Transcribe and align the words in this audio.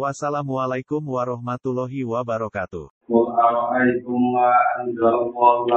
Wassalamualaikum 0.00 1.04
warahmatullahi 1.04 2.08
wabarakatuh. 2.08 2.88
Qul 3.04 3.26
ara'aytum 3.36 4.16
ma 4.32 4.48
anzalallahu 4.80 5.68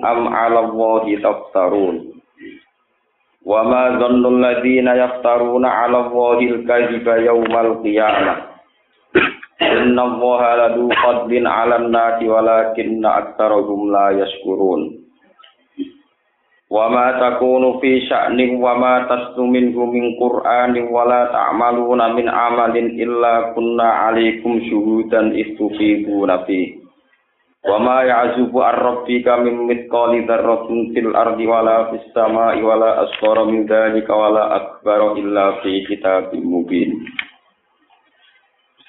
am 0.00 0.20
'ala 0.32 0.72
taftarun. 1.20 2.16
Wa 3.44 3.68
ma 3.68 4.00
dhannu 4.00 4.40
alladhina 4.40 4.96
yaftaruna 5.04 5.68
'ala 5.68 6.08
al-kadhiba 6.48 7.28
yawmal 7.28 7.84
qiyamah. 7.84 8.56
Inna 9.60 10.00
ladu 10.64 10.88
fadlin 10.96 11.44
'alan 11.44 11.92
walakinna 12.24 13.08
aktsarahum 13.20 13.92
la 13.92 14.16
yashkurun. 14.16 15.07
Wama 16.68 17.16
takunu 17.16 17.80
fi 17.80 18.04
sya'nin 18.04 18.60
wa 18.60 18.76
ma 18.76 19.08
tasnu 19.08 19.40
minhu 19.48 19.88
min 19.88 20.20
qur'anin 20.20 20.92
wa 20.92 21.08
ta'maluna 21.32 22.12
min 22.12 22.28
amalin 22.28 22.92
illa 22.92 23.56
kunna 23.56 24.12
'alaikum 24.12 24.60
syuhudan 24.68 25.32
istufiduna 25.32 26.44
fi. 26.44 26.76
Wa 27.64 27.80
ma 27.80 28.04
ya'zubu 28.04 28.60
ar-rabbika 28.60 29.40
min 29.48 29.64
mithqali 29.64 30.28
dzarratin 30.28 30.92
fil 30.92 31.16
ardi 31.16 31.48
wala 31.48 31.88
fis 31.88 32.04
sama'i 32.12 32.60
wa 32.60 32.76
la 32.76 32.90
asghara 33.08 33.48
min 33.48 33.64
dzalika 33.64 34.12
wa 34.12 34.28
la 34.28 34.44
illa 35.16 35.64
fi 35.64 35.88
kitabim 35.88 36.44
mubin. 36.44 37.00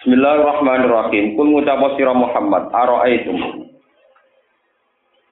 Bismillahirrahmanirrahim. 0.04 1.40
Kul 1.40 1.48
ngucapo 1.48 1.96
sira 1.96 2.12
Muhammad, 2.12 2.76
araaitum? 2.76 3.69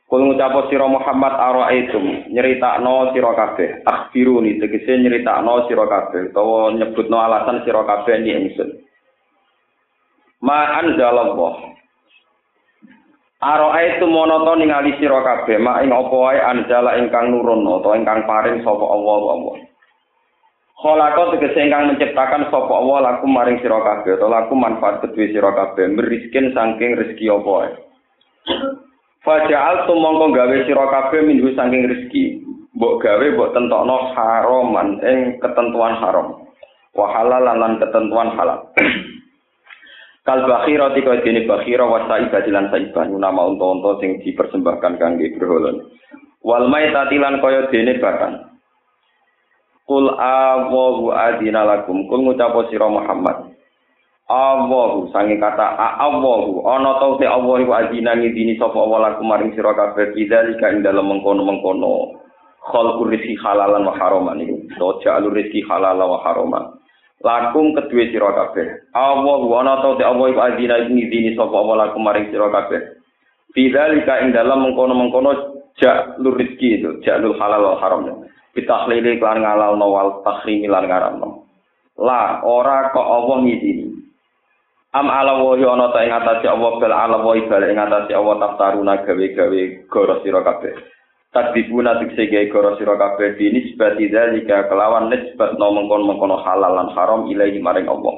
Kul 0.08 0.24
ngucapo 0.24 0.72
sira 0.72 0.88
Muhammad 0.88 1.36
ara'aitum 1.36 2.32
nyeritakno 2.32 3.12
sira 3.12 3.36
kabeh. 3.36 3.84
Akhbiruni 3.84 4.56
tegese 4.56 4.96
nyeritakno 5.04 5.68
sira 5.68 5.84
kabeh 5.84 6.32
utawa 6.32 6.72
nyebutno 6.72 7.20
alasan 7.20 7.68
sira 7.68 7.84
kabeh 7.84 8.16
ni 8.24 8.32
ingsun. 8.32 8.72
Ma 10.40 10.80
anzalallah 10.80 11.76
Ara'aitum 13.44 14.08
monoto 14.08 14.56
ningali 14.56 14.96
sira 14.96 15.20
kabeh 15.20 15.60
ma 15.60 15.84
ing 15.84 15.92
apa 15.92 16.16
wae 16.16 16.40
anjala 16.40 16.96
ingkang 17.04 17.28
nurun 17.28 17.68
utawa 17.68 18.00
ingkang 18.00 18.24
paring 18.24 18.64
sapa 18.64 18.86
Allah 18.88 19.16
Allah. 19.28 19.56
Khalaqa 20.88 21.24
tegese 21.36 21.68
ingkang 21.68 21.84
menciptakan 21.92 22.48
sapa 22.48 22.72
Allah 22.72 23.12
lakum 23.12 23.36
maring 23.36 23.60
sira 23.60 23.84
kabeh 23.84 24.16
utawa 24.16 24.40
lakum 24.40 24.64
manfaat 24.64 25.04
kedue 25.04 25.36
sira 25.36 25.52
kabeh 25.52 25.84
meriskin 25.92 26.56
saking 26.56 26.96
rezeki 26.96 27.28
apa 27.28 27.84
Faja'al 29.26 29.90
tumangka 29.90 30.28
gawe 30.34 30.58
sira 30.66 30.86
kabeh 30.90 31.22
minggu 31.26 31.54
saking 31.58 31.90
rezeki. 31.90 32.24
Mbok 32.78 33.02
gawe 33.02 33.26
mbok 33.34 33.52
tentokno 33.58 34.14
haraman 34.14 35.02
ing 35.02 35.42
ketentuan 35.42 35.98
haram. 35.98 36.46
Wa 36.94 37.06
halalan 37.14 37.58
lan 37.58 37.74
ketentuan 37.82 38.38
halal. 38.38 38.70
Kal 40.28 40.44
bakhira 40.44 40.92
tika 40.92 41.24
dene 41.24 41.48
bakhira 41.48 41.88
wa 41.88 42.04
saibah 42.06 42.44
lan 42.52 42.68
saibah 42.68 43.08
nama 43.08 43.48
unta-unta 43.48 44.04
sing 44.04 44.20
dipersembahkan 44.22 45.00
kangge 45.00 45.34
berhala. 45.40 45.88
Wal 46.44 46.68
maitatilan 46.68 47.40
kaya 47.40 47.72
dene 47.72 47.96
bakan. 47.98 48.34
Kul 49.88 50.12
awahu 50.20 51.16
adina 51.16 51.64
lakum 51.64 52.12
kul 52.12 52.28
ngucapo 52.28 52.68
sira 52.68 52.92
Muhammad. 52.92 53.57
Allahu 54.28 55.08
sange 55.16 55.40
kata 55.40 55.80
Allahu 56.04 56.60
ana 56.68 57.00
ta 57.00 57.16
te 57.16 57.24
Allah 57.24 57.64
iku 57.64 57.72
adina 57.72 58.12
ngidini 58.12 58.60
sapa 58.60 58.76
Allah 58.76 59.16
laku 59.16 59.24
maring 59.24 59.56
sira 59.56 59.72
kabeh 59.72 60.12
bidzalika 60.12 60.68
ing 60.68 60.84
dalem 60.84 61.16
mengkono-mengkono. 61.16 62.20
Khalqur 62.68 63.08
rizki 63.08 63.40
halalan 63.40 63.88
wa 63.88 63.96
haraman 63.96 64.44
iku 64.44 64.68
to 64.76 64.88
jalur 65.00 65.32
rizki 65.32 65.64
halalan 65.64 66.04
wa 66.04 66.20
haraman. 66.28 66.76
Lakum 67.24 67.72
kedue 67.72 68.12
sira 68.12 68.36
kabeh. 68.36 68.92
Allahu 68.92 69.48
ana 69.64 69.80
ta 69.80 69.96
te 69.96 70.04
Allah 70.04 70.28
iku 70.28 70.42
adina 70.44 70.76
ngidini 70.84 71.32
sapa 71.40 71.56
Allah 71.56 71.88
laku 71.88 71.98
maring 72.04 72.28
sira 72.28 72.52
kabeh. 72.52 73.00
Bidzalika 73.56 74.28
ing 74.28 74.36
dalem 74.36 74.60
mengkono-mengkono 74.68 75.32
jalur 75.80 76.36
rizki 76.36 76.84
itu 76.84 77.00
jalur 77.00 77.32
halal 77.40 77.64
wa 77.64 77.80
haram. 77.80 78.28
Bitahlili 78.52 79.24
kan 79.24 79.40
ngalalno 79.40 79.88
wal 79.88 80.10
tahrimi 80.28 80.68
lan 80.68 80.84
ngaramno. 80.84 81.48
La 81.96 82.44
ora 82.44 82.92
kok 82.92 83.08
Allah 83.08 83.48
ngidini 83.48 83.97
Am 84.96 85.12
ala 85.12 85.44
wa 85.44 85.52
ana 85.60 85.92
ta 85.92 86.00
ing 86.00 86.16
atase 86.16 86.48
Allah 86.48 86.72
bal 86.80 86.94
ala 86.96 87.20
wa 87.20 87.36
bal 87.36 87.64
ing 87.68 87.76
atase 87.76 88.16
Allah 88.16 88.36
taftaruna 88.40 89.04
gawe-gawe 89.04 89.62
goro 89.92 90.24
sira 90.24 90.40
kabeh. 90.48 90.80
Takdibuna 91.36 92.00
tikse 92.00 92.32
gawe 92.32 92.48
goro 92.48 92.80
sira 92.80 92.96
kabeh 92.96 93.36
dini 93.36 93.68
sebati 93.68 94.08
dalika 94.08 94.72
kelawan 94.72 95.12
nisbat 95.12 95.60
no 95.60 95.76
mengkon-mengkono 95.76 96.40
halal 96.40 96.72
lan 96.72 96.96
haram 96.96 97.28
ilahi 97.28 97.60
maring 97.60 97.92
Allah. 97.92 98.16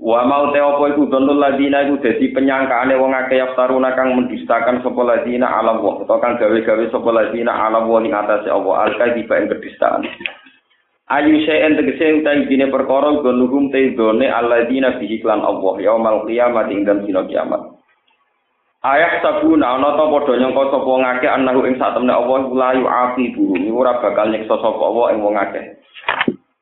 Wa 0.00 0.24
mau 0.24 0.48
te 0.56 0.64
apa 0.64 0.92
iku 0.92 1.12
donul 1.12 1.44
ladina 1.44 1.84
iku 1.84 2.00
dadi 2.00 2.32
penyangkaane 2.32 2.96
wong 2.96 3.12
akeh 3.12 3.36
yaftaruna 3.36 3.92
kang 3.96 4.16
mendustakan 4.16 4.80
sapa 4.80 5.02
ladina 5.04 5.44
ala 5.44 5.76
wa 5.76 6.00
utawa 6.00 6.24
kang 6.24 6.40
gawe-gawe 6.40 6.84
sapa 6.88 7.10
ladina 7.12 7.52
ala 7.52 7.84
wa 7.84 8.00
ing 8.00 8.16
atase 8.16 8.48
Allah 8.48 8.88
al-kadiba 8.88 9.44
ing 9.44 9.52
kedustaan. 9.52 10.08
Ayu 11.06 11.38
syai'en 11.46 11.78
tegese 11.78 12.18
utawi 12.18 12.50
dine 12.50 12.66
perkara 12.66 13.22
gonuhum 13.22 13.70
te 13.70 13.94
done 13.94 14.26
alladzina 14.26 14.98
bihi 14.98 15.22
klan 15.22 15.38
Allah 15.38 15.78
yaumal 15.78 16.26
qiyamah 16.26 16.66
ing 16.66 16.82
dalem 16.82 17.06
dina 17.06 17.22
kiamat. 17.30 17.62
Ayah 18.82 19.22
sabuna 19.22 19.78
ana 19.78 19.94
ta 19.94 20.10
padha 20.10 20.34
nyangka 20.34 20.62
sapa 20.74 20.92
ngake 20.98 21.26
anahu 21.30 21.62
ing 21.66 21.78
satemene 21.78 22.10
Allah 22.10 22.42
la 22.50 22.70
yu'aqibu 22.74 23.54
ora 23.70 24.02
bakal 24.02 24.34
nyiksa 24.34 24.58
sapa 24.58 24.82
Allah 24.82 25.06
ing 25.14 25.18
wong 25.22 25.38
akeh. 25.38 25.64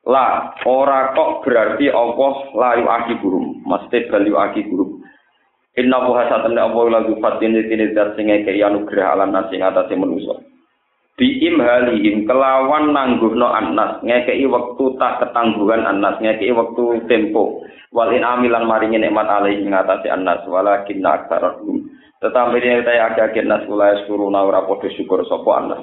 La 0.05 0.53
ora 0.69 1.13
kok 1.17 1.41
berarti 1.41 1.89
Allah 1.89 2.33
la 2.53 2.71
yu'aqibu. 2.81 3.65
Maksudnya 3.65 4.09
bal 4.13 4.25
yu'aqibu. 4.29 4.77
Inna 5.81 5.97
wa 6.05 6.21
satemene 6.29 6.61
Allah 6.61 6.83
la 6.93 6.99
yufatin 7.09 7.65
dene 7.65 7.97
zat 7.97 8.13
sing 8.13 8.29
ngeke 8.29 8.61
anugerah 8.61 9.17
alam 9.17 9.33
nasi 9.33 9.57
ngatasi 9.57 9.97
manusa. 9.97 10.37
Biim 11.15 11.59
halihim 11.59 12.27
kelawan 12.27 12.91
nangguhno 12.91 13.47
anas. 13.51 14.03
Ngekei 14.03 14.43
wektu 14.47 14.95
tak 14.99 15.23
ketangguhan 15.23 15.87
anas 15.87 16.19
ngekei 16.19 16.51
wektu 16.51 16.99
tempo. 17.07 17.63
Walin 17.95 18.27
amilan 18.27 18.67
maringi 18.67 18.99
nikmat 18.99 19.27
alaihi 19.27 19.63
ngatasi 19.63 20.11
anas 20.11 20.43
walakin 20.47 20.99
aksarahum 20.99 21.87
tetapi 22.25 22.57
ini 22.57 22.81
saya 22.81 23.13
agak 23.13 23.37
nas 23.45 23.67
kula 23.69 24.01
suruna 24.09 24.41
ora 24.41 24.65
padha 24.65 24.89
syukur 24.97 25.21
sapa 25.29 25.51
anas. 25.61 25.81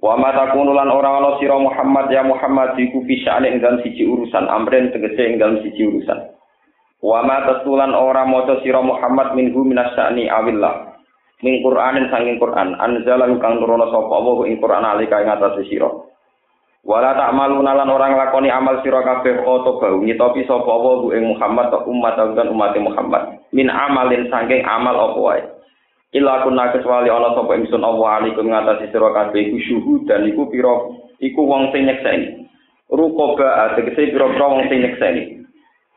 Wa 0.00 0.16
mata 0.16 0.56
kunulan 0.56 0.88
ora 0.88 1.20
ana 1.20 1.36
sira 1.36 1.60
Muhammad 1.60 2.08
ya 2.08 2.24
Muhammad 2.24 2.80
iku 2.80 3.04
pisane 3.04 3.52
ing 3.52 3.60
dalam 3.60 3.84
siji 3.84 4.08
urusan 4.08 4.48
amren 4.48 4.94
tegese 4.96 5.20
ing 5.20 5.36
dalam 5.36 5.60
siji 5.60 5.84
urusan. 5.84 6.32
Wa 7.04 7.20
tulan 7.60 7.92
ora 7.92 8.24
maca 8.24 8.56
sira 8.64 8.80
Muhammad 8.80 9.36
minhu 9.36 9.68
minasyani 9.68 10.32
awillah 10.32 10.95
min 11.44 11.60
Qur'anin 11.60 12.08
sanging 12.08 12.40
Qur'an. 12.40 12.76
Anzala 12.80 13.28
kang 13.40 13.60
nurono 13.60 13.90
sapa 13.92 14.12
Allah 14.12 14.36
ing 14.48 14.56
Qur'an 14.62 14.84
alika 14.86 15.20
ing 15.20 15.28
atase 15.28 15.68
sira. 15.68 15.90
Wala 16.86 17.18
ta'maluna 17.18 17.74
lan 17.82 17.90
orang 17.90 18.14
lakoni 18.14 18.48
amal 18.48 18.78
sira 18.80 19.02
kabeh 19.02 19.42
oto 19.42 19.82
bau. 19.82 20.00
Nyitopi 20.00 20.46
sapa 20.46 20.70
Allah 20.70 21.18
ing 21.18 21.24
Muhammad 21.34 21.66
ta 21.74 21.82
umat 21.84 22.14
dan 22.38 22.48
umat 22.48 22.72
Muhammad. 22.78 23.22
Min 23.52 23.68
amalin 23.68 24.30
sanging 24.32 24.62
amal 24.64 24.94
apa 24.94 25.18
wae. 25.18 25.42
Illa 26.14 26.46
kunna 26.46 26.72
kecuali 26.72 27.10
ana 27.12 27.34
sapa 27.34 27.52
ingsun 27.58 27.82
Allah 27.84 28.22
alaikum 28.22 28.48
ngatasi 28.48 28.88
sira 28.94 29.10
kabeh 29.12 29.50
iku 29.50 29.58
syuhud 29.60 30.00
dan 30.08 30.24
iku 30.24 30.48
pira 30.48 30.72
iku 31.20 31.40
wong 31.44 31.74
sing 31.74 31.84
nyekseni. 31.90 32.48
Rukoba 32.86 33.74
tegese 33.74 34.14
pira-pira 34.14 34.46
wong 34.46 34.70
sing 34.70 34.86
nyekseni 34.86 35.35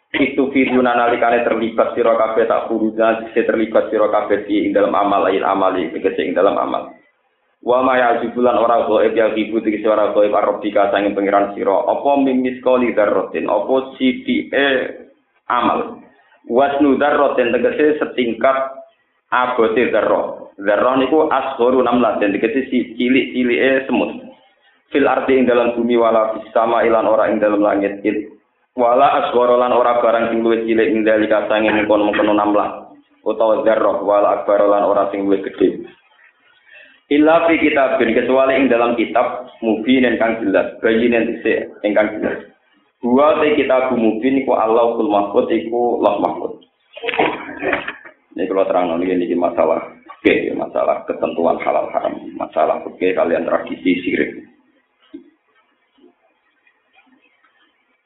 itu 0.09 0.50
firuna 0.50 0.97
nalikane 0.97 1.45
terlibat 1.45 1.94
sira 1.94 2.17
kabeh 2.17 2.50
tak 2.50 2.65
furuza 2.65 3.21
sing 3.21 3.45
terlibat 3.45 3.94
sira 3.94 4.09
kabeh 4.09 4.41
di 4.50 4.73
dalam 4.73 4.97
amal 4.97 5.29
lain 5.29 5.45
amali 5.45 5.94
tegese 5.94 6.25
ing 6.25 6.33
dalam 6.33 6.57
amal. 6.57 6.97
Wa 7.61 7.85
ma 7.85 7.94
yajibulan 7.94 8.57
ora 8.57 8.89
goib 8.89 9.13
ya 9.13 9.29
ibu 9.29 9.61
tegese 9.61 9.85
ora 9.85 10.09
goib 10.09 10.33
arabika 10.33 10.89
sanging 10.89 11.13
pangeran 11.13 11.53
sira. 11.53 11.85
Apa 11.85 12.17
mimis 12.25 12.57
kali 12.65 12.89
darrotin 12.97 13.45
apa 13.45 13.94
sidike 14.01 14.67
amal? 15.45 16.01
Wasnu 16.50 16.97
darrotin 16.97 17.53
tegese 17.53 18.01
setingkat 18.01 18.57
abote 19.29 19.94
darro 19.94 20.50
darro 20.57 20.97
niku 20.97 21.29
asgharu 21.29 21.85
namlah 21.85 22.17
den 22.17 22.33
tegese 22.33 22.65
cilik-cilike 22.97 23.85
semut. 23.85 24.25
Fil 24.89 25.06
arti 25.06 25.38
ing 25.38 25.45
dalam 25.45 25.77
bumi 25.77 25.94
wala 26.01 26.33
sama 26.50 26.81
ilan 26.81 27.06
ora 27.06 27.29
ing 27.29 27.38
dalam 27.38 27.61
langit 27.61 28.01
wala 28.77 29.07
asghara 29.25 29.56
lan 29.57 29.74
ora 29.74 30.04
barang 30.04 30.25
sing 30.33 30.39
luwih 30.45 30.66
cilik 30.68 30.89
ing 30.92 31.01
dalika 31.07 31.48
sange 31.48 31.69
mengkon-mengkon 31.74 32.33
namlah 32.33 32.92
utawa 33.25 33.66
zarrah 33.66 34.01
wala 34.01 34.42
akbar 34.42 34.62
lan 34.66 34.86
ora 34.86 35.10
sing 35.10 35.25
luwih 35.25 35.42
gedhe 35.45 35.86
illa 37.10 37.50
fi 37.50 37.57
kitabin 37.57 38.13
kecuali 38.13 38.54
ing 38.60 38.69
dalam 38.69 38.94
kitab 38.94 39.50
mubin 39.66 40.06
kang 40.21 40.44
jelas 40.45 40.77
bayinen 40.83 41.38
dise 41.38 41.74
ingkang 41.81 42.21
jelas 42.21 42.50
Dua 43.00 43.39
te 43.39 43.56
kitab 43.56 43.95
mubin 43.95 44.44
iku 44.44 44.60
Allahul 44.60 45.07
Mahfud 45.07 45.48
iku 45.48 46.04
Allah 46.04 46.19
Mahfud. 46.19 46.60
Ini 48.36 48.44
kalau 48.44 48.68
terang 48.68 48.92
ini 49.00 49.24
ini 49.24 49.39
masalah 49.39 49.80
oke 50.04 50.36
masalah 50.60 51.07
ketentuan 51.07 51.56
halal 51.63 51.88
haram, 51.95 52.19
masalah 52.36 52.83
oke 52.83 53.00
kalian 53.00 53.48
tradisi 53.48 54.04
sirik. 54.04 54.44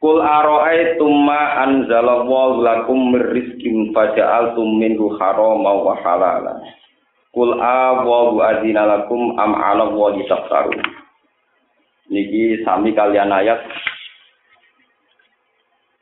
Kul 0.04 0.20
aro'ai 0.20 1.00
tumma 1.00 1.64
anzalallahu 1.64 2.60
lakum 2.60 3.16
rizkim 3.16 3.96
faja'altum 3.96 4.76
minhu 4.76 5.16
harama 5.16 5.80
wa 5.80 5.96
halala. 6.04 6.60
Kul 7.32 7.56
awawu 7.56 8.44
azina 8.44 8.84
lakum 8.84 9.40
am 9.40 9.56
ala 9.56 9.88
wa. 9.96 10.12
Niki 12.12 12.60
sami 12.68 12.92
kalian 12.92 13.32
ayat 13.32 13.64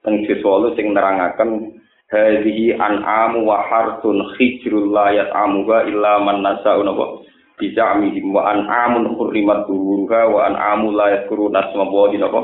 teng 0.01 0.25
siswalu 0.25 0.73
sing 0.73 0.97
nerangaken 0.97 1.77
hadhihi 2.09 2.73
an'amu 2.81 3.45
wa 3.45 3.61
harsun 3.69 4.33
khijrul 4.33 4.89
la 4.89 5.13
yat'amuha 5.13 5.85
illa 5.85 6.17
man 6.25 6.41
nasa'u 6.41 6.81
napa 6.81 7.21
bija'mihim 7.61 8.33
wa 8.33 8.49
an'amun 8.49 9.13
hurrimat 9.13 9.69
duhuruha 9.69 10.25
wa 10.25 10.49
an'amu 10.49 10.89
la 10.97 11.21
yadhkuruna 11.21 11.69
asma 11.69 11.85
wa 11.85 12.09
napa 12.09 12.41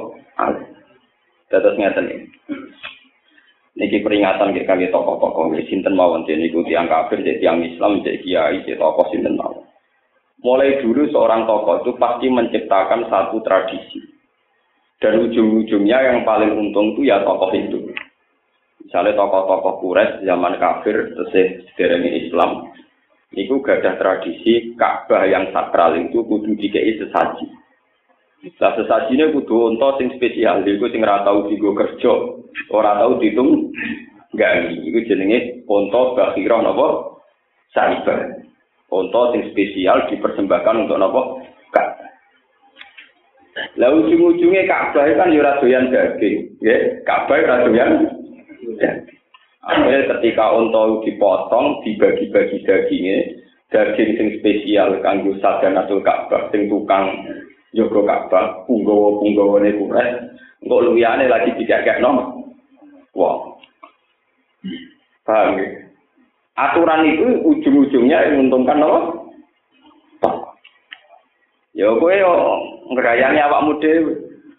Dados 1.47 1.79
ngeten 1.79 2.11
iki. 2.11 2.27
Niki 3.77 4.01
peringatan 4.01 4.57
kita 4.57 4.73
kali 4.73 4.89
tokoh-tokoh 4.89 5.53
nggih 5.53 5.69
sinten 5.69 5.93
mawon 5.93 6.25
dene 6.25 6.49
niku 6.49 6.65
tiyang 6.65 6.89
kafir 6.89 7.21
jadi 7.21 7.37
tiyang 7.37 7.61
Islam 7.61 8.01
jadi 8.01 8.19
kiai 8.25 8.65
jadi 8.65 8.81
tokoh 8.81 9.05
sinten 9.13 9.37
mawon. 9.37 9.63
Mulai 10.41 10.81
dulu 10.81 11.05
seorang 11.13 11.45
tokoh 11.45 11.85
itu 11.85 11.91
pasti 12.01 12.27
menciptakan 12.29 13.05
satu 13.05 13.37
tradisi. 13.45 14.01
Dan 14.97 15.29
ujung-ujungnya 15.29 16.09
yang 16.09 16.25
paling 16.25 16.57
untung 16.57 16.97
itu 16.97 17.05
ya 17.05 17.21
tokoh 17.21 17.53
itu. 17.53 17.93
Misalnya 18.81 19.13
tokoh-tokoh 19.13 19.77
Quraisy 19.85 20.25
zaman 20.25 20.57
kafir 20.57 21.13
tesih 21.13 21.61
sederenge 21.69 22.11
Islam. 22.27 22.73
Niku 23.29 23.61
gadah 23.61 23.93
tradisi 24.01 24.73
Ka'bah 24.73 25.29
yang 25.29 25.53
sakral 25.53 26.01
itu 26.01 26.25
kudu 26.25 26.57
dikei 26.57 26.97
sesaji. 26.97 27.45
Lah 28.57 28.71
sesajine 28.79 29.35
kudu 29.35 29.75
unta 29.75 29.99
sing 29.99 30.15
spesial, 30.15 30.63
iku 30.63 30.87
sing 30.87 31.03
ora 31.03 31.25
tau 31.27 31.45
digo 31.51 31.75
kerja, 31.75 32.13
ora 32.71 33.01
tau 33.01 33.19
ditung 33.19 33.73
gani. 34.33 34.87
Iku 34.87 35.03
jenenge 35.09 35.67
unta 35.67 36.15
bakhirah 36.15 36.63
napa? 36.63 36.87
Saibar. 37.75 38.39
Unta 38.87 39.21
sing 39.35 39.51
spesial 39.51 40.07
dipersembahkan 40.07 40.87
untuk 40.87 40.99
napa? 41.01 41.21
Kak. 41.75 41.89
Lah 43.81 43.89
ujung-ujungnya 43.89 44.69
Ka'bah 44.69 45.05
kan 45.17 45.33
ya 45.33 45.41
ora 45.41 45.57
doyan 45.57 45.89
daging, 45.89 46.61
nggih. 46.61 46.81
Ka'bah 47.03 47.41
ora 47.41 47.65
doyan. 47.65 47.91
Akhirnya 49.67 50.07
ketika 50.15 50.55
unta 50.55 51.03
dipotong, 51.03 51.83
dibagi-bagi 51.83 52.63
dagingnya, 52.63 53.17
daging 53.73 54.09
sing 54.15 54.27
spesial 54.39 55.01
kanggo 55.03 55.35
sadanatul 55.41 56.05
Ka'bah 56.05 56.53
sing 56.53 56.69
tukang 56.71 57.11
Joko 57.77 58.01
Ka'bah, 58.01 58.65
punggawa 58.65 59.21
punggawa 59.21 59.61
ini 59.61 59.77
kures, 59.77 60.09
enggak 60.65 60.81
luyane 60.81 61.29
lagi 61.29 61.53
nom. 62.01 62.41
Wah, 63.13 63.53
paham 65.21 65.61
ya? 65.61 65.65
Aturan 66.57 67.05
itu 67.05 67.45
ujung-ujungnya 67.45 68.33
menguntungkan 68.33 68.81
apa? 68.81 68.99
Ya 71.77 71.93
kowe 71.93 72.09
yo 72.09 72.33
ngrayani 72.89 73.37
awakmu 73.37 73.77
dhewe. 73.77 74.13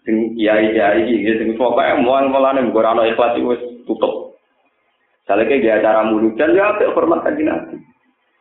Sing 0.07 0.39
kiai-kiai 0.39 1.03
iki 1.03 1.35
sing 1.35 1.49
pokoke 1.59 1.99
muang 1.99 2.31
mulane 2.31 2.71
mbok 2.71 2.79
ora 2.79 3.03
ikhlas 3.03 3.35
wis 3.43 3.59
tutup. 3.83 4.39
Saleke 5.27 5.59
ge 5.59 5.67
acara 5.67 6.07
muludan 6.07 6.55
ya 6.55 6.71
apik 6.71 6.95
hormat 6.95 7.27
Nabi. 7.27 7.75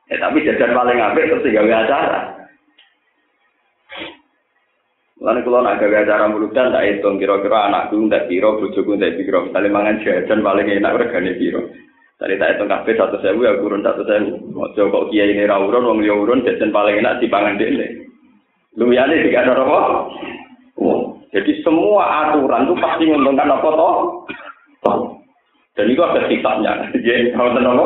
Ya 0.07 0.17
tapi 0.23 0.47
jajan 0.47 0.79
paling 0.79 1.03
apik 1.03 1.27
terus 1.27 1.51
gawe 1.51 1.75
acara. 1.83 2.38
Lalu 5.29 5.45
kalau 5.45 5.61
nak 5.61 5.77
gawe 5.77 5.93
acara 5.93 6.25
muludan 6.33 6.73
tak 6.73 6.89
hitung 6.89 7.21
kira-kira 7.21 7.69
anakku 7.69 8.01
tak 8.09 8.33
piro, 8.33 8.57
bojoku 8.57 8.97
tak 8.97 9.13
piro. 9.21 9.45
Misalnya 9.45 9.69
mangan 9.69 10.01
jajan 10.01 10.41
paling 10.41 10.73
enak 10.73 10.97
regane 10.97 11.37
piro. 11.37 11.69
Tadi 12.17 12.41
tak 12.41 12.57
hitung 12.57 12.73
kafe 12.73 12.97
satu 12.97 13.21
sewu 13.21 13.45
ya 13.45 13.61
kurun 13.61 13.85
satu 13.85 14.09
sewu. 14.09 14.57
Ojo 14.57 14.89
kok 14.89 15.13
kiai 15.13 15.37
ini 15.37 15.45
rawuron, 15.45 15.85
wong 15.85 15.99
liya 16.01 16.17
urun 16.17 16.49
jajan 16.49 16.73
paling 16.73 17.05
enak 17.05 17.21
dipangan 17.21 17.61
dene. 17.61 18.09
Lumiyane 18.81 19.21
tiga 19.29 19.45
ada 19.45 19.53
apa? 19.53 19.81
Oh, 20.81 21.21
jadi 21.29 21.61
semua 21.61 22.33
aturan 22.33 22.65
itu 22.65 22.75
pasti 22.81 23.05
menguntungkan 23.05 23.53
apa 23.53 23.69
toh? 23.69 23.97
Dan 25.77 25.93
itu 25.93 26.01
ada 26.01 26.25
kitabnya. 26.25 26.89
Jadi 26.97 27.37
kalau 27.37 27.53
tenang 27.61 27.77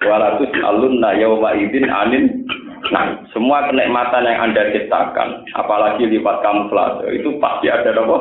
Walatus 0.00 0.48
alun 0.64 0.96
na 0.96 1.12
yauma 1.12 1.52
idin 1.60 1.84
anin 1.84 2.48
Nah, 2.88 3.20
semua 3.36 3.68
kenikmatan 3.68 4.24
yang 4.24 4.50
Anda 4.50 4.72
ciptakan, 4.72 5.44
apalagi 5.52 6.08
lipat 6.08 6.40
kamuflase, 6.40 7.12
itu 7.12 7.36
pasti 7.36 7.68
ada 7.68 7.92
apa? 7.92 8.16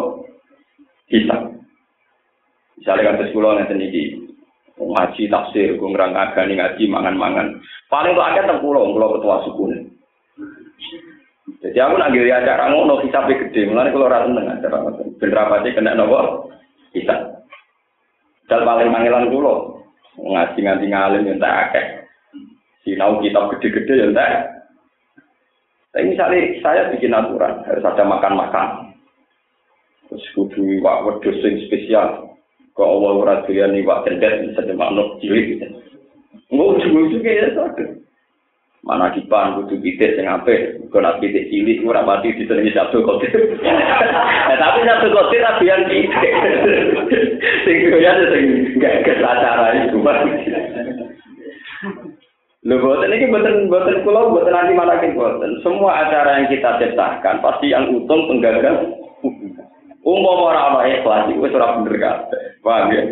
Bisa. 1.07 1.35
Misalnya 2.75 3.15
kata 3.15 3.23
sekolah 3.31 3.55
nanti 3.55 3.75
ini, 3.79 4.03
ngaji 4.75 5.31
tafsir, 5.31 5.79
gue 5.79 5.89
ngerang 5.95 6.11
agani 6.11 6.59
ngaji 6.59 6.83
mangan-mangan. 6.91 7.47
Paling 7.87 8.15
tuh 8.15 8.23
ada 8.23 8.41
terpulau, 8.45 8.91
kalau 8.91 9.15
ketua 9.17 9.35
suku 9.47 9.63
nih. 9.71 9.81
Jadi 11.59 11.75
aku 11.81 11.95
nak 11.99 12.13
giri 12.15 12.31
acara 12.31 12.71
ngono 12.71 13.03
hisapnya 13.03 13.35
gede, 13.35 13.67
mulai 13.67 13.91
kalau 13.91 14.07
rasa 14.07 14.31
dengan 14.31 14.53
acara. 14.55 14.77
Bener 15.19 15.39
apa 15.43 15.55
sih 15.65 15.75
kena 15.75 15.91
nopo? 15.97 16.47
Bisa. 16.95 17.15
Dan 18.47 18.63
paling 18.63 18.89
panggilan 18.89 19.27
kulo 19.27 19.83
ngaji 20.19 20.59
ngaji 20.61 20.85
ngalim 20.87 21.27
yang 21.27 21.37
tak 21.41 21.55
akeh. 21.69 21.85
Sinau 22.87 23.19
kitab 23.19 23.51
gede-gede 23.55 23.93
yang 23.99 24.15
tak 24.15 24.59
tapi 25.89 26.13
misalnya 26.13 26.53
saya 26.61 26.81
bikin 26.93 27.17
aturan, 27.17 27.65
harus 27.65 27.81
ada 27.81 28.05
makan-makan. 28.05 28.93
Terus 30.09 30.25
kudu 30.37 30.61
iwak 30.77 31.01
wedus 31.05 31.37
sing 31.41 31.65
spesial. 31.65 32.37
Kok 32.77 32.85
Allah 32.85 33.11
ora 33.17 33.35
doyan 33.45 33.73
iwak 33.73 34.05
cendet 34.05 34.45
bisa 34.45 34.61
dimaknuk 34.69 35.17
cilik 35.21 35.57
gitu. 35.57 35.65
Enggak 36.53 36.69
ujung-ujungnya 36.77 37.31
ya 37.33 37.47
satu. 37.57 37.85
Mana 38.85 39.11
kipan 39.11 39.59
kudu 39.65 39.81
pitik 39.81 40.13
sing 40.13 40.29
apik, 40.29 40.77
kok 40.93 41.01
nak 41.01 41.17
pitik 41.19 41.49
cilik 41.49 41.81
ora 41.81 42.05
mati 42.05 42.37
disenengi 42.37 42.71
satu 42.73 43.01
kotir. 43.01 43.59
Nah, 43.59 44.57
tapi 44.61 44.85
satu 44.85 45.09
kotir 45.09 45.41
tapi 45.41 45.69
yang 45.69 45.89
pitik. 45.89 46.33
Sing 47.65 47.77
doyan 47.89 48.17
sing 48.29 48.45
gak 48.77 49.09
kesacara 49.09 49.89
itu. 49.89 49.97
Lho 52.69 52.77
boten 52.85 53.09
iki 53.17 53.33
boten 53.33 53.65
boten 53.65 54.05
kula 54.05 54.29
boten 54.29 54.53
nanti 54.53 54.77
malah 54.77 55.01
boten. 55.01 55.57
Semua 55.65 56.05
acara 56.05 56.37
yang 56.37 56.53
kita 56.53 56.77
ciptakan 56.77 57.41
pasti 57.41 57.73
yang 57.73 57.89
untung 57.89 58.29
penggagas. 58.29 58.93
Umum 60.05 60.45
ora 60.45 60.69
ana 60.69 60.85
ikhlas 60.85 61.33
iku 61.33 61.49
wis 61.49 61.57
ora 61.57 61.81
bener 61.81 61.97
kabeh. 61.97 62.41
Paham 62.61 62.93
ya? 62.93 63.03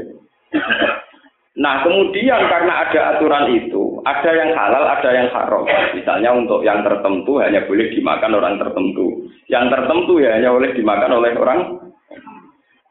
Nah, 1.58 1.82
kemudian 1.82 2.38
karena 2.54 2.86
ada 2.86 3.18
aturan 3.18 3.50
itu, 3.50 3.98
ada 4.06 4.30
yang 4.30 4.54
halal, 4.54 4.86
ada 4.94 5.10
yang 5.10 5.28
haram. 5.34 5.66
Misalnya 5.98 6.30
untuk 6.38 6.62
yang 6.62 6.86
tertentu 6.86 7.42
hanya 7.42 7.66
boleh 7.66 7.90
dimakan 7.98 8.38
orang 8.38 8.62
tertentu. 8.62 9.26
Yang 9.50 9.74
tertentu 9.74 10.22
ya 10.22 10.38
hanya 10.38 10.54
boleh 10.54 10.70
dimakan 10.78 11.18
oleh 11.18 11.34
orang 11.34 11.60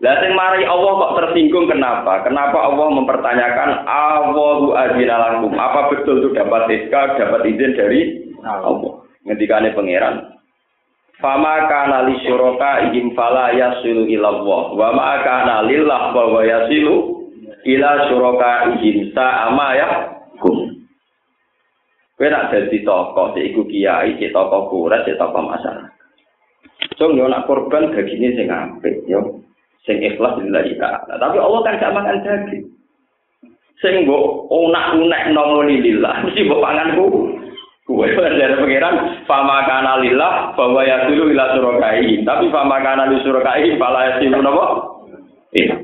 lah 0.06 0.22
sing 0.22 0.38
mari 0.38 0.62
Allah 0.62 0.92
kok 1.02 1.14
tersinggung 1.18 1.66
kenapa? 1.66 2.22
Kenapa 2.22 2.62
Allah 2.62 2.94
mempertanyakan 2.94 3.90
Allahu 3.90 4.70
azina 4.78 5.18
lakum? 5.18 5.50
Apa 5.58 5.90
betul 5.90 6.22
itu 6.22 6.30
dapat 6.30 6.70
SK, 6.70 6.94
dapat 7.18 7.42
izin 7.50 7.74
dari 7.74 8.30
Allah? 8.46 9.02
Ngendikane 9.26 9.74
pangeran. 9.74 10.38
Fama 11.18 11.66
kana 11.66 12.06
li 12.06 12.22
syuraka 12.22 12.86
ihim 12.86 13.18
fala 13.18 13.50
yasilu 13.50 14.06
ila 14.06 14.28
Allah. 14.30 14.62
Wa 14.78 14.88
ma 14.94 15.12
kana 15.26 15.66
lillah 15.66 16.14
wa 16.14 16.38
yasilu 16.38 16.94
ila 17.66 17.90
syuraka 18.06 18.78
ihim 18.78 19.10
sa'ama 19.10 19.68
ya 19.74 19.88
kum. 20.38 20.86
Kowe 22.14 22.30
nak 22.30 22.54
dadi 22.54 22.80
tokoh, 22.86 23.34
iku 23.36 23.66
kiai, 23.66 24.16
cek 24.16 24.32
tokoh 24.32 24.72
kuras, 24.72 25.04
cek 25.04 25.20
tokoh 25.20 25.42
masyarakat. 25.50 25.92
So, 26.96 27.12
yo 27.12 27.28
nak 27.28 27.44
korban 27.44 27.92
dagingnya 27.92 28.40
sing 28.40 28.48
apik, 28.48 29.04
yo 29.04 29.44
sing 29.86 30.02
ikhlas 30.02 30.34
lillahi 30.42 30.74
ta'ala. 30.76 31.14
Tapi 31.16 31.38
Allah 31.38 31.60
kan 31.62 31.78
gak 31.80 31.94
makan 31.94 32.18
daging. 32.26 32.64
Sing 33.78 33.94
mbok 34.04 34.50
unak-unek 34.50 35.22
nomoni 35.32 35.80
lillah, 35.80 36.20
mesti 36.26 36.44
mbok 36.44 36.62
panganku. 36.62 37.06
Kuwe 37.86 38.10
dari 38.18 38.58
pengiran, 38.58 39.22
fama 39.30 39.62
kana 39.62 40.02
lillah, 40.02 40.58
bahwa 40.58 40.82
yasilu 40.82 41.30
ila 41.30 41.54
surokai. 41.54 42.18
Tapi 42.26 42.50
fama 42.50 42.82
kana 42.82 43.06
li 43.14 43.22
surokai, 43.22 43.78
pala 43.78 44.10
yasilu 44.10 44.42
nopo? 44.42 44.66
enak. 45.54 45.80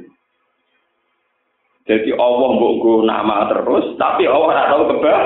Jadi 1.86 2.10
Allah 2.18 2.48
mbok 2.58 3.06
nama 3.06 3.46
terus, 3.54 3.94
tapi 4.02 4.26
Allah 4.26 4.50
ora 4.50 4.70
tahu 4.74 4.82
kebal. 4.90 5.22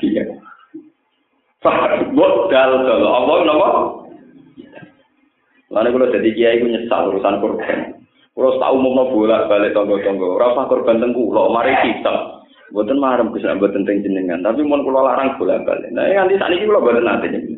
Iya. 0.00 0.24
Mbok 2.12 2.34
dal 2.48 2.72
Allah 2.88 3.36
napa? 3.46 3.68
Lalu 5.72 5.88
kalau 5.96 6.12
jadi 6.12 6.28
kiai 6.36 6.56
itu 6.60 6.66
nyesal 6.68 7.16
urusan 7.16 7.40
korban. 7.40 7.78
Kalau 8.32 8.60
tahu 8.60 8.76
mau 8.80 9.08
bola 9.08 9.48
balik 9.48 9.72
tonggo-tonggo, 9.72 10.36
rasa 10.36 10.68
korban 10.68 11.00
tengku, 11.00 11.32
lo 11.32 11.52
mari 11.52 11.72
kita. 11.80 12.44
Buatan 12.72 12.96
marem 12.96 13.28
bisa 13.36 13.52
buatan 13.60 13.84
tentang 13.84 14.00
jenengan, 14.00 14.40
tapi 14.40 14.64
mau 14.64 14.80
kalau 14.80 15.04
larang 15.04 15.36
bola 15.36 15.60
balik. 15.64 15.92
Nah 15.92 16.08
nanti 16.08 16.40
saat 16.40 16.52
ini 16.52 16.68
kalau 16.68 16.84
buatan 16.84 17.04
nanti 17.04 17.28
ini. 17.28 17.56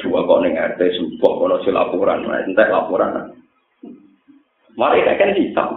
Dua 0.00 0.24
kok 0.24 0.40
neng 0.42 0.56
RT 0.56 0.80
sumpah 0.98 1.32
kalau 1.36 1.56
si 1.62 1.70
laporan, 1.70 2.24
nah 2.24 2.42
entah 2.44 2.68
laporan. 2.68 3.32
Mari 4.76 5.04
kan 5.04 5.36
hitam. 5.36 5.68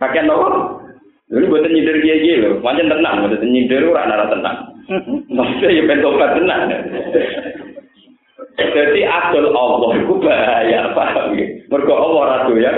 Kakek 0.00 0.24
nopo? 0.28 0.84
Ini 1.32 1.48
buatan 1.48 1.72
nyindir 1.72 1.98
kiai 2.04 2.40
loh, 2.44 2.60
macam 2.60 2.92
tenang, 2.92 3.24
buatan 3.24 3.48
nyindir 3.48 3.88
orang 3.88 4.06
nara 4.12 4.26
tenang. 4.28 4.56
Maksudnya 5.36 5.72
ya 5.72 5.82
pentobat 5.88 6.30
tenang. 6.36 6.60
Jadi 8.54 9.02
adol 9.02 9.50
Allah 9.50 9.90
itu 9.98 10.14
bahaya, 10.22 10.94
paham 10.94 11.34
ya? 11.34 11.46
Mergo 11.66 11.94
Allah 11.94 12.22
ratu 12.30 12.54
ya. 12.54 12.72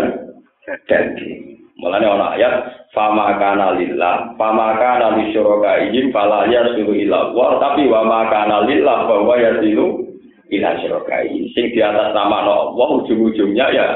Jadi, 0.88 1.60
mulanya 1.76 2.16
orang 2.16 2.32
ayat, 2.40 2.54
fama 2.96 3.36
kana 3.36 3.76
lillah, 3.76 4.32
fama 4.40 4.80
kana 4.80 5.20
li 5.20 5.30
syuraka 5.36 5.84
ijin, 5.86 6.10
fala 6.10 6.48
yasilu 6.48 6.96
ila 7.06 7.30
Allah, 7.30 7.48
tapi 7.60 7.86
wa 7.92 8.02
ma 8.08 8.20
kana 8.32 8.64
lillah, 8.64 9.04
bahwa 9.04 9.36
yasilu 9.36 10.10
ila 10.48 10.70
syuraka 10.80 11.22
Sing 11.52 11.66
di 11.76 11.80
atas 11.84 12.16
nama 12.16 12.40
Allah, 12.40 12.88
ujung-ujungnya 13.04 13.66
ya 13.76 13.88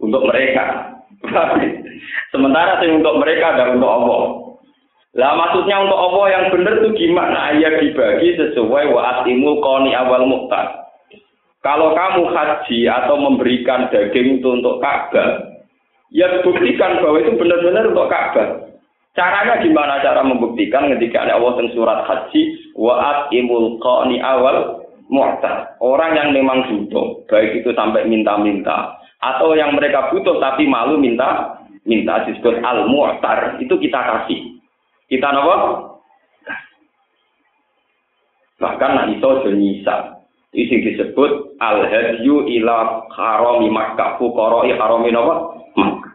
untuk 0.00 0.24
mereka. 0.24 0.88
Sementara 2.34 2.82
sing 2.82 2.98
untuk 2.98 3.20
mereka 3.22 3.54
dan 3.54 3.78
untuk 3.78 3.92
Allah. 3.92 4.22
Lah 5.12 5.36
maksudnya 5.36 5.76
untuk 5.84 5.98
Allah 6.00 6.26
yang 6.32 6.44
benar 6.48 6.80
itu 6.80 6.90
gimana? 6.96 7.52
Ya 7.60 7.68
dibagi 7.76 8.32
sesuai 8.32 8.96
wa 8.96 9.00
atimul 9.20 9.60
qani 9.60 9.92
awal 9.92 10.24
muhtar. 10.24 10.88
Kalau 11.60 11.92
kamu 11.94 12.32
haji 12.32 12.90
atau 12.90 13.16
memberikan 13.20 13.86
daging 13.92 14.42
itu 14.42 14.48
untuk 14.50 14.82
Ka'bah, 14.82 15.46
ya 16.10 16.42
buktikan 16.42 16.98
bahwa 16.98 17.22
itu 17.22 17.38
benar-benar 17.38 17.92
untuk 17.92 18.10
Ka'bah. 18.10 18.48
Caranya 19.12 19.60
gimana 19.60 20.00
cara 20.00 20.24
membuktikan 20.24 20.88
ketika 20.96 21.28
ada 21.28 21.36
Allah 21.38 21.60
surat 21.70 22.02
haji 22.08 22.72
wa 22.74 22.94
atimul 22.98 23.78
qani 23.78 24.18
awal 24.24 24.80
muhtar. 25.12 25.76
Orang 25.78 26.16
yang 26.16 26.32
memang 26.32 26.66
butuh, 26.66 27.22
baik 27.28 27.62
itu 27.62 27.70
sampai 27.76 28.08
minta-minta 28.08 28.96
atau 29.22 29.54
yang 29.54 29.78
mereka 29.78 30.10
butuh 30.10 30.42
tapi 30.42 30.66
malu 30.66 30.98
minta 30.98 31.62
minta 31.86 32.26
disebut 32.26 32.58
al 32.66 32.90
muhtar 32.90 33.54
itu 33.62 33.70
kita 33.78 34.00
kasih 34.02 34.51
kita 35.12 35.28
nopo? 35.28 35.56
Bahkan 38.64 38.90
nak 38.96 39.10
iso 39.12 39.28
nyisa. 39.52 40.24
Isi 40.56 40.84
disebut 40.84 41.56
al 41.60 41.84
hadyu 41.84 42.48
ila 42.60 43.04
harami 43.12 43.68
Makkah 43.68 44.16
fuqara 44.16 44.64
harami? 44.64 45.12
Makkah. 45.12 46.12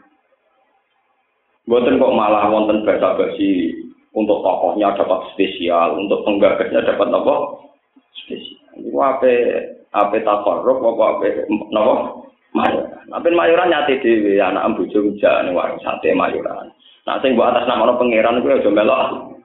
Boten 1.67 1.99
kok 1.99 2.15
malah 2.15 2.47
wonten 2.47 2.87
bahasa 2.87 3.19
basi 3.19 3.75
untuk 4.15 4.39
tokohnya 4.39 4.95
dapat 4.95 5.35
spesial, 5.35 5.99
untuk 5.99 6.23
penggagasnya 6.23 6.79
dapat 6.79 7.11
apa? 7.11 7.35
Spesial. 8.23 8.65
Iku 8.87 8.97
ape 9.03 9.33
ape 9.91 10.17
takarruf 10.23 10.79
apa 10.79 11.03
ape 11.17 11.27
napa? 11.73 12.23
Mayoran. 12.55 13.05
Ape 13.11 13.29
mayoran 13.35 13.69
nyate 13.69 13.99
dhewe 13.99 14.39
anak 14.39 14.79
bojo 14.79 15.11
ujane 15.11 15.51
warung 15.51 15.81
sate 15.83 16.15
mayoran. 16.15 16.71
Nah, 17.07 17.23
sing 17.23 17.39
buat 17.39 17.55
atas 17.55 17.71
nama 17.71 17.95
pangeran 17.95 18.43
itu 18.43 18.51
aja 18.51 18.67
melok. 18.67 19.39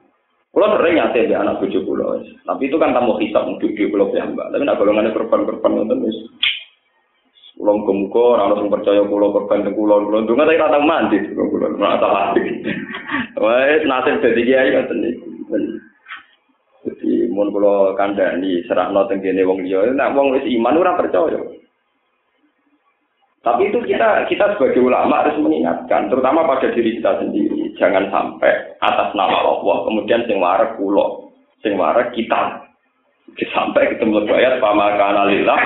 Kulo 0.53 0.69
sering 0.77 0.99
nyate 0.99 1.25
di 1.25 1.33
anak 1.33 1.63
bojo 1.63 1.79
kulo. 1.81 2.21
Tapi 2.45 2.69
itu 2.69 2.77
kan 2.77 2.93
tamu 2.93 3.17
hisap 3.17 3.47
untuk 3.47 3.73
di 3.73 3.89
kulo 3.89 4.11
mbak. 4.13 4.51
Tapi 4.53 4.61
nak 4.61 4.77
golongannya 4.77 5.15
korban-korban 5.15 5.71
ngoten 5.81 6.05
wis. 6.05 6.17
Kulo 7.57 7.81
muga 7.81 8.37
ora 8.37 8.53
ono 8.53 8.69
percaya 8.69 9.01
kulo 9.07 9.33
korban 9.33 9.65
teng 9.65 9.73
kulo. 9.73 10.05
Kulo 10.05 10.27
ndonga 10.27 10.45
tapi 10.45 10.59
ora 10.61 10.75
tau 10.75 10.85
mandi 10.85 11.17
kulo 11.25 11.43
kulo. 11.49 11.65
Ora 11.73 11.97
tau 11.97 12.13
mandi. 12.13 12.41
Wes 13.33 13.81
nasib 13.89 14.21
dadi 14.21 14.41
kiai 14.45 14.69
ngoten 14.77 14.97
niku. 15.01 15.27
Jadi 16.83 17.31
mun 17.31 17.49
kula 17.49 17.95
kandhani 17.97 18.61
serahno 18.69 19.07
teng 19.09 19.23
kene 19.23 19.47
wong 19.47 19.63
liya, 19.65 19.89
nek 19.89 20.13
wong 20.13 20.35
wis 20.35 20.45
iman 20.53 20.77
ora 20.77 20.99
percaya. 20.99 21.39
Tapi 23.43 23.67
itu 23.67 23.79
kita 23.83 24.23
kita 24.31 24.55
sebagai 24.55 24.79
ulama 24.79 25.19
harus 25.19 25.35
mengingatkan, 25.35 26.07
terutama 26.07 26.47
pada 26.47 26.71
diri 26.71 26.95
kita 26.95 27.19
sendiri, 27.19 27.75
jangan 27.75 28.07
sampai 28.07 28.79
atas 28.79 29.11
nama 29.11 29.35
Allah 29.35 29.83
kemudian 29.83 30.23
sing 30.23 30.39
warak 30.39 30.79
kulo, 30.79 31.35
sing 31.59 31.75
warak 31.75 32.15
kita. 32.15 32.63
Sampai 33.51 33.91
ketemu 33.91 34.23
ayat 34.31 34.63
pamakan 34.63 35.27
alillah 35.27 35.59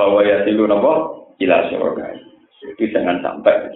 bahwa 0.00 0.24
ya 0.24 0.40
silu 0.48 0.64
nabo 0.64 1.28
ila 1.36 1.68
syurga. 1.68 2.08
Itu 2.64 2.88
jangan 2.88 3.20
sampai. 3.20 3.68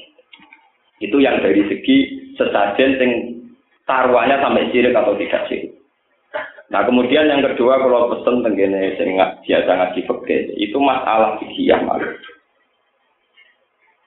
Itu 1.04 1.20
yang 1.20 1.44
dari 1.44 1.68
segi 1.68 1.96
sesajen 2.40 2.90
sing 2.96 3.10
taruhannya 3.84 4.40
sampai 4.40 4.72
sirik 4.72 4.96
atau 4.96 5.12
tidak 5.20 5.44
sirik. 5.52 5.76
Nah 6.72 6.88
kemudian 6.88 7.28
yang 7.28 7.44
kedua 7.44 7.76
kalau 7.76 8.08
pesen 8.16 8.40
tenggene 8.40 8.96
sing 8.96 9.20
biasa 9.20 9.68
ngaji 9.68 10.00
fikih 10.00 10.40
itu 10.56 10.78
masalah 10.80 11.36
fikih 11.36 11.76
malah 11.84 12.08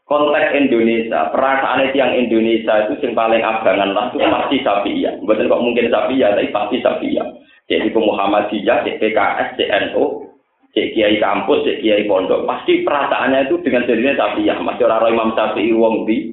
konteks 0.05 0.53
Indonesia, 0.53 1.33
perasaan 1.33 1.89
yang 1.97 2.13
Indonesia 2.13 2.85
itu 2.85 2.93
yang 3.01 3.17
paling 3.17 3.41
abangan 3.41 3.89
lah 3.91 4.05
itu 4.13 4.21
pasti 4.21 4.62
ya. 5.01 5.17
Bukan 5.17 5.50
kok 5.50 5.63
mungkin 5.65 5.89
ya, 5.89 5.93
tapi 5.93 6.21
pasti 6.53 6.77
ya. 7.09 7.25
Jadi 7.65 7.89
Muhammadiyah, 7.89 8.85
cek 8.85 9.01
PKS, 9.01 9.57
NU, 9.89 10.29
cek 10.77 10.93
Kiai 10.93 11.17
kampus, 11.17 11.65
cek 11.65 11.81
Kiai 11.81 12.05
pondok, 12.05 12.45
pasti 12.45 12.85
perasaannya 12.85 13.50
itu 13.50 13.57
dengan 13.65 13.89
jadinya 13.89 14.38
ya. 14.38 14.53
Masih 14.62 14.85
orang 14.85 15.09
Imam 15.09 15.33
Syafi'i 15.33 15.74
wong 15.74 16.05
di 16.05 16.29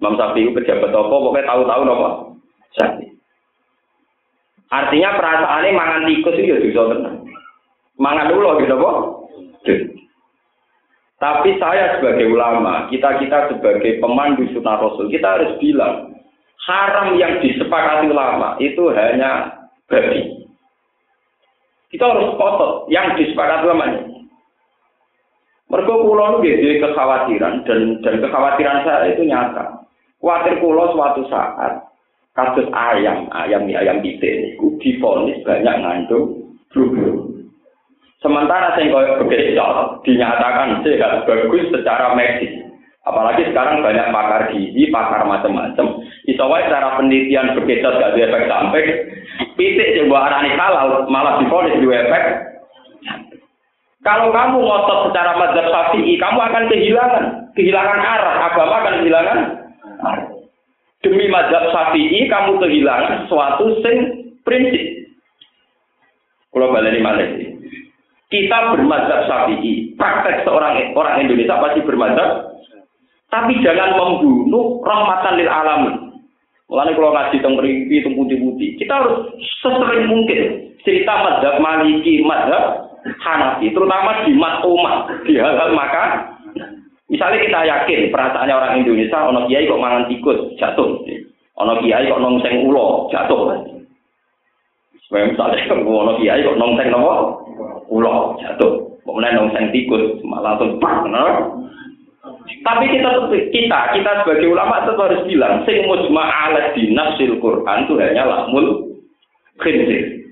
Imam 0.00 0.16
Syafi'i 0.16 0.48
pejabat 0.56 0.88
apa, 0.88 1.04
pokoknya 1.04 1.44
tahu-tahu 1.44 1.82
apa? 1.84 2.08
Syafi'i. 2.80 3.12
Artinya 4.72 5.10
perasaannya 5.20 5.76
mangan 5.76 6.02
tikus 6.08 6.40
itu 6.40 6.48
ya 6.48 6.58
bisa 6.64 6.82
tenang. 6.88 7.16
Mangan 8.00 8.32
dulu 8.32 8.58
gitu 8.64 8.74
apa? 8.80 8.90
Tapi 11.22 11.56
saya 11.62 11.96
sebagai 11.96 12.26
ulama, 12.26 12.90
kita-kita 12.90 13.54
sebagai 13.54 14.02
pemandu 14.02 14.50
sunnah 14.50 14.82
rasul, 14.82 15.06
kita 15.08 15.38
harus 15.38 15.54
bilang, 15.62 16.10
haram 16.66 17.14
yang 17.16 17.38
disepakati 17.38 18.10
ulama 18.10 18.58
itu 18.58 18.82
hanya 18.92 19.62
babi. 19.86 20.48
Kita 21.94 22.04
harus 22.10 22.34
kotor 22.34 22.90
yang 22.90 23.14
disepakati 23.14 23.62
ulama 23.62 23.84
ini. 23.94 24.14
Mereka 25.70 25.90
pulau 25.90 26.38
itu 26.44 26.82
kekhawatiran 26.82 27.64
dan 27.64 27.80
dan 28.04 28.14
kekhawatiran 28.20 28.84
saya 28.84 29.10
itu 29.10 29.24
nyata. 29.24 29.86
Khawatir 30.20 30.60
pulau 30.60 30.92
suatu 30.92 31.24
saat 31.28 31.84
kasus 32.34 32.66
ayam, 32.72 33.28
ayam 33.30 33.68
ayam 33.68 33.98
kita 34.02 34.24
ini 34.24 34.58
difonis 34.82 35.40
banyak 35.46 35.76
ngandung 35.84 36.54
blue 36.72 36.90
Sementara 38.24 38.72
saya 38.72 38.88
koyo 38.88 39.20
bekecot 39.20 40.00
dinyatakan 40.08 40.80
sehat 40.80 41.28
bagus 41.28 41.68
secara 41.68 42.16
medis. 42.16 42.56
Apalagi 43.04 43.52
sekarang 43.52 43.84
banyak 43.84 44.08
pakar 44.08 44.48
gizi, 44.48 44.88
pakar 44.88 45.28
macam-macam. 45.28 46.00
Iso 46.24 46.44
wae 46.48 46.64
cara 46.72 46.96
penelitian 46.96 47.52
bekecot 47.52 48.00
gak 48.00 48.16
efek 48.16 48.48
sampai 48.48 48.84
pitik 49.60 49.92
sing 49.92 50.08
mbok 50.08 50.24
arani 50.24 50.56
halal 50.56 51.04
malah 51.12 51.36
difonis 51.36 51.76
dua 51.84 52.00
efek. 52.00 52.24
Kalau 54.00 54.32
kamu 54.32 54.56
ngotot 54.56 55.12
secara 55.12 55.36
mazhab 55.36 55.68
Syafi'i, 55.68 56.16
kamu 56.16 56.36
akan 56.40 56.64
kehilangan, 56.68 57.24
kehilangan 57.56 58.00
arah, 58.00 58.34
agama 58.52 58.74
akan 58.84 58.94
kehilangan. 59.04 59.38
Demi 61.04 61.28
mazhab 61.28 61.68
Syafi'i, 61.72 62.24
kamu 62.32 62.56
kehilangan 62.56 63.28
sesuatu 63.28 63.84
sing 63.84 63.96
prinsip. 64.48 65.12
Kalau 66.56 66.72
balik 66.72 66.96
ini 66.96 67.43
kita 68.34 68.74
bermadzhab 68.74 69.30
syafi'i. 69.30 69.94
Praktek 69.94 70.42
seorang 70.42 70.90
orang 70.98 71.22
Indonesia 71.22 71.62
pasti 71.62 71.86
bermadzhab. 71.86 72.50
Tapi 73.30 73.62
jangan 73.62 73.94
membunuh 73.94 74.82
rahmatan 74.82 75.38
lil 75.38 75.50
alamin. 75.50 75.94
Mulanya 76.66 76.96
kalau 76.96 77.12
ngaji 77.12 77.36
tentang 77.38 77.60
rimpi, 77.60 78.00
tentang 78.00 78.18
putih-putih, 78.18 78.68
kita 78.80 78.92
harus 78.96 79.36
sesering 79.60 80.08
mungkin 80.08 80.72
cerita 80.80 81.12
madzhab 81.12 81.60
maliki, 81.60 82.24
madzhab 82.24 82.88
hanafi, 83.20 83.68
terutama 83.68 84.24
di 84.24 84.32
matoma, 84.32 85.06
di 85.28 85.36
hal-hal 85.36 85.76
maka 85.76 86.34
Misalnya 87.04 87.44
kita 87.44 87.60
yakin 87.68 88.00
perasaannya 88.08 88.54
orang 88.56 88.80
Indonesia, 88.80 89.28
ono 89.28 89.44
kiai 89.44 89.68
kok 89.68 89.76
mangan 89.76 90.08
tikus 90.08 90.56
jatuh, 90.56 91.04
ono 91.60 91.72
kiai 91.84 92.08
kok 92.08 92.16
nongseng 92.16 92.64
ulo 92.64 93.12
jatuh. 93.12 93.60
Misalnya 95.12 95.68
ono 95.84 96.16
kiai 96.16 96.40
kok 96.40 96.56
nongseng 96.56 96.88
nopo 96.88 97.43
ulo 97.88 98.38
jatuh. 98.40 98.94
Kemudian 99.04 99.36
nong 99.36 99.52
sing 99.52 99.68
tikus 99.70 100.16
malah 100.24 100.56
langsung 100.56 100.80
pak, 100.80 101.04
Tapi 102.64 102.84
kita 102.88 103.08
kita 103.52 103.78
kita 103.92 104.10
sebagai 104.24 104.48
ulama 104.48 104.84
tetap 104.88 105.04
harus 105.04 105.22
bilang 105.28 105.60
sing 105.68 105.84
mujma 105.84 106.24
ala 106.24 106.72
dinasil 106.72 107.36
Quran 107.36 107.84
itu 107.84 107.94
hanya 108.00 108.24
lamul 108.24 108.96
khinzir 109.60 110.24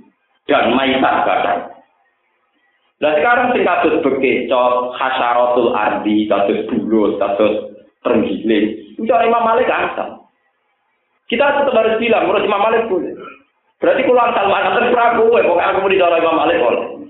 dan 0.48 0.72
maitat 0.72 1.16
kadang. 1.28 1.60
Nah 3.04 3.12
sekarang 3.18 3.46
sing 3.52 3.62
kados 3.66 4.00
bekecot, 4.00 4.74
hasyaratul 4.96 5.76
ardi, 5.76 6.24
kados 6.30 6.64
bulut, 6.70 7.20
kados 7.20 7.74
terenggiling, 8.02 8.82
itu 8.98 9.10
Imam 9.10 9.42
Malik 9.42 9.66
asal. 9.66 10.22
Kita 11.26 11.64
tetap 11.64 11.74
harus 11.74 11.96
bilang, 11.96 12.28
menurut 12.28 12.44
Imam 12.44 12.62
Malik 12.62 12.86
boleh. 12.86 13.14
Berarti 13.82 14.06
kalau 14.06 14.22
asal 14.22 14.46
mana 14.46 14.78
terserah 14.78 15.10
gue, 15.18 15.40
pokoknya 15.42 15.68
aku 15.74 15.78
mau 15.82 15.90
dicolok 15.90 16.20
Imam 16.22 16.38
Malik 16.38 16.58
boleh. 16.62 17.01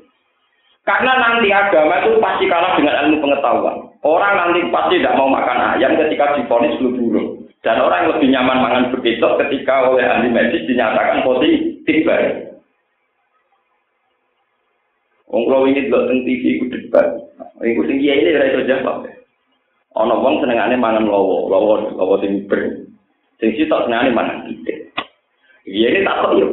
Karena 0.83 1.15
nanti 1.15 1.49
agama 1.55 2.03
itu 2.03 2.19
pasti 2.19 2.51
kalah 2.51 2.75
dengan 2.75 3.07
ilmu 3.07 3.23
pengetahuan. 3.23 3.77
Orang 4.03 4.35
nanti 4.35 4.67
pasti 4.75 4.99
tidak 4.99 5.15
mau 5.15 5.31
makan 5.31 5.79
ayam 5.79 5.95
ketika 5.95 6.35
difonis 6.35 6.75
flu 6.83 6.91
burung. 6.99 7.47
Dan 7.63 7.79
orang 7.79 8.11
lebih 8.11 8.27
nyaman 8.35 8.59
makan 8.59 8.85
begitu 8.91 9.23
ketika 9.47 9.87
oleh 9.87 10.03
ahli 10.03 10.35
medis 10.35 10.67
dinyatakan 10.67 11.23
positif 11.23 11.97
baik. 12.03 12.59
Wong 15.31 15.47
kalau 15.47 15.71
ini 15.71 15.87
delok 15.87 16.11
teng 16.11 16.27
TV 16.27 16.43
iku 16.59 16.65
debat. 16.75 17.07
Iku 17.63 17.87
sing 17.87 18.03
ini 18.03 18.35
ora 18.35 18.51
iso 18.51 18.67
jawab. 18.67 19.07
Ana 19.95 20.19
wong 20.19 20.43
senengane 20.43 20.75
mangan 20.75 21.07
lowo, 21.07 21.47
lowo 21.47 21.95
lowo 21.95 22.19
sing 22.19 22.51
ber. 22.51 22.91
Sing 23.39 23.55
sitok 23.55 23.87
senengane 23.87 24.11
mangan 24.11 24.51
titik. 24.51 24.82
Iya 25.63 25.95
ini 25.95 26.01
tak 26.03 26.19
tahu 26.27 26.43
ya 26.43 26.47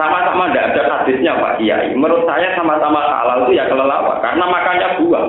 Sama-sama 0.00 0.48
tidak 0.48 0.72
ada 0.72 0.82
hadisnya 1.04 1.36
Pak 1.36 1.60
Kiai. 1.60 1.92
Menurut 1.92 2.24
saya 2.24 2.56
sama-sama 2.56 3.04
halal 3.04 3.44
itu 3.44 3.60
ya 3.60 3.68
kelelawar 3.68 4.16
karena 4.24 4.44
makannya 4.48 4.88
buah. 5.00 5.26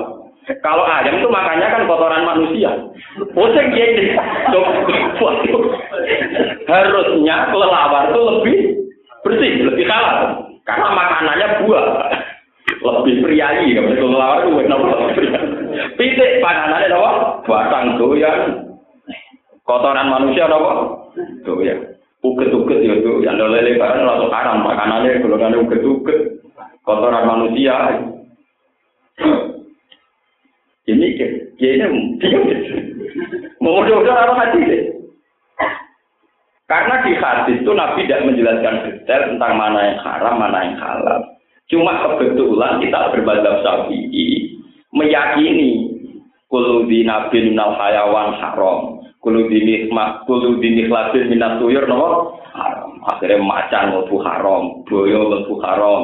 Kalau 0.64 0.88
ayam 0.88 1.20
itu 1.20 1.28
makannya 1.28 1.68
kan 1.68 1.84
kotoran 1.84 2.24
manusia. 2.24 2.72
Pusing 3.36 3.68
ya 3.76 3.84
ini. 3.84 4.16
Harusnya 6.64 7.36
kelelawar 7.52 8.02
itu 8.08 8.20
lebih 8.32 8.58
bersih, 9.20 9.52
lebih 9.68 9.84
halal. 9.84 10.48
Karena 10.64 10.88
makanannya 10.88 11.48
buah. 11.64 11.86
Lebih 12.78 13.14
priayi, 13.24 13.76
kalau 13.76 13.92
kelelawar 13.92 14.38
itu 14.44 14.56
kenapa 14.64 14.86
Pitik 15.98 16.40
panganannya 16.40 16.96
apa? 16.96 17.10
Batang 17.44 17.86
doyan. 18.00 18.40
Kotoran 19.68 20.08
manusia 20.08 20.48
apa? 20.48 20.72
Doyan. 21.44 21.97
Uget-uget 22.24 22.78
ya 22.82 22.94
tuh 23.04 23.22
yang 23.22 23.38
lele 23.38 23.78
barang 23.78 24.04
lalu 24.04 24.26
haram. 24.32 24.64
Makanannya 24.64 25.22
golongannya 25.22 25.62
uget-uget. 25.62 26.42
Kotoran 26.82 27.28
manusia. 27.28 27.76
Ini 30.88 31.06
ya 31.60 31.68
ini 31.68 32.16
dia 32.16 32.38
mau 33.60 33.82
mudah-mudahan 33.82 34.24
apa 34.30 34.34
hati 34.40 34.60
deh 34.62 34.82
karena 36.68 37.00
di 37.00 37.12
hadis 37.16 37.56
itu 37.64 37.72
Nabi 37.72 38.04
tidak 38.04 38.28
menjelaskan 38.28 38.76
detail 38.84 39.22
tentang 39.32 39.56
mana 39.56 39.80
yang 39.88 39.98
haram, 40.04 40.34
mana 40.36 40.58
yang 40.68 40.76
halal. 40.76 41.20
Cuma 41.68 41.92
kebetulan 42.04 42.80
kita 42.84 43.08
berbadab 43.12 43.64
syafi'i 43.64 44.56
meyakini 44.92 45.96
kulu 46.48 46.88
di 46.88 47.04
nabi 47.04 47.52
minal 47.52 47.76
hayawan 47.76 48.36
haram 48.40 48.97
Kulo 49.18 49.50
dini 49.50 49.90
mak 49.90 50.30
kulo 50.30 50.62
dini 50.62 50.86
klasin 50.86 51.26
minat 51.26 51.58
tuyur 51.58 51.90
nopo 51.90 52.38
haram. 52.54 53.02
Akhirnya 53.02 53.42
macan 53.42 53.90
lebu 53.98 54.16
haram, 54.22 54.86
boyo 54.86 55.26
lebu 55.26 55.58
haram. 55.58 56.02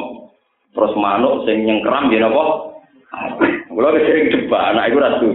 Terus 0.75 0.92
manuk 0.99 1.47
sing 1.47 1.62
nyengkeram 1.62 2.11
ya 2.11 2.26
nopo. 2.26 2.75
Kulo 3.71 3.88
sering 3.94 4.35
debat, 4.35 4.75
anak 4.75 4.90
itu 4.90 4.99
rasu. 4.99 5.28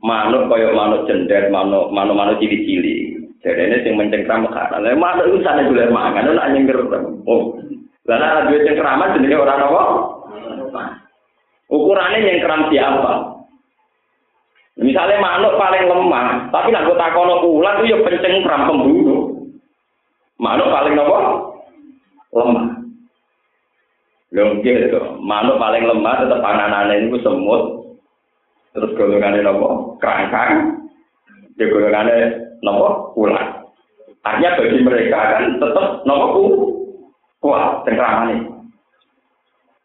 Manuk 0.00 0.48
kaya 0.48 0.72
manuk 0.72 1.04
cendet, 1.04 1.52
manuk 1.52 1.92
manuk 1.92 2.16
manuk 2.16 2.40
cili-cili. 2.40 3.20
Jadi 3.44 3.62
ini 3.68 3.76
sing 3.84 3.92
mencengkram 4.00 4.48
haram. 4.48 4.80
Lah 4.80 4.96
manuk 4.96 5.28
itu 5.28 5.44
sana 5.44 5.68
jual 5.68 5.92
mangan, 5.92 6.32
nak 6.32 6.56
nyengker. 6.56 6.80
Oh, 7.28 7.60
lah 8.08 8.16
nek 8.16 8.48
duwe 8.48 8.64
cengkraman 8.64 9.12
jenenge 9.20 9.36
ora 9.36 9.60
nopo. 9.60 9.84
Ukurannya 11.72 12.20
yang 12.20 12.44
keram 12.44 12.68
siapa? 12.68 13.31
Misalnya 14.80 15.20
manuk 15.20 15.60
paling 15.60 15.84
lemah, 15.84 16.48
tapi 16.48 16.72
nak 16.72 16.88
gue 16.88 16.96
takono 16.96 17.44
ular 17.44 17.84
itu 17.84 17.92
ya 17.92 18.00
penceng 18.00 18.40
peram 18.40 18.72
pembunuh. 18.72 19.36
Manuk 20.40 20.72
paling 20.72 20.96
apa? 20.96 21.18
Lemah. 22.32 22.66
Lho 24.32 24.64
itu, 24.64 25.00
manuk 25.20 25.60
paling 25.60 25.84
lemah 25.84 26.24
tetap 26.24 26.40
panganane 26.40 27.04
itu 27.04 27.20
semut. 27.20 27.84
Terus 28.72 28.96
golongannya 28.96 29.44
nopo 29.44 30.00
kerangkang, 30.00 30.80
ya 31.60 31.68
golongannya 31.68 32.56
nopo 32.64 33.12
ular. 33.20 33.68
Artinya 34.24 34.56
bagi 34.56 34.80
mereka 34.80 35.20
kan 35.36 35.44
tetap 35.60 35.86
nopo 36.08 36.42
kuat 37.44 37.84
cengkramannya. 37.84 38.48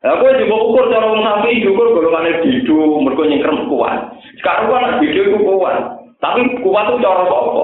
Aku 0.07 0.23
juga 0.39 0.55
ukur 0.55 0.85
cara 0.87 1.11
sapi 1.11 1.67
ukur 1.67 1.87
golongannya 1.91 2.39
bidu, 2.47 3.03
mereka 3.03 3.27
nyengkrem 3.27 3.67
kuat. 3.67 4.15
Sekarang 4.37 4.69
kan 4.69 5.01
bidu 5.01 5.21
itu 5.33 5.37
kuat, 5.41 5.97
tapi 6.21 6.41
kuat 6.61 6.85
itu 6.93 7.01
cara 7.01 7.25
apa? 7.25 7.63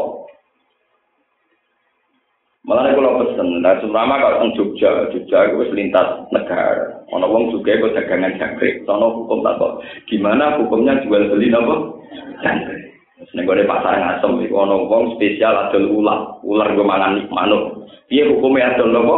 Malah 2.64 2.96
kalau 2.96 3.20
pesen, 3.20 3.60
nah 3.60 3.76
terutama 3.76 4.24
kalau 4.24 4.40
tentang 4.40 4.56
Jogja, 4.56 5.12
Jogja 5.12 5.52
itu 5.52 5.76
lintas 5.76 6.24
negara. 6.32 7.04
Ono 7.12 7.28
wong 7.28 7.52
juga 7.52 7.76
itu 7.76 7.92
dagangan 7.92 8.40
jangkrik, 8.40 8.88
sono 8.88 9.12
hukum 9.20 9.44
tak 9.44 9.60
kok. 9.60 9.84
Gimana 10.08 10.56
hukumnya 10.56 11.04
jual 11.04 11.28
beli 11.28 11.52
nopo? 11.52 12.00
Jangkrik. 12.40 12.96
Seneng 13.28 13.52
gue 13.52 13.68
pasar 13.68 14.00
ngasem, 14.00 14.48
itu 14.48 14.56
ono 14.56 14.88
wong 14.88 15.20
spesial 15.20 15.68
adol 15.68 15.92
ular, 15.92 16.40
ular 16.40 16.72
gue 16.72 16.88
mangan 16.88 17.28
manuk. 17.28 17.84
Iya 18.08 18.32
hukumnya 18.32 18.80
adol 18.80 18.96
nopo? 18.96 19.16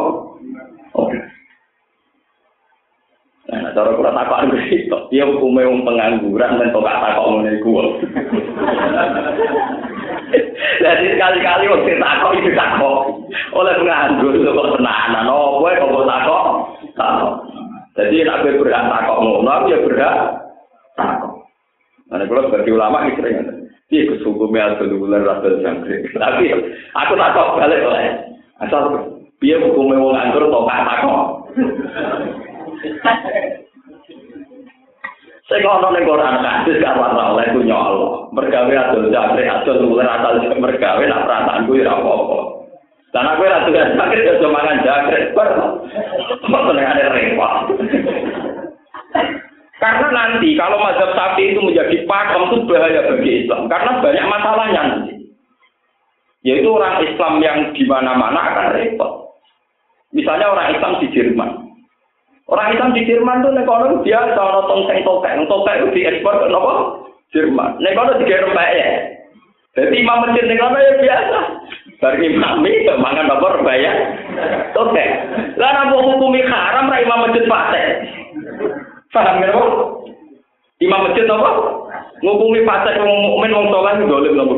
Oke. 0.97 1.34
Nah, 3.55 3.71
cara 3.71 3.95
kula 3.95 4.11
takok 4.11 4.51
itu, 4.67 4.97
dia 5.13 5.23
hukumnya 5.23 5.69
wong 5.69 5.87
pengangguran 5.87 6.59
dan 6.59 6.73
kok 6.75 6.83
takok 6.83 7.25
ngene 7.31 7.51
iku. 7.59 7.71
Jadi 10.83 11.05
sekali-kali 11.15 11.63
waktu 11.71 11.93
takok 11.95 12.31
itu 12.35 12.49
takok 12.51 12.97
oleh 13.55 13.73
penganggur 13.79 14.33
kok 14.35 14.71
tenanan 14.75 15.31
opo 15.31 15.67
kok 15.71 16.09
takok. 16.09 16.43
Takok. 16.99 17.33
Jadi 17.95 18.27
nek 18.27 18.39
kowe 18.43 18.59
berhak 18.59 18.83
takok 18.91 19.17
ngono, 19.23 19.49
aku 19.49 19.71
ya 19.71 19.77
berhak 19.87 20.15
takok. 20.99 21.33
Nah, 22.11 22.21
kalau 22.27 22.43
sebagai 22.51 22.75
ulama 22.75 23.07
iki 23.07 23.17
sering 23.23 23.37
Iya, 23.85 24.17
kesukumnya 24.17 24.81
asal 24.81 24.97
bulan 24.97 25.21
rasul 25.21 25.61
jangkrik. 25.61 26.09
Tapi 26.17 26.49
aku 26.97 27.13
takok 27.13 27.61
balik 27.61 27.85
oleh 27.85 28.05
asal 28.57 28.81
dia 29.37 29.61
hukumnya 29.61 30.01
wong 30.01 30.17
anggur 30.17 30.49
kok 30.49 30.65
takok. 30.65 31.25
Saya 35.45 35.61
ngono 35.61 35.93
ning 35.93 36.09
Quran 36.09 36.41
hadis 36.41 36.81
gak 36.81 36.97
ora 36.97 37.37
oleh 37.37 37.45
ku 37.53 37.61
nyolo. 37.61 38.33
Mergawe 38.33 38.73
adol 38.73 39.13
jatre 39.13 39.45
adol 39.45 39.77
luler 39.77 40.09
asal 40.09 40.41
mergawe 40.57 41.03
nak 41.05 41.23
perasaanku 41.29 41.77
ya 41.77 41.93
apa-apa. 41.93 42.39
Dan 43.13 43.29
aku 43.29 43.45
ora 43.45 43.61
tugas 43.69 43.93
sakit 43.93 44.25
ya 44.25 44.33
cuma 44.41 44.57
mangan 44.65 44.81
jagre. 44.81 45.19
Kok 45.37 45.49
ada 46.49 47.05
repot. 47.13 47.53
Karena 49.75 50.07
nanti 50.09 50.57
kalau 50.57 50.81
mazhab 50.81 51.13
sapi 51.13 51.53
itu 51.53 51.61
menjadi 51.61 52.09
pakem 52.09 52.41
itu 52.49 52.57
bahaya 52.65 53.01
bagi 53.05 53.31
Islam. 53.45 53.69
Karena 53.69 54.01
banyak 54.01 54.25
masalahnya 54.25 54.81
nanti. 54.81 55.13
Yaitu 56.41 56.69
orang 56.73 57.05
Islam 57.05 57.33
yang 57.45 57.57
di 57.77 57.85
mana-mana 57.85 58.39
akan 58.49 58.67
repot. 58.81 59.37
Misalnya 60.09 60.49
orang 60.49 60.73
Islam 60.73 60.93
di 61.05 61.07
Jerman. 61.13 61.64
Orang 62.45 62.77
Islam 62.77 62.93
di 62.93 63.09
Jerman 63.09 63.41
tuh 63.41 63.57
nek 63.57 63.65
ono 63.65 64.05
biasa 64.05 64.37
ono 64.37 64.69
tongseng 64.69 65.01
tokek, 65.01 65.33
tokek 65.49 65.75
itu 65.81 65.87
diekspor 65.97 66.45
ke 66.45 66.47
nopo? 66.53 67.01
Jerman. 67.33 67.81
Nek 67.81 67.97
ono 67.97 68.21
dikirim 68.21 68.53
ya. 68.53 68.89
Jadi 69.73 69.95
imam 69.97 70.21
masjid 70.21 70.45
nek 70.45 70.61
ono 70.61 70.77
ya 70.77 70.93
biasa. 71.01 71.39
Bar 72.05 72.13
imam 72.21 72.61
itu 72.69 72.93
mangan 73.01 73.33
apa 73.33 73.73
ya? 73.73 73.93
Tokek. 74.77 75.09
Lah 75.57 75.69
napa 75.73 75.97
hukumi 75.97 76.45
haram 76.45 76.85
ra 76.85 77.01
imam 77.01 77.21
masjid 77.25 77.49
pate? 77.49 77.83
Paham 79.09 79.41
ya, 79.41 79.49
Imam 80.85 81.01
masjid 81.09 81.25
apa? 81.25 81.49
Ngukumi 82.21 82.61
pate 82.61 82.93
wong 83.01 83.19
mukmin 83.25 83.57
wong 83.57 83.67
saleh 83.73 84.05
dolim 84.05 84.37
nopo 84.37 84.53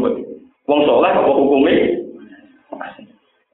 Wong 0.67 0.79
saleh 0.83 1.11
apa 1.15 1.31
hukumi? 1.31 2.03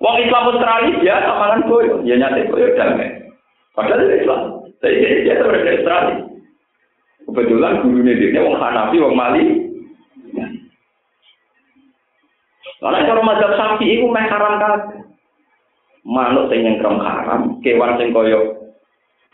Wong 0.01 0.15
Islam 0.25 0.49
Australia 0.49 0.99
biasa 0.99 1.31
mangan 1.37 1.61
koyo, 1.69 2.01
ya 2.01 2.17
nyate 2.17 2.49
koyo 2.49 2.73
damai. 2.73 3.22
Padahal 3.73 4.05
itu 4.05 4.15
Islam. 4.21 4.41
Tapi 4.79 4.95
dia 5.01 5.33
itu 5.33 5.43
orang 5.43 5.65
Australia. 5.65 6.15
Kebetulan 7.23 7.81
gurunya 7.81 8.13
dia 8.19 8.41
orang 8.41 8.61
Hanafi, 8.61 9.01
orang 9.01 9.17
Mali. 9.17 9.43
Karena 12.83 13.07
kalau 13.07 13.23
mazhab 13.23 13.51
sapi 13.55 13.87
itu 13.95 14.05
meh 14.11 14.27
haram. 14.27 14.59
Manuk 16.03 16.51
sing 16.51 16.67
nyengkrem 16.67 16.99
haram, 16.99 17.63
kewan 17.63 17.95
sing 17.95 18.11
koyo 18.11 18.59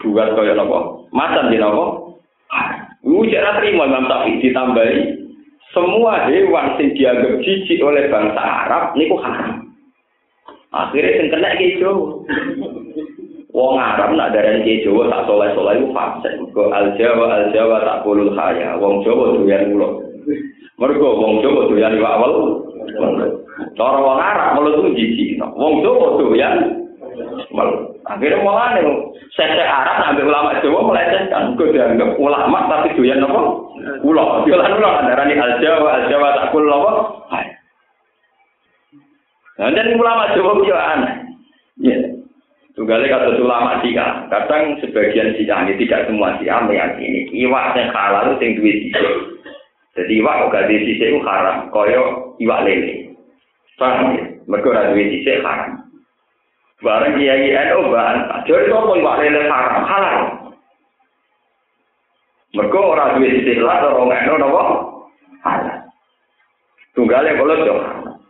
buat 0.06 0.38
koyo 0.38 0.54
nopo, 0.54 1.10
macan 1.10 1.50
di 1.50 1.58
nopo. 1.58 2.14
Lu 3.02 3.26
jangan 3.26 3.58
terima 3.58 3.90
Imam 3.90 4.06
Syafi'i 4.06 4.38
ditambahi 4.38 4.98
semua 5.74 6.30
hewan 6.30 6.78
sing 6.78 6.94
dianggap 6.94 7.42
jijik 7.42 7.82
oleh 7.82 8.06
bangsa 8.14 8.38
Arab 8.38 8.94
niku 8.94 9.18
haram. 9.18 9.66
Akhirnya 10.70 11.18
sing 11.18 11.28
kena 11.34 11.58
ki 11.58 11.82
Wong 13.60 13.76
Arab 13.76 14.16
nak 14.16 14.32
darani 14.32 14.64
ki 14.64 14.88
Jawa 14.88 15.12
tak 15.12 15.28
soleh-soleh 15.28 15.84
iku 15.84 15.88
fasik. 15.92 16.32
Mergo 16.40 16.72
al 16.72 16.96
Jawa 16.96 17.26
al 17.28 17.46
Jawa 17.52 17.84
tak 17.84 18.08
kulul 18.08 18.32
khaya. 18.32 18.80
Wong 18.80 19.04
Jawa 19.04 19.36
doyan 19.36 19.76
ulo. 19.76 20.00
Mergo 20.80 21.08
wong 21.20 21.44
Jawa 21.44 21.68
doyan 21.68 22.00
iwak 22.00 22.16
wel. 22.24 22.36
Cara 23.76 24.00
wong 24.00 24.16
Arab 24.16 24.56
mulut 24.56 24.80
itu 24.80 24.90
jijik. 24.96 25.44
Wong 25.60 25.84
Jawa 25.84 26.24
doyan. 26.24 26.88
Akhirnya 28.08 28.42
mulai 28.42 28.80
nih, 28.80 28.88
saya 29.36 29.68
Arab 29.68 30.16
ambil 30.16 30.32
ulama 30.32 30.58
Jawa 30.64 30.80
melecehkan, 30.82 31.54
gue 31.60 31.76
dianggap 31.76 32.16
ulama 32.16 32.66
tapi 32.72 32.96
doyan 32.96 33.28
apa? 33.28 33.42
Ulo, 34.08 34.48
doyan 34.48 34.80
ulo, 34.80 34.92
darah 35.04 35.26
ini 35.28 35.36
al 35.36 35.60
Jawa, 35.60 35.90
al 36.00 36.06
Jawa 36.08 36.28
tak 36.32 36.48
kul 36.56 36.64
apa? 36.64 36.92
Nah, 39.60 39.70
dan 39.76 40.00
ulama 40.00 40.32
Jawa 40.32 40.52
itu 40.56 40.72
aneh. 40.72 41.14
Ya, 41.80 42.00
tunggalnya 42.80 43.12
kata 43.12 43.44
ulama 43.44 43.84
Sika, 43.84 44.32
kadang 44.32 44.80
sebagian 44.80 45.36
Sika 45.36 45.68
ini 45.68 45.76
tidak 45.84 46.08
semua 46.08 46.40
Sika 46.40 46.64
meyakini 46.64 47.28
iwak 47.44 47.76
yang 47.76 47.92
halal 47.92 48.32
itu 48.32 48.40
yang 48.40 48.52
duit 48.56 48.76
sisi. 48.88 49.08
Jadi 50.00 50.24
iwak 50.24 50.48
kok 50.48 50.64
di 50.72 50.88
sisi 50.88 51.12
itu 51.12 51.20
haram, 51.28 51.68
koyo 51.76 52.32
iwak 52.40 52.64
lele. 52.64 53.12
Paham 53.76 54.16
ya? 54.16 54.24
Mereka 54.48 54.96
duit 54.96 55.12
sisi 55.12 55.44
haram. 55.44 55.84
Bareng 56.80 57.20
kiai 57.20 57.52
NU 57.52 57.92
bahan, 57.92 58.48
jadi 58.48 58.72
apa 58.72 58.94
iwak 58.96 59.18
lele 59.28 59.42
haram 59.52 59.84
halal. 59.84 60.18
Mereka 62.56 62.80
orang 62.80 63.20
duit 63.20 63.44
istilah 63.44 63.92
orang 63.92 64.24
NU 64.24 64.36
nopo 64.40 64.62
halal. 65.44 65.84
Tunggalnya 66.96 67.36
kalau 67.36 67.60
jauh, 67.68 67.84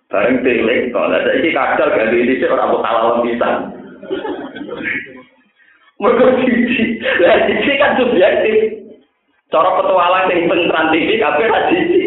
bareng 0.09 0.41
tilik, 0.41 0.89
kalau 0.89 1.13
ada 1.13 1.37
ini 1.37 1.53
kadal 1.53 1.93
ganti 1.93 2.17
ini 2.17 2.49
orang 2.49 2.73
buat 2.73 2.81
halal 2.81 3.21
bisa. 3.21 3.77
Mereka 5.99 6.25
cici, 6.39 6.95
lah 7.19 7.43
cici 7.43 7.71
kan 7.75 7.99
subjektif. 7.99 8.57
Cara 9.51 9.75
petualang 9.75 10.31
yang 10.31 10.47
penteran 10.47 10.95
TV, 10.95 11.19
tapi 11.19 11.43
cici. 11.67 12.01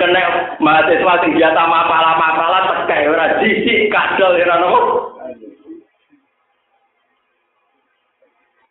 kena 0.00 0.56
mahasiswa 0.64 1.14
sing 1.20 1.36
biasa 1.36 1.60
mapalah-mapalah 1.60 2.62
tekai 2.72 3.04
ora 3.04 3.36
jijik 3.40 3.92
kadal 3.92 4.32
ora 4.32 4.56
nopo 4.56 4.80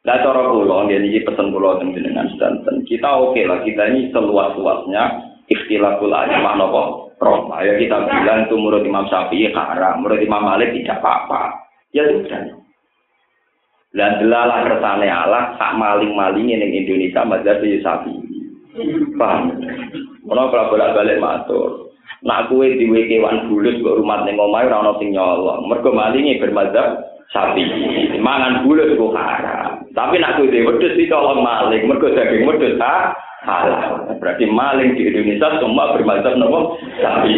Lah 0.07 0.15
cara 0.23 0.41
kula 0.47 0.87
nggih 0.87 1.11
iki 1.11 1.27
pesen 1.27 1.51
kula 1.51 1.75
teng 1.77 1.91
jenengan 1.91 2.31
sedanten. 2.33 2.87
Kita 2.87 3.19
oke 3.19 3.43
lah 3.45 3.61
kita 3.67 3.83
ini 3.93 4.09
seluas-luasnya 4.15 5.03
ikhtilaful 5.51 6.07
ulama 6.07 6.55
napa? 6.55 6.83
Roh. 7.19 7.51
Ya 7.59 7.75
kita 7.75 8.07
bilang 8.07 8.47
itu 8.47 8.55
menurut 8.55 8.87
Imam 8.87 9.05
Syafi'i 9.11 9.51
haram, 9.51 9.99
menurut 9.99 10.23
Imam 10.23 10.39
Malik 10.39 10.71
tidak 10.71 11.03
apa-apa. 11.03 11.67
Ya 11.91 12.07
sudah. 12.07 12.58
Dan 13.89 14.21
delalah 14.21 14.69
kersane 14.69 15.09
Allah 15.09 15.57
sak 15.57 15.73
maling-maling 15.73 16.53
ning 16.53 16.71
Indonesia 16.85 17.25
mazhab 17.25 17.57
Syafi'i. 17.57 18.21
Paham? 19.17 19.57
Ono 20.29 20.43
kalau 20.53 20.69
bolak-balik 20.69 21.17
matur. 21.17 21.89
Nak 22.21 22.51
kue 22.51 22.75
diwe 22.75 23.07
kewan 23.09 23.49
bulut 23.49 23.79
kok 23.79 23.97
rumah 23.97 24.27
ning 24.27 24.35
omahe 24.37 24.67
ora 24.69 24.83
ono 24.85 24.99
sing 24.99 25.15
nyolong. 25.15 25.65
Mergo 25.65 25.89
malinge 25.89 26.37
bermadzhab 26.37 27.01
sapi. 27.33 27.65
Mangan 28.21 28.67
bulut 28.67 28.93
kok 28.93 29.15
haram. 29.15 29.87
Tapi 29.97 30.21
nak 30.21 30.37
kue 30.37 30.51
dhewe 30.53 30.69
wedhus 30.69 30.93
ditolong 30.99 31.41
maling. 31.41 31.87
Mergo 31.87 32.13
daging 32.13 32.45
wedhus 32.45 32.77
ha 32.83 33.15
halal. 33.47 34.05
Berarti 34.19 34.45
maling 34.45 34.99
di 34.99 35.09
Indonesia 35.09 35.57
semua 35.57 35.95
bermadzhab 35.97 36.37
nopo 36.37 36.77
sapi. 37.01 37.33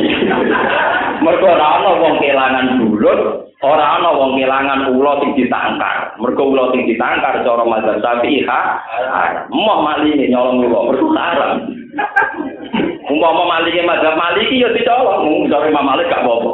Mergo 1.24 1.48
ora 1.48 1.68
ono 1.80 1.92
wong 2.02 2.14
kelangan 2.20 2.68
bulut 2.82 2.91
Ora 3.62 3.86
ana 4.02 4.10
wong 4.18 4.42
kelangan 4.42 4.90
ula 4.90 5.22
sing 5.22 5.38
ditangkar. 5.38 6.18
Mergo 6.18 6.50
ula 6.50 6.74
sing 6.74 6.90
ditangkar 6.90 7.46
cara 7.46 7.62
mazhab 7.62 8.02
Syafi'i 8.02 8.42
ha. 8.50 8.82
Moh 9.54 9.86
malinge 9.86 10.26
nyolong 10.34 10.66
ula, 10.66 10.90
mergo 10.90 11.14
haram. 11.14 11.62
Umpama 13.06 13.44
malinge 13.46 13.86
mazhab 13.86 14.18
Maliki 14.18 14.66
ya 14.66 14.74
dicolong, 14.74 15.46
cara 15.46 15.70
Imam 15.70 15.86
Malik 15.86 16.10
gak 16.10 16.26
apa-apa. 16.26 16.52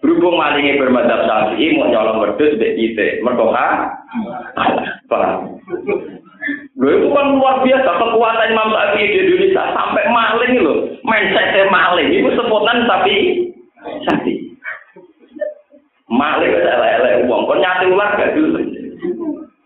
Berhubung 0.00 0.40
malinge 0.40 0.80
bermadzhab 0.80 1.28
Syafi'i 1.28 1.76
mau 1.76 1.92
nyolong 1.92 2.24
wedhus 2.24 2.56
mbek 2.56 2.76
kita, 2.80 3.20
mergo 3.20 3.52
ha. 3.52 3.92
Lho 6.80 6.88
itu 6.90 7.08
kan 7.12 7.26
luar 7.36 7.60
biasa 7.60 7.90
kekuatan 7.92 8.52
Imam 8.56 8.72
Syafi'i 8.72 9.12
di 9.12 9.18
Indonesia 9.20 9.68
sampai 9.76 10.04
maling 10.08 10.52
lho, 10.64 10.74
mindset 11.04 11.68
maling 11.68 12.08
itu 12.08 12.32
sebutan 12.40 12.88
tapi 12.88 13.16
Syafi'i. 14.08 14.53
Malik 16.14 16.54
elek-elek 16.54 17.26
wong 17.26 17.42
kon 17.50 17.58
nyate 17.58 17.90
ular 17.90 18.14
gak 18.14 18.38
dulu. 18.38 18.62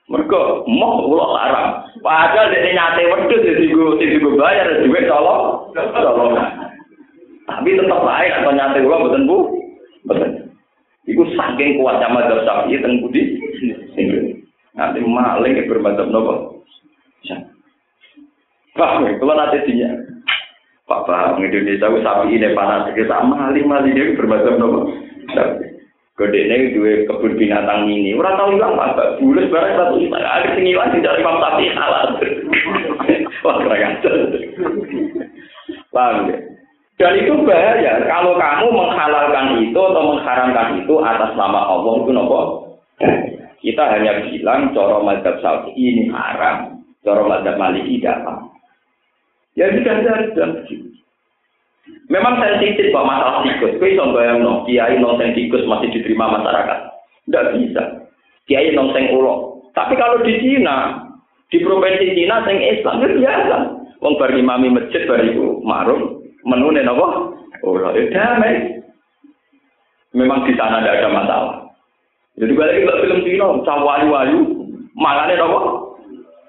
Mergo 0.09 0.65
moh 0.65 1.05
ulo 1.05 1.37
haram. 1.37 1.85
Padahal 2.01 2.49
dene 2.49 2.73
nyate 2.73 3.05
wedhus 3.13 3.45
dadi 3.45 3.69
go 3.69 4.01
sing 4.01 4.17
go 4.25 4.33
bayar 4.41 4.81
duit 4.81 5.05
tolong. 5.05 5.69
Tolong. 5.77 6.33
Tapi 7.45 7.77
tetap 7.77 8.01
baik 8.01 8.33
atau 8.41 8.53
nyate 8.57 8.81
ulo 8.81 8.97
mboten 8.97 9.29
Bu. 9.29 9.39
Mboten. 10.09 10.31
Iku 11.09 11.23
saking 11.37 11.77
kuat 11.81 12.01
sama 12.01 12.25
Syafi'i 12.25 12.81
teng 12.81 13.05
budi. 13.05 13.37
Nanti 14.73 15.01
maling 15.05 15.69
bermacam 15.69 16.09
nopo. 16.09 16.65
Pak, 18.79 19.03
kalau 19.19 19.35
nanti 19.35 19.59
dia, 19.67 19.91
Pak 20.87 21.03
Bang 21.03 21.43
Indonesia 21.43 21.91
sapi 21.91 22.31
ini 22.31 22.55
panas 22.55 22.95
kita 22.95 23.27
maling 23.27 23.67
maling 23.67 23.91
dia 23.91 24.15
bermacam 24.15 24.55
nopo. 24.57 24.81
Gede 25.35 25.68
ini 26.27 26.75
dua 26.75 27.07
kebun 27.07 27.39
binatang 27.39 27.87
ini. 27.87 28.11
Orang 28.19 28.35
tahu 28.35 28.59
hilang 28.59 28.75
apa? 28.75 29.23
Bulan 29.23 29.47
barang 29.55 29.75
satu 29.79 29.95
juta. 30.03 30.19
Ada 30.19 30.59
sing 30.59 30.67
hilang 30.67 30.91
tidak 30.91 31.15
imam 31.23 31.39
sapi 31.39 31.65
halal. 31.71 32.07
Wah 33.47 33.55
keren. 33.63 33.93
Paham 35.95 36.27
ya? 36.27 36.39
Dan 36.99 37.13
itu 37.23 37.33
bahaya. 37.47 38.03
Kalau 38.11 38.35
kamu 38.35 38.67
menghalalkan 38.75 39.47
itu 39.63 39.79
atau 39.79 40.03
mengharamkan 40.11 40.83
itu 40.83 40.95
atas 40.99 41.31
nama 41.39 41.71
Allah 41.71 41.93
itu 42.03 42.11
nopo. 42.11 42.41
Kita 43.63 43.85
hanya 43.87 44.27
bilang 44.27 44.75
coro 44.75 45.07
madhab 45.07 45.39
sapi 45.39 45.71
ini 45.79 46.11
haram. 46.11 46.83
Coro 47.07 47.31
madhab 47.31 47.55
maliki 47.55 48.03
tidak. 48.03 48.27
Ya 49.55 49.71
sudah 49.71 49.95
sudah 50.03 50.47
begitu. 50.63 50.98
Memang 52.09 52.40
sensitif 52.40 52.88
kok 52.88 53.05
masalah 53.05 53.44
tikus. 53.44 53.77
Kau 53.77 53.85
bisa 53.85 54.05
bayang 54.16 54.40
no, 54.40 54.64
kiai 54.64 54.96
nonteng 54.96 55.37
tikus 55.37 55.68
masih 55.68 55.92
diterima 55.92 56.40
masyarakat. 56.40 56.79
Tidak 57.29 57.46
bisa. 57.61 57.83
Kiai 58.48 58.72
nonteng 58.72 59.12
ulo. 59.12 59.61
Tapi 59.77 59.92
kalau 60.01 60.24
di 60.24 60.40
Cina, 60.40 61.05
di 61.53 61.61
provinsi 61.61 62.16
Cina 62.16 62.48
sing 62.48 62.57
Islam 62.64 63.05
itu 63.05 63.20
biasa. 63.20 63.57
Wong 64.01 64.14
bar 64.16 64.33
imami 64.33 64.72
masjid 64.72 65.05
bar 65.05 65.20
iku 65.20 65.61
marung 65.61 66.24
menune 66.48 66.81
napa? 66.81 67.37
Ulo 67.61 67.92
itu 67.92 68.09
damai. 68.16 68.81
Memang 70.16 70.48
di 70.48 70.57
sana 70.57 70.81
tidak 70.81 71.05
ada 71.05 71.09
masalah. 71.12 71.55
Jadi 72.40 72.57
balik 72.57 72.88
ke 72.88 72.94
film 73.05 73.20
Cina, 73.29 73.46
cawayu-wayu, 73.68 74.40
makanya 74.96 75.44
napa? 75.44 75.61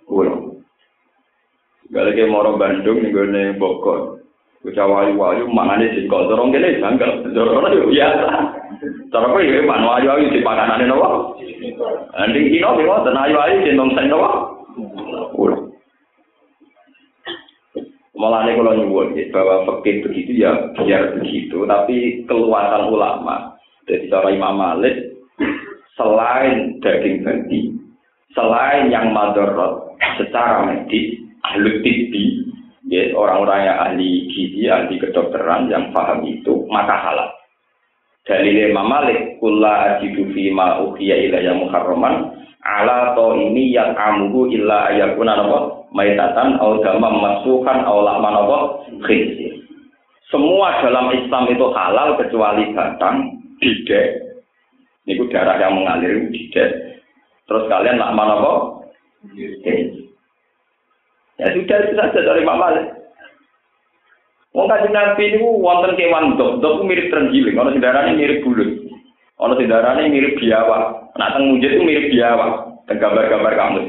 Ulo. 0.07 0.63
Balik 1.91 2.15
ke 2.15 2.31
Moro 2.31 2.55
Bandung, 2.55 3.03
nih 3.03 3.59
Bogor. 3.59 4.21
Bocah 4.59 4.85
wayu-wayu 4.91 5.47
mangane 5.47 5.87
singkok 5.95 6.27
dorong 6.27 6.51
kene 6.51 6.83
janggal. 6.83 7.23
Dorong 7.31 7.71
yo 7.71 7.87
biasa. 7.87 8.27
Cara 9.07 9.31
kowe 9.31 9.39
yo 9.39 9.63
man 9.63 9.87
wayu-wayu 9.87 10.27
di 10.35 10.43
pakanane 10.43 10.83
nopo? 10.83 11.39
Anding 12.19 12.51
kino 12.51 12.75
yo 12.83 12.99
ten 13.07 13.15
ayu-ayu 13.15 13.63
cenderung 13.63 13.95
sen 13.95 14.11
nopo? 14.11 14.59
Malah 18.19 18.51
ini 18.51 18.59
kalau 18.59 18.75
nyuwun 18.75 19.15
bahwa 19.31 19.63
fakir 19.63 20.03
begitu 20.03 20.43
ya 20.43 20.51
biar 20.75 21.15
begitu, 21.15 21.63
tapi 21.63 22.27
keluasan 22.27 22.91
ulama 22.91 23.55
dari 23.87 24.11
cara 24.11 24.27
Imam 24.27 24.59
Malik 24.59 25.15
selain 25.95 26.83
daging 26.83 27.23
babi, 27.23 27.79
selain 28.35 28.91
yang 28.91 29.15
madorot 29.15 29.95
secara 30.19 30.67
medis, 30.67 31.15
ahli 31.47 31.79
tibi, 31.79 32.48
ya, 32.89 33.13
orang-orang 33.13 33.69
yang 33.69 33.77
ahli 33.77 34.27
gizi, 34.33 34.65
ahli 34.65 34.97
kedokteran 34.97 35.69
yang 35.69 35.93
paham 35.93 36.25
itu, 36.25 36.65
maka 36.67 36.97
halal. 36.97 37.29
Dalil 38.25 38.73
Imam 38.73 38.89
Malik, 38.89 39.37
kulla 39.39 39.97
ajidu 39.97 40.33
fi 40.33 40.49
ma 40.49 40.81
uhiya 40.81 41.29
ilayya 41.29 41.53
muharraman 41.55 42.39
ala 42.63 43.15
to 43.15 43.39
ini 43.39 43.71
yang 43.71 43.95
amuhu 43.95 44.51
illa 44.51 44.91
ayakuna 44.91 45.39
napa 45.39 45.87
maitatan 45.95 46.59
au 46.59 46.83
damam 46.83 47.23
masukan 47.23 47.87
au 47.87 48.03
lahman 48.03 48.35
napa 48.35 48.57
khinzir. 49.07 49.63
Semua 50.29 50.77
dalam 50.85 51.09
Islam 51.09 51.49
itu 51.49 51.65
halal 51.73 52.13
kecuali 52.21 52.69
batang, 52.77 53.33
didek. 53.57 54.29
Ini 55.09 55.25
darah 55.33 55.57
yang 55.57 55.73
mengalir 55.73 56.29
didek. 56.29 56.69
Terus 57.49 57.65
kalian 57.65 57.97
lahman 57.97 58.37
apa? 58.37 58.53
Ya 61.39 61.55
sudah 61.55 61.77
itu 61.87 61.93
saja 61.95 62.19
dari 62.19 62.43
Imam 62.43 62.59
Malik. 62.59 62.99
Wong 64.51 64.67
kanjeng 64.67 64.91
Nabi 64.91 65.39
niku 65.39 65.61
wonten 65.63 65.95
kewan 65.95 66.35
dok, 66.35 66.59
dok 66.59 66.83
mirip 66.83 67.07
terenggiling, 67.07 67.55
ana 67.55 67.71
sendarane 67.71 68.17
mirip 68.19 68.43
bulut. 68.43 68.67
Ana 69.39 69.55
sendarane 69.55 70.11
mirip 70.11 70.35
biawak. 70.35 71.15
Nak 71.15 71.31
teng 71.37 71.47
mujid 71.47 71.79
itu 71.79 71.83
mirip 71.85 72.11
biawak, 72.11 72.83
dan 72.91 72.99
gambar-gambar 72.99 73.53
kamu. 73.55 73.81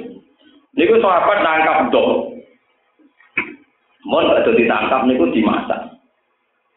Niku 0.78 0.94
sahabat 1.02 1.38
nangkap 1.42 1.90
dok. 1.90 2.08
Mau 4.06 4.22
ada 4.22 4.46
ditangkap 4.54 5.10
niku 5.10 5.26
dimasak. 5.34 5.90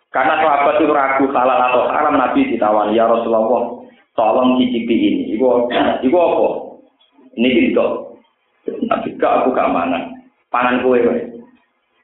Karena 0.10 0.42
sahabat 0.42 0.82
itu 0.82 0.90
ragu 0.90 1.26
halal 1.30 1.60
atau 1.70 1.90
haram 1.94 2.18
Nabi 2.18 2.50
ditawani 2.50 2.98
ya 2.98 3.06
Rasulullah, 3.06 3.78
tolong 4.18 4.58
cicipi 4.58 4.96
ini. 4.96 5.22
Iku, 5.38 5.70
iku 6.06 6.18
apa? 6.18 6.50
Ini 7.38 7.70
gitu. 7.70 7.86
Nabi 8.90 9.10
aku 9.22 9.50
gak. 9.54 10.13
Pangan 10.54 10.86
kue. 10.86 11.02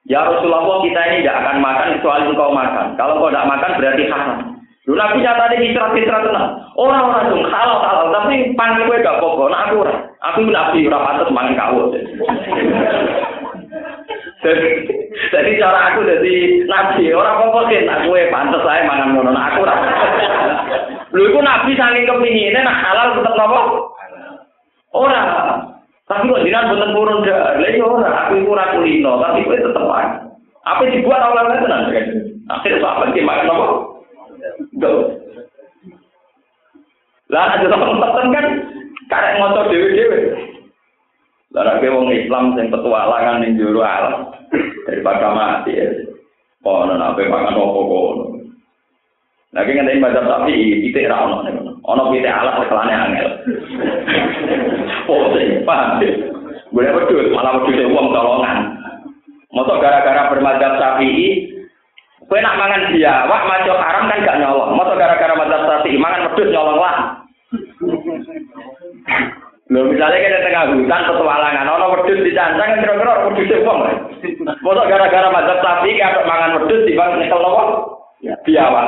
Ya 0.10 0.26
Rasulullah 0.26 0.82
kita 0.82 1.02
ini 1.14 1.22
tidak 1.22 1.38
akan 1.46 1.58
makan 1.62 1.88
kecuali 2.02 2.34
engkau 2.34 2.50
makan. 2.50 2.98
Kalau 2.98 3.22
engkau 3.22 3.30
tidak 3.30 3.46
makan 3.46 3.72
berarti 3.78 4.04
haram. 4.10 4.58
Lu 4.90 4.98
Nabi 4.98 5.22
di 5.22 5.70
istirahat-istirahat 5.70 6.26
tenang. 6.26 6.66
Orang-orang 6.74 7.30
dong 7.30 7.46
halal 7.46 7.78
halal 7.78 8.10
tapi 8.10 8.58
panggil 8.58 8.90
gue 8.90 9.06
gak 9.06 9.22
pokok. 9.22 9.54
Nah 9.54 9.70
aku 9.70 9.86
aku 10.18 10.50
nabi 10.50 10.90
ora 10.90 11.06
pantas 11.06 11.30
mangan 11.30 11.54
kau. 11.54 11.94
Jadi 15.30 15.52
cara 15.62 15.94
aku 15.94 16.00
jadi 16.10 16.64
nabi 16.66 17.14
orang 17.14 17.38
pokok 17.38 17.70
sih 17.70 17.86
nak 17.86 18.10
gue 18.10 18.34
pantas 18.34 18.66
saya 18.66 18.82
mangan 18.90 19.14
ngono. 19.14 19.30
Nah 19.30 19.46
aku 19.54 19.62
ora. 19.62 19.76
Lu 21.14 21.22
itu 21.22 21.38
nabi 21.38 21.78
saking 21.78 22.10
kepinginnya 22.10 22.66
nak 22.66 22.82
halal 22.82 23.14
tetap 23.14 23.38
nopo? 23.38 23.62
Orang. 24.90 25.69
Tapi 26.10 26.26
kok 26.26 26.42
jinan 26.42 26.74
bener 26.74 26.90
purun 26.98 27.22
dah. 27.22 27.62
Lah 27.62 27.70
yo 27.70 27.86
ora 27.86 28.10
aku 28.26 28.42
ora 28.50 28.74
kulino, 28.74 29.22
tapi 29.22 29.46
kowe 29.46 29.62
tetep 29.62 29.86
ae. 29.94 30.08
Apa 30.66 30.82
dibuat 30.90 31.22
oleh 31.22 31.44
lan 31.46 31.62
tenan 31.62 31.94
kan? 31.94 32.06
Akhir 32.50 32.82
sak 32.82 32.98
ben 32.98 33.14
ki 33.14 33.22
makno. 33.22 33.58
Lah 37.30 37.44
aja 37.54 37.62
tetep 37.62 37.78
tetep 37.78 38.26
kan 38.34 38.46
karek 39.06 39.36
ngoto 39.38 39.62
dhewe-dhewe. 39.70 40.20
Lah 41.54 41.78
nek 41.78 41.86
wong 41.86 42.10
Islam 42.10 42.58
sing 42.58 42.74
petualangan 42.74 43.46
ning 43.46 43.62
jero 43.62 43.86
alam 43.86 44.34
daripada 44.90 45.30
mati 45.30 45.78
ya. 45.78 45.94
Kok 46.66 46.90
ana 46.90 47.14
makan 47.14 47.54
opo-opo. 47.54 48.39
Nah, 49.50 49.66
ki 49.66 49.74
ngene 49.74 49.98
mazhab 49.98 50.30
tapi 50.30 50.78
pitik 50.86 51.10
ra 51.10 51.26
ono. 51.26 51.42
Ono 51.82 52.14
pitik 52.14 52.30
alat 52.30 52.70
kelane 52.70 52.94
angel. 52.94 53.30
Pose, 55.10 55.66
paham 55.66 55.98
Gue 56.70 56.86
pedut, 56.86 57.34
malah 57.34 57.66
pedut 57.66 57.90
uang 57.90 58.14
tolongan. 58.14 58.78
Masa 59.50 59.74
gara-gara 59.82 60.30
bermadzhab 60.30 60.78
Syafi'i, 60.78 61.50
gue 62.30 62.40
nak 62.46 62.58
mangan 62.62 62.94
biawak, 62.94 63.42
maco 63.50 63.74
haram 63.74 64.06
kan 64.06 64.22
gak 64.22 64.38
nyolong. 64.38 64.78
Masa 64.78 64.94
gara-gara 64.94 65.34
madzhab 65.34 65.66
Syafi'i, 65.66 65.98
mangan 65.98 66.30
pedut 66.30 66.54
nyolong 66.54 66.78
lah. 66.78 66.98
Lho 69.70 69.86
misalnya 69.90 70.18
kita 70.18 70.38
tengah 70.46 70.64
hutan 70.78 71.02
petualangan, 71.10 71.66
ono 71.74 71.86
wedhus 71.98 72.22
dicancang 72.22 72.86
kira-kira 72.86 73.14
wedhus 73.26 73.66
wong. 73.66 73.80
Mosok 74.62 74.86
gara-gara 74.94 75.34
madzhab 75.34 75.58
Syafi'i 75.66 75.98
kayak 75.98 76.30
mangan 76.30 76.62
wedhus 76.62 76.86
bang 76.86 77.18
nyekel? 77.18 77.46
Biawak. 78.46 78.88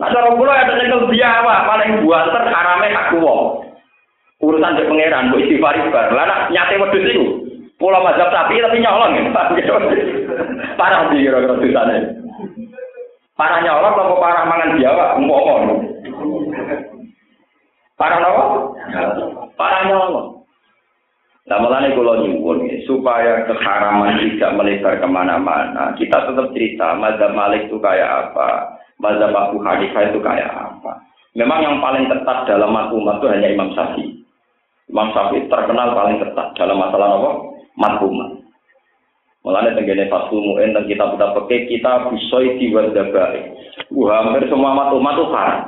Nah, 0.00 0.08
cara 0.08 0.32
kula 0.32 0.52
ada 0.56 0.72
nyekel 0.80 1.04
biawak 1.12 1.58
paling 1.68 1.90
buanter 2.00 2.44
harame 2.48 2.88
aku 2.96 3.16
wong. 3.20 3.42
urusan 4.42 4.74
di 4.74 4.82
pangeran, 4.90 5.30
bu 5.30 5.38
istighfar 5.38 5.78
istighfar. 5.78 6.10
Lah 6.18 6.26
nak 6.26 6.40
nyate 6.50 6.74
wedhus 6.82 7.06
iku. 7.14 7.26
Kula 7.78 8.02
mazhab 8.02 8.30
sapi 8.34 8.58
tapi 8.58 8.82
nyolong. 8.82 9.30
Parah 10.78 11.06
di 11.14 11.22
kira-kira 11.22 11.62
dosane. 11.62 11.96
Parah 13.38 13.58
nyolong 13.62 13.94
apa 13.94 14.14
parah 14.18 14.44
mangan 14.50 14.74
biawak 14.74 15.08
umpama. 15.18 15.74
Parah 17.94 18.18
napa? 18.18 18.44
Parah 19.54 19.82
nyolong. 19.86 20.42
Nah, 21.42 21.58
mulanya 21.58 21.90
kalau 21.90 22.22
nyuwun 22.22 22.70
supaya 22.86 23.42
keharaman 23.50 24.14
tidak 24.14 24.54
melebar 24.54 24.94
ke 24.94 25.06
mana-mana, 25.10 25.90
kita 25.98 26.30
tetap 26.30 26.54
cerita 26.54 26.94
mazhab 26.94 27.34
Malik 27.34 27.66
itu 27.66 27.82
kayak 27.82 28.30
apa, 28.30 28.71
mazhab 29.02 29.34
Abu 29.34 29.58
Hanifah 29.58 30.14
itu 30.14 30.22
kayak 30.22 30.54
apa. 30.54 31.02
Memang 31.34 31.58
yang 31.64 31.76
paling 31.82 32.06
ketat 32.06 32.46
dalam 32.46 32.70
umat 32.70 33.18
itu 33.18 33.26
hanya 33.26 33.48
Imam 33.50 33.74
Syafi'i. 33.74 34.22
Imam 34.86 35.10
Syafi'i 35.10 35.50
terkenal 35.50 35.92
paling 35.92 36.22
ketat 36.22 36.54
dalam 36.54 36.78
masalah 36.78 37.18
apa? 37.18 37.30
Madhumah. 37.74 38.38
Mulanya 39.42 39.74
tenggene 39.74 40.06
Fathul 40.06 40.38
Mu'in 40.38 40.70
dan 40.70 40.86
kita 40.86 41.02
kita 41.02 41.34
pakai 41.34 41.66
kita 41.66 41.92
bisoi 42.14 42.62
diwad 42.62 42.94
dabai. 42.94 43.50
Wah, 43.90 44.22
hampir 44.22 44.46
semua 44.46 44.70
madhumah 44.70 45.18
itu 45.18 45.24
haram. 45.34 45.60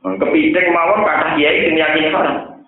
Kepiting 0.00 0.72
mawon 0.72 1.04
kata 1.04 1.36
kiai 1.36 1.68
sing 1.68 1.76
yakini 1.76 2.08
haram. 2.08 2.64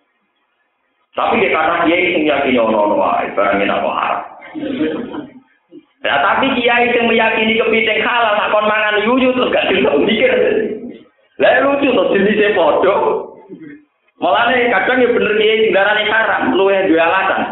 Tapi 1.17 1.41
di 1.41 1.49
kata 1.49 1.89
kiai 1.89 2.13
sing 2.13 2.29
yakini 2.29 2.61
ono 2.61 2.93
ono 2.93 2.95
wae 3.01 3.33
barang 3.33 3.65
apa 3.65 3.91
haram. 3.97 4.23
Ya 6.03 6.19
tapi 6.19 6.51
kiai 6.59 6.91
sing 6.91 7.07
meyakini 7.07 7.63
kepiting 7.63 8.03
halal 8.03 8.35
nak 8.35 8.51
kon 8.51 8.67
mangan 8.67 9.07
yuyu 9.07 9.31
terus 9.39 9.55
gak 9.55 9.71
bisa 9.71 9.91
mikir. 10.03 10.35
Lah 11.39 11.63
lucu 11.63 11.95
to 11.95 12.05
jenisnya 12.11 12.59
padha. 12.59 12.95
Malah 14.19 14.51
nih 14.51 14.71
kadang 14.71 14.99
ya 14.99 15.09
bener 15.15 15.35
kiai 15.39 15.71
darahnya 15.71 16.11
haram, 16.11 16.43
lu 16.59 16.71
yang 16.75 16.91
dua 16.91 17.07
alasan. 17.07 17.43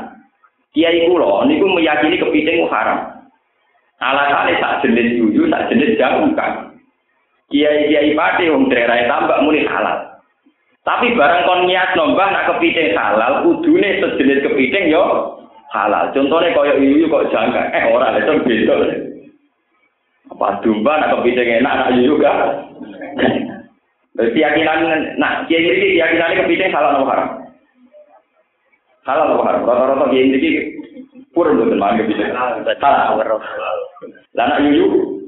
Kiai 0.74 1.06
kulo, 1.06 1.46
niku 1.46 1.66
meyakini 1.66 2.18
kepiting 2.18 2.66
haram. 2.66 3.22
Alasannya 4.02 4.58
tak 4.58 4.82
jenis 4.82 5.18
jujur, 5.18 5.46
tak 5.50 5.70
jenis 5.70 5.94
jauh 5.94 6.26
kan. 6.34 6.74
Kiai 7.54 7.86
kiai 7.86 8.14
pati 8.18 8.50
wong 8.50 8.66
daerah 8.66 9.06
tambak 9.06 9.46
muni 9.46 9.62
halal. 9.62 10.10
Tapi 10.82 11.14
barang 11.14 11.46
kon 11.46 11.70
niat 11.70 11.94
nombah 11.94 12.34
nak 12.34 12.46
kepiting 12.50 12.98
halal, 12.98 13.46
kudune 13.46 14.02
sejenis 14.02 14.42
kepiting 14.42 14.90
yo 14.90 15.38
halal. 15.70 16.10
Contohnya 16.10 16.54
koyo 16.54 16.74
yuyu 16.78 17.06
kok 17.06 17.30
jangka, 17.30 17.62
eh 17.70 17.84
orang 17.94 18.18
itu 18.18 18.32
beda. 18.42 18.74
Apa 20.30 20.62
domba 20.62 20.92
nak 20.98 21.10
kepiting 21.18 21.62
enak, 21.62 21.74
nak 21.74 21.92
yuyu 21.94 22.14
gak? 22.18 22.38
Keyakinan, 24.20 25.16
nah 25.16 25.46
kiai 25.46 25.64
ini 25.64 25.96
keyakinannya 25.96 26.40
kepiting 26.44 26.70
salah 26.74 26.98
atau 26.98 27.06
haram? 27.06 27.28
Salah 29.06 29.24
atau 29.30 29.42
haram? 29.46 29.62
Rata-rata 29.66 30.06
kiai 30.10 30.26
ini 30.28 30.50
purun 31.30 31.58
betul 31.58 31.78
mah 31.78 31.94
kepiting. 31.98 32.30
Salah. 32.82 33.14
Lah 34.34 34.44
nak 34.46 34.62
yuyu? 34.66 35.18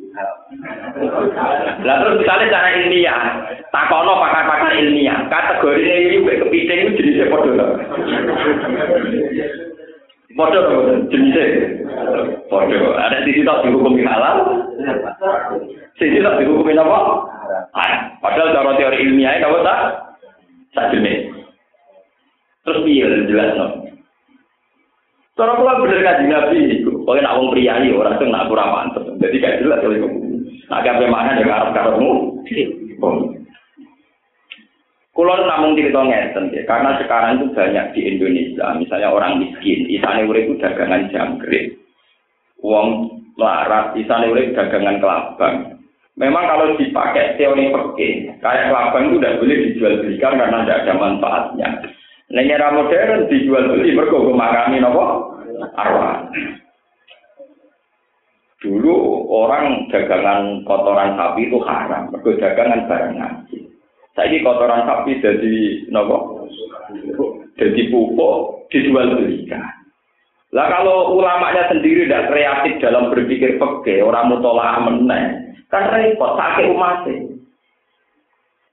Lah 1.83 1.97
terus 2.05 2.21
misalnya 2.21 2.53
cara 2.53 2.69
ilmiah, 2.77 3.21
takono 3.73 4.21
pakar-pakar 4.21 4.77
ilmiah, 4.77 5.25
kategori 5.31 5.83
yuyu 5.83 6.27
kayak 6.27 6.41
kepiting 6.47 6.79
itu 6.85 6.97
jenisnya 6.99 7.31
podo. 7.31 7.55
Podo 10.33 10.61
jenisnya. 11.13 11.45
Podo. 12.49 12.79
Ada 12.97 13.25
sisi 13.29 13.45
tak 13.45 13.69
dihukumi 13.69 14.03
halal, 14.07 14.65
sisi 16.01 16.25
tak 16.25 16.41
dihukumi 16.41 16.73
apa? 16.77 16.99
Ah, 17.77 17.93
padahal 18.25 18.57
cara 18.57 18.73
teori 18.81 19.05
ilmiah 19.05 19.37
itu 19.37 19.61
tak 19.61 19.79
tak 20.73 20.89
jenis. 20.97 21.29
Terus 22.63 22.83
piye 22.87 23.07
jelas 23.29 23.59
no. 23.59 23.67
Cara 25.33 25.57
kula 25.57 25.81
bener 25.81 26.05
kaji 26.05 26.25
nabi 26.29 26.59
itu, 26.77 26.93
pokoknya 27.03 27.25
nak 27.25 27.37
wong 27.41 27.49
priayi 27.57 27.89
orang 27.97 28.21
tuh 28.21 28.29
nak 28.29 28.47
kurang 28.53 28.69
mantep. 28.69 29.05
Jadi 29.17 29.37
kayak 29.41 29.61
jelas 29.65 29.81
kalau 29.81 29.97
itu. 29.97 30.09
Nak 30.69 30.83
kafe 30.85 31.05
mana 31.09 31.41
ya 31.41 31.45
karep 31.49 31.71
karepmu. 31.73 32.13
Kulo 35.13 35.45
namun 35.45 35.77
cerita 35.77 36.01
ngeten 36.01 36.57
ya, 36.57 36.65
karena 36.65 36.97
sekarang 36.97 37.37
itu 37.37 37.53
banyak 37.53 37.87
di 37.93 38.01
Indonesia, 38.17 38.73
misalnya 38.81 39.13
orang 39.13 39.45
miskin, 39.45 39.85
isane 39.93 40.25
urip 40.25 40.57
dagangan 40.57 41.13
jangkrik. 41.13 41.77
Wong 42.65 43.21
larat, 43.37 43.93
isane 43.93 44.33
urip 44.33 44.57
dagangan 44.57 45.05
kelabang. 45.05 45.77
Memang 46.17 46.45
kalau 46.49 46.77
dipakai 46.81 47.37
teori 47.37 47.69
perke, 47.69 48.41
kayak 48.41 48.73
kelabang 48.73 49.13
itu 49.13 49.17
tidak 49.21 49.37
boleh 49.41 49.57
dijual 49.69 49.95
belikan 50.01 50.41
karena 50.41 50.59
tidak 50.65 50.81
ada 50.81 50.95
manfaatnya. 50.97 51.69
Era 52.33 52.69
modern 52.73 53.29
dijual 53.29 53.69
beli 53.69 53.93
mergo 53.93 54.33
makami 54.33 54.81
nopo 54.81 55.37
arwah. 55.77 56.25
Dulu 58.65 58.97
orang 59.29 59.93
dagangan 59.93 60.65
kotoran 60.65 61.21
sapi 61.21 61.53
itu 61.53 61.61
haram, 61.69 62.09
mergo 62.09 62.33
dagangan 62.41 62.89
barang 62.89 63.13
ngaji. 63.21 63.72
Saiki 64.13 64.45
kotoran 64.45 64.85
sapi 64.85 65.25
jadi 65.25 65.89
nopo? 65.89 66.45
Jadi 67.57 67.89
pupuk 67.89 68.69
dijual 68.69 69.17
belikan. 69.17 69.65
Lah 70.53 70.69
kalau 70.69 71.17
ulamanya 71.17 71.73
sendiri 71.73 72.05
tidak 72.05 72.29
kreatif 72.29 72.77
dalam 72.85 73.09
berpikir 73.09 73.57
peke, 73.57 74.05
orang 74.05 74.29
mutolaah 74.29 74.85
meneng, 74.85 75.57
Kan 75.73 75.89
repot, 75.89 76.37
sakit 76.37 76.69
umat 76.69 77.09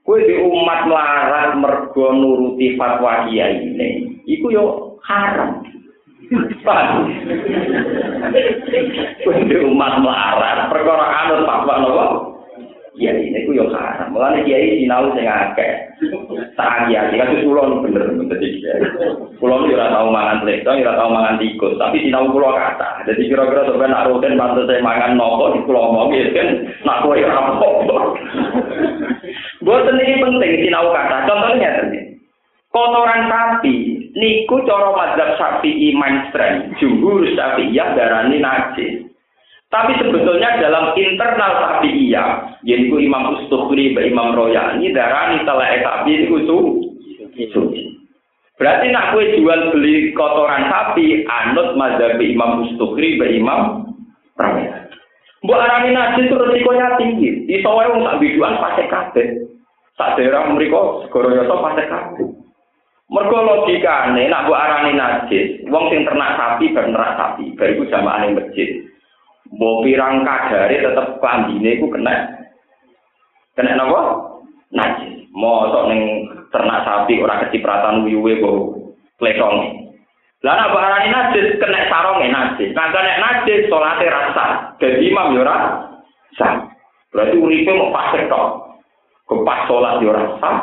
Kue 0.03 0.25
di 0.27 0.35
umat 0.41 0.89
melarat 0.89 1.55
mergo 1.55 2.11
nuruti 2.11 2.75
fatwa 2.75 3.29
kiai 3.29 3.61
ini, 3.61 4.19
iku 4.27 4.51
yo 4.51 4.65
haram. 5.05 5.63
Kuwi 9.23 9.55
umat 9.69 9.93
melarat, 10.01 10.67
perkara 10.67 11.05
anut 11.23 11.45
fatwa 11.45 11.73
napa? 11.79 12.05
Ya 12.97 13.13
ini 13.13 13.45
ku 13.45 13.53
yo 13.53 13.69
haram. 13.69 14.09
Mulane 14.09 14.41
kiai 14.47 14.81
sinau 14.81 15.13
sing 15.13 15.29
akeh. 15.29 15.93
Tak 16.57 16.89
kiai 16.89 17.13
kan 17.13 17.37
kula 17.45 17.85
bener 17.85 18.09
bener 18.17 18.37
kiai. 18.41 18.81
Kula 19.37 19.61
ora 19.61 19.93
tau 19.93 20.09
mangan 20.09 20.41
pleto, 20.41 20.73
ora 20.73 20.97
tau 20.97 21.13
mangan 21.13 21.37
tikus, 21.37 21.77
tapi 21.77 22.01
sinau 22.01 22.33
kula 22.33 22.49
kata. 22.57 23.05
Jadi 23.05 23.29
kira-kira 23.29 23.69
sampeyan 23.69 23.93
nak 23.93 24.07
rutin 24.09 24.39
pantes 24.39 24.65
saya 24.65 24.81
mangan 24.81 25.13
nopo 25.19 25.53
di 25.53 25.61
kula 25.69 25.79
omong 25.85 26.17
ya 26.17 26.33
kan 26.33 26.47
nak 26.87 27.01
kowe 27.05 27.13
ora 27.13 27.37
apa-apa. 27.37 27.97
Ini 29.61 30.23
penting 30.23 30.51
sinau 30.65 30.89
kata. 30.89 31.29
Contohnya 31.29 31.69
tadi. 31.83 31.99
Kotoran 32.69 33.25
sapi 33.25 33.97
niku 34.13 34.61
cara 34.69 34.93
mazhab 34.93 35.41
sapi 35.41 35.89
mainstream, 35.97 36.69
jumhur 36.77 37.25
Syafi'iyah 37.33 37.97
darani 37.97 38.37
najis. 38.37 39.08
Tapi 39.69 40.01
sebetulnya 40.01 40.57
dalam 40.57 40.97
internal 40.97 41.51
Syafi'iyah, 41.61 42.57
yaitu 42.65 42.97
Imam 42.97 43.37
Ustukhri, 43.37 43.93
Imam 43.93 44.33
Royani, 44.33 44.89
darani 44.89 45.45
telah 45.45 45.69
sapi 45.85 46.25
itu 46.25 46.41
suci. 47.53 47.81
Berarti 48.57 48.91
nak 48.91 49.13
kue 49.13 49.37
jual 49.37 49.69
beli 49.69 50.09
kotoran 50.17 50.67
sapi, 50.73 51.21
anut 51.29 51.77
mazhab 51.77 52.17
Imam 52.17 52.65
Ustukhri, 52.65 53.21
Imam 53.21 53.93
Royani. 54.41 54.79
Bu 55.39 55.55
arani 55.55 55.95
najis 55.95 56.27
itu 56.27 56.35
resikonya 56.35 56.99
tinggi. 56.99 57.47
Di 57.47 57.63
wae 57.63 57.87
wong 57.87 58.03
sak 58.03 58.19
biduan 58.19 58.59
pasti 58.59 58.83
kabeh. 58.91 59.27
Sak 59.95 60.19
daerah 60.19 60.51
mriku 60.51 61.07
segoro 61.07 61.31
yoso 61.31 61.63
pasti 61.63 61.83
kabeh. 61.87 62.27
Mergo 63.07 63.37
logikane 63.41 64.27
nak 64.27 64.45
bu 64.45 64.51
arani 64.51 64.99
najis, 64.99 65.63
wong 65.71 65.87
sing 65.87 66.03
ternak 66.03 66.35
sapi 66.35 66.75
ben 66.75 66.91
ternak 66.91 67.15
sapi, 67.15 67.55
bariku 67.55 67.87
jamaah 67.87 68.27
masjid. 68.35 68.88
Mbok 69.49 69.81
pirang 69.81 70.21
kadare 70.21 70.77
tetep 70.77 71.07
klambine 71.17 71.69
iku 71.73 71.89
kena. 71.89 72.13
Kena 73.57 73.73
napa? 73.73 74.01
Najis. 74.69 75.25
Mosok 75.33 75.89
ning 75.89 76.01
ternak 76.53 76.85
sapi 76.85 77.17
ora 77.17 77.41
kecipratan 77.45 78.05
wiwe 78.05 78.37
kok 78.37 78.57
plesong. 79.17 79.89
Lah 80.45 80.53
nek 80.55 80.71
barani 80.71 81.09
najis 81.09 81.57
kena 81.57 81.89
saronge 81.89 82.29
najis. 82.29 82.69
Nah 82.77 82.93
kena 82.93 83.13
najis 83.17 83.65
salate 83.67 84.05
rasa. 84.05 84.45
Dadi 84.77 85.09
imam 85.09 85.33
yo 85.33 85.41
ora 85.41 85.89
sah. 86.37 86.69
Berarti 87.09 87.41
uripe 87.41 87.73
mau 87.73 87.89
pas 87.89 88.13
tok. 88.13 88.47
Kepas 89.25 89.65
yo 90.01 90.09
ora 90.13 90.23
sah. 90.37 90.57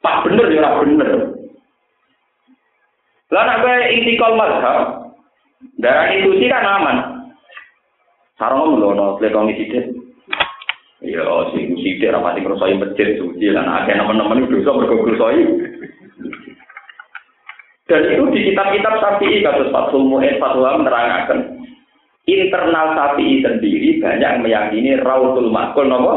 Pas 0.00 0.24
bener 0.24 0.48
yo 0.48 0.58
ora 0.64 0.80
bener. 0.80 1.10
Lah 3.26 3.42
nek 3.42 3.58
kowe 3.58 3.76
intikal 3.90 4.32
mazhab, 4.38 4.78
darah 5.82 6.14
itu 6.14 6.30
kan 6.46 6.62
aman. 6.62 7.15
Sarong 8.36 8.76
melono 8.76 9.16
pletongi 9.16 9.56
sithik. 9.56 9.84
Ya, 11.00 11.24
sing 11.52 11.76
sithik 11.80 12.12
ra 12.12 12.20
pati 12.20 12.44
ngrosoi 12.44 12.76
masjid 12.76 13.16
suci 13.16 13.52
lan 13.52 13.64
akeh 13.64 13.96
nemen-nemen 13.96 14.48
dosa 14.48 14.76
mergo 14.76 15.00
ngrosoi. 15.00 15.40
Dan 17.86 18.02
itu 18.02 18.24
di 18.34 18.40
kitab-kitab 18.50 18.98
Syafi'i 18.98 19.46
kados 19.46 19.70
Fathul 19.70 20.10
Mu'in 20.10 20.42
Fathul 20.42 20.66
menerangkan 20.66 21.62
internal 22.26 22.98
Syafi'i 22.98 23.40
sendiri 23.46 24.02
banyak 24.02 24.42
meyakini 24.42 24.98
Rautul 24.98 25.54
Makul 25.54 25.86
nopo 25.86 26.14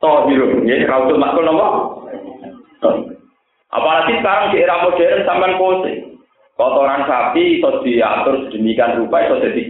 Tohirun, 0.00 0.64
ya 0.64 0.80
Rautul 0.88 1.20
Makul 1.20 1.44
nopo 1.44 1.68
Apalagi 3.72 4.20
sekarang 4.20 4.52
di 4.52 4.60
era 4.60 4.84
modern 4.84 5.24
sampai 5.24 5.56
pose 5.56 5.92
kotoran 6.60 7.08
sapi 7.08 7.56
itu 7.56 7.70
diatur 7.88 8.44
sedemikian 8.44 9.00
rupa 9.00 9.24
itu 9.24 9.36
jadi. 9.48 9.62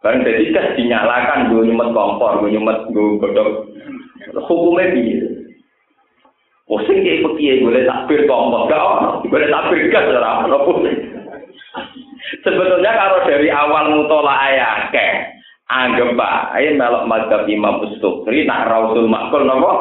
Barang 0.00 0.24
jadi 0.24 0.48
gas 0.56 0.72
dinyalakan, 0.80 1.52
gue 1.52 1.68
nyumet 1.68 1.92
kompor, 1.92 2.40
gue 2.40 2.56
nyumet 2.56 2.88
gue 2.88 3.20
godok. 3.20 3.68
Hukumnya 4.48 4.96
gitu. 4.96 5.28
Pusing 6.64 7.04
kayak 7.04 7.20
pekiai, 7.28 7.60
boleh 7.60 7.84
takbir 7.84 8.24
kompor, 8.24 8.64
gak 8.72 8.80
ono. 8.80 9.20
Boleh 9.28 9.48
takbir 9.52 9.92
gas, 9.92 10.08
ora 10.08 10.48
ono 10.48 10.58
Sebetulnya 12.40 12.92
kalau 12.96 13.26
dari 13.28 13.52
awal 13.52 13.92
mutola 13.92 14.32
ayah 14.48 14.88
ke, 14.88 15.06
anggap 15.68 16.16
pak, 16.16 16.34
ayo 16.56 16.78
melok 16.78 17.04
madhab 17.04 17.42
imam 17.44 17.84
ustukri, 17.84 18.48
nak 18.48 18.70
rausul 18.70 19.04
makul 19.10 19.44
nopo, 19.44 19.72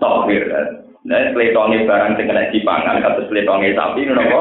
tokbir 0.00 0.48
kan. 0.48 0.66
Nah, 1.04 1.34
peletongi 1.36 1.84
barang 1.84 2.16
sing 2.16 2.26
kena 2.30 2.48
dipangan, 2.48 3.02
kata 3.04 3.28
peletongi 3.28 3.76
sapi, 3.76 4.08
nopo, 4.08 4.40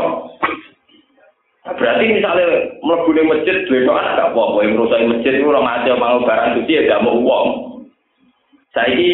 Berarti 1.63 2.11
misalnya 2.11 2.75
mlebu 2.83 3.09
ning 3.15 3.31
masjid 3.31 3.63
anak 3.71 4.19
gak 4.19 4.29
apa-apa, 4.35 4.67
yang 4.67 4.75
rusak 4.75 4.99
masjid 5.07 5.39
itu 5.39 5.47
orang 5.47 5.63
aja 5.63 5.95
mau 5.95 6.19
barang 6.19 6.59
suci 6.59 6.75
ya 6.75 6.91
gak 6.91 7.03
mau 7.07 7.15
uang. 7.23 7.47
Saiki 8.75 9.11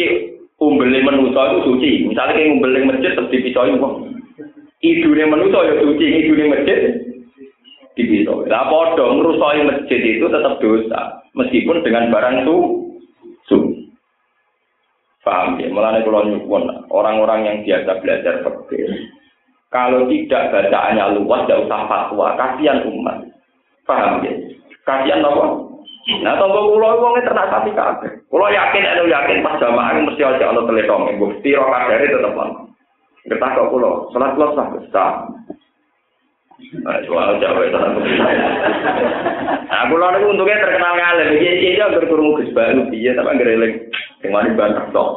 umbele 0.58 0.98
manusa 1.06 1.54
itu 1.54 1.58
suci. 1.70 1.90
Misalnya 2.10 2.34
kayak 2.34 2.50
umbele 2.58 2.80
masjid 2.90 3.14
terus 3.14 3.30
uang. 3.54 3.94
Idune 4.82 5.24
manusa 5.30 5.58
ya 5.62 5.74
suci, 5.78 6.06
idune 6.10 6.44
masjid 6.50 6.78
dipisoi. 7.94 8.50
Lah 8.50 8.66
padha 8.66 9.06
ngrusoi 9.14 9.60
masjid 9.70 10.00
itu 10.02 10.26
tetap 10.26 10.58
dosa, 10.58 11.22
meskipun 11.38 11.86
dengan 11.86 12.10
barang 12.10 12.50
su 12.50 12.56
suci. 13.46 13.94
Paham 15.22 15.60
ya? 15.62 15.70
Mulane 15.70 16.02
orang-orang 16.90 17.40
yang 17.46 17.56
biasa 17.62 18.02
belajar 18.02 18.42
fikih 18.42 19.19
kalau 19.70 20.10
tidak 20.10 20.50
bacaannya 20.50 21.14
luas, 21.14 21.46
tidak 21.46 21.62
usah 21.70 21.80
fatwa. 21.86 22.34
Kasihan 22.34 22.82
umat. 22.90 23.22
Paham 23.86 24.18
ya? 24.26 24.34
Kasihan 24.82 25.22
apa? 25.22 25.70
Nah, 26.26 26.34
tunggu 26.42 26.74
kulo 26.74 26.98
wongnya 26.98 27.22
ternak 27.30 27.54
sapi 27.54 27.70
kabeh. 27.70 28.10
Kulo 28.26 28.50
yakin, 28.50 28.82
anu 28.82 29.06
yakin 29.06 29.46
pas 29.46 29.62
jamaah 29.62 29.94
mesti 29.94 30.26
aja 30.26 30.50
Allah 30.50 30.66
teletong. 30.66 31.14
Bukti 31.22 31.54
roh 31.54 31.70
kadari 31.70 32.10
tetap 32.10 32.34
ono. 32.34 32.66
Kita 33.22 33.46
kok 33.46 33.70
kulo, 33.70 34.10
salat 34.10 34.34
kulo 34.34 34.46
sah 34.58 34.66
besar. 34.74 35.12
Nah, 36.82 36.98
soal 37.06 37.38
Jawa 37.38 37.62
itu 37.62 37.78
Nah, 39.70 39.82
kulo 39.86 40.06
ini 40.10 40.26
untungnya 40.34 40.66
terkenal 40.66 40.92
ngalim. 40.98 41.28
Iya, 41.38 41.52
iya, 41.62 41.70
iya, 41.78 41.86
berkurung 41.94 42.34
gus 42.42 42.50
baru, 42.50 42.90
iya, 42.90 43.14
tapi 43.14 43.38
ngereling. 43.38 43.74
Yang 44.26 44.32
mana 44.34 44.58
bantah 44.58 44.86
tok. 44.90 45.10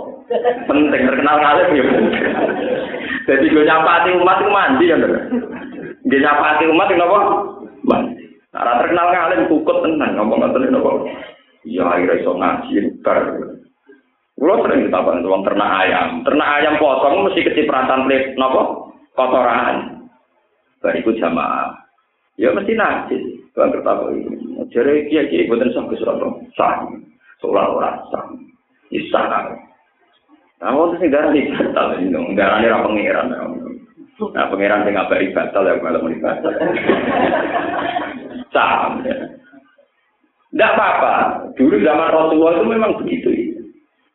Penting 0.70 1.02
terkenal 1.10 1.42
ngalim 1.42 1.70
ya. 1.74 1.84
Jadi 3.24 3.46
gue 3.48 3.64
nyapati 3.64 4.10
umat 4.20 4.38
itu 4.44 4.52
mandi 4.52 4.92
ya, 4.92 4.98
Gue 6.04 6.20
nyapati 6.20 6.64
umat 6.68 6.88
itu 6.92 7.04
apa? 7.04 7.20
Mandi. 7.88 8.24
Nah, 8.54 8.78
terkenal 8.86 9.08
ngalim 9.10 9.50
kukut 9.50 9.82
tenang, 9.82 10.14
ngomong 10.14 10.46
ngoten 10.46 10.70
napa? 10.70 10.92
Ya 11.66 11.84
akhirnya 11.90 12.22
iso 12.22 12.32
ngaji 12.38 12.76
bar. 13.02 13.24
Kulo 14.38 14.54
sering 14.62 14.92
ditapan 14.92 15.24
wong 15.24 15.42
ternak 15.48 15.74
ayam. 15.88 16.22
Ternak 16.28 16.52
ayam 16.60 16.76
potong 16.78 17.24
mesti 17.26 17.48
kecipratan 17.48 18.06
plit 18.06 18.36
napa? 18.36 18.92
Kotoran. 19.16 20.06
Bariku 20.84 21.16
jamaah. 21.16 21.72
Ya 22.36 22.52
mesti 22.52 22.76
najis. 22.76 23.24
Bang 23.56 23.72
kertapo 23.72 24.12
ini. 24.12 24.60
Jare 24.74 25.08
kiai-kiai 25.08 25.48
boten 25.48 25.72
sah 25.72 25.86
ke 25.88 25.96
Surabaya. 26.02 26.34
Sah. 26.58 26.84
Soal 27.40 27.78
ora 27.78 28.02
sah. 28.12 28.26
Isa. 28.92 29.22
Nah, 30.62 30.72
waktu 30.76 30.96
sing 31.02 31.10
darah 31.10 31.34
batal 31.34 31.98
dong, 31.98 32.38
darah 32.38 32.58
ini 32.62 32.70
pangeran. 32.70 33.28
Nah, 33.34 34.46
pangeran 34.48 34.86
sing 34.86 34.94
ngabari 34.94 35.34
batal 35.34 35.64
ya 35.66 35.80
kalau 35.82 36.04
mau 36.06 36.22
batal. 36.22 36.54
Sam. 38.54 39.02
Tidak 40.54 40.72
apa-apa. 40.78 41.14
Dulu 41.58 41.82
zaman 41.82 42.14
Rasulullah 42.14 42.54
itu 42.62 42.66
memang 42.70 42.94
begitu. 43.02 43.30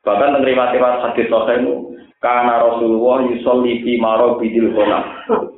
Bahkan 0.07 0.39
menerima 0.39 0.79
riwayat 0.79 1.03
hadis 1.11 1.27
itu 1.27 1.75
karena 2.23 2.55
Rasulullah 2.63 3.27
yusolli 3.27 3.83
fi 3.83 3.99
marobidil 3.99 4.71
khonam. 4.71 5.03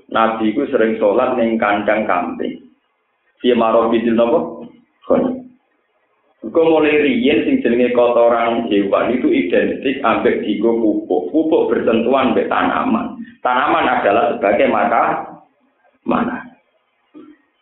Nabi 0.08 0.56
itu 0.56 0.64
sering 0.72 0.96
sholat 0.96 1.36
neng 1.36 1.60
kandang 1.60 2.09
kambing. 2.09 2.64
Fi 3.44 3.52
marobidil 3.52 4.16
nopo? 4.16 4.64
Khonam. 5.05 5.49
Kau 6.41 6.64
mulai 6.64 7.05
riyen 7.05 7.45
sing 7.45 7.61
jenenge 7.61 7.93
kotoran 7.93 8.64
hewan 8.72 9.12
itu 9.12 9.28
identik 9.28 10.01
ambek 10.01 10.41
digo 10.41 10.72
pupuk. 10.80 11.28
Pupuk 11.28 11.68
bersentuhan 11.68 12.32
ambek 12.32 12.49
tanaman. 12.49 13.20
Tanaman 13.45 13.84
adalah 13.84 14.32
sebagai 14.32 14.72
mata 14.72 15.36
mana. 16.09 16.41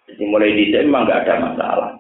Jadi 0.07 0.23
mulai 0.31 0.55
di 0.55 0.71
memang 0.71 1.11
nggak 1.11 1.27
ada 1.27 1.35
masalah. 1.43 1.91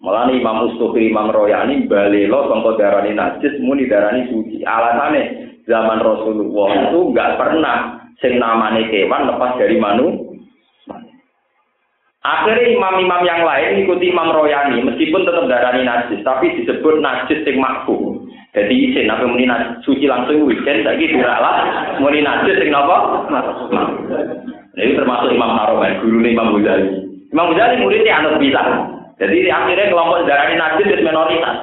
Malah 0.00 0.32
Imam 0.32 0.64
Mustafi, 0.64 1.12
Imam 1.12 1.28
Royani, 1.28 1.84
balelo 1.84 2.48
sangka 2.48 2.72
darani 2.80 3.12
najis, 3.12 3.60
muni 3.60 3.84
darani 3.84 4.32
suci. 4.32 4.64
Alasannya 4.64 5.60
zaman 5.68 6.00
Rasulullah 6.00 6.88
itu 6.88 6.98
nggak 7.12 7.36
pernah 7.36 8.00
sing 8.22 8.40
namane 8.40 8.88
kewan 8.88 9.28
lepas 9.28 9.60
dari 9.60 9.76
manu 9.76 10.19
Akhirnya 12.20 12.76
imam-imam 12.76 13.24
yang 13.24 13.48
lain 13.48 13.80
ikuti 13.80 14.12
Imam 14.12 14.28
Royani, 14.28 14.84
meskipun 14.84 15.24
tetap 15.24 15.48
darani 15.48 15.88
najis, 15.88 16.20
tapi 16.20 16.52
disebut 16.52 17.00
najis 17.00 17.40
yang 17.48 17.64
makfu. 17.64 18.28
Jadi 18.52 18.92
isin, 18.92 19.08
apa 19.08 19.24
muni 19.24 19.48
najis, 19.48 19.80
suci 19.88 20.04
langsung 20.04 20.44
weekend, 20.44 20.84
lagi 20.84 21.08
lah, 21.16 21.64
muni 21.96 22.20
najis 22.20 22.60
yang 22.60 22.76
apa? 22.76 23.24
Nah, 23.32 23.88
ini 24.76 25.00
termasuk 25.00 25.32
Imam 25.32 25.56
Haromen, 25.56 25.96
guru 26.04 26.20
Imam 26.20 26.52
Ghazali. 26.60 27.08
Imam 27.32 27.56
Ghazali 27.56 27.80
muridnya 27.80 28.20
anut 28.20 28.36
bisa. 28.36 28.60
Jadi 29.16 29.48
akhirnya 29.48 29.88
kelompok 29.88 30.28
darah 30.28 30.52
najis 30.52 30.92
itu 30.92 31.00
minoritas. 31.00 31.56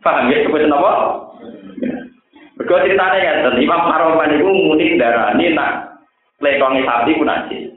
Paham 0.00 0.32
ya? 0.32 0.48
Kebetulan 0.48 0.80
apa? 0.80 0.92
Berikut 2.56 2.88
ceritanya 2.88 3.18
ya, 3.20 3.32
Imam 3.52 3.82
Haroman 3.84 4.32
itu 4.32 4.48
muni 4.48 4.96
darani 4.96 5.52
nak 5.52 6.00
lekongi 6.40 6.88
sapi 6.88 7.20
pun 7.20 7.28
najis. 7.28 7.73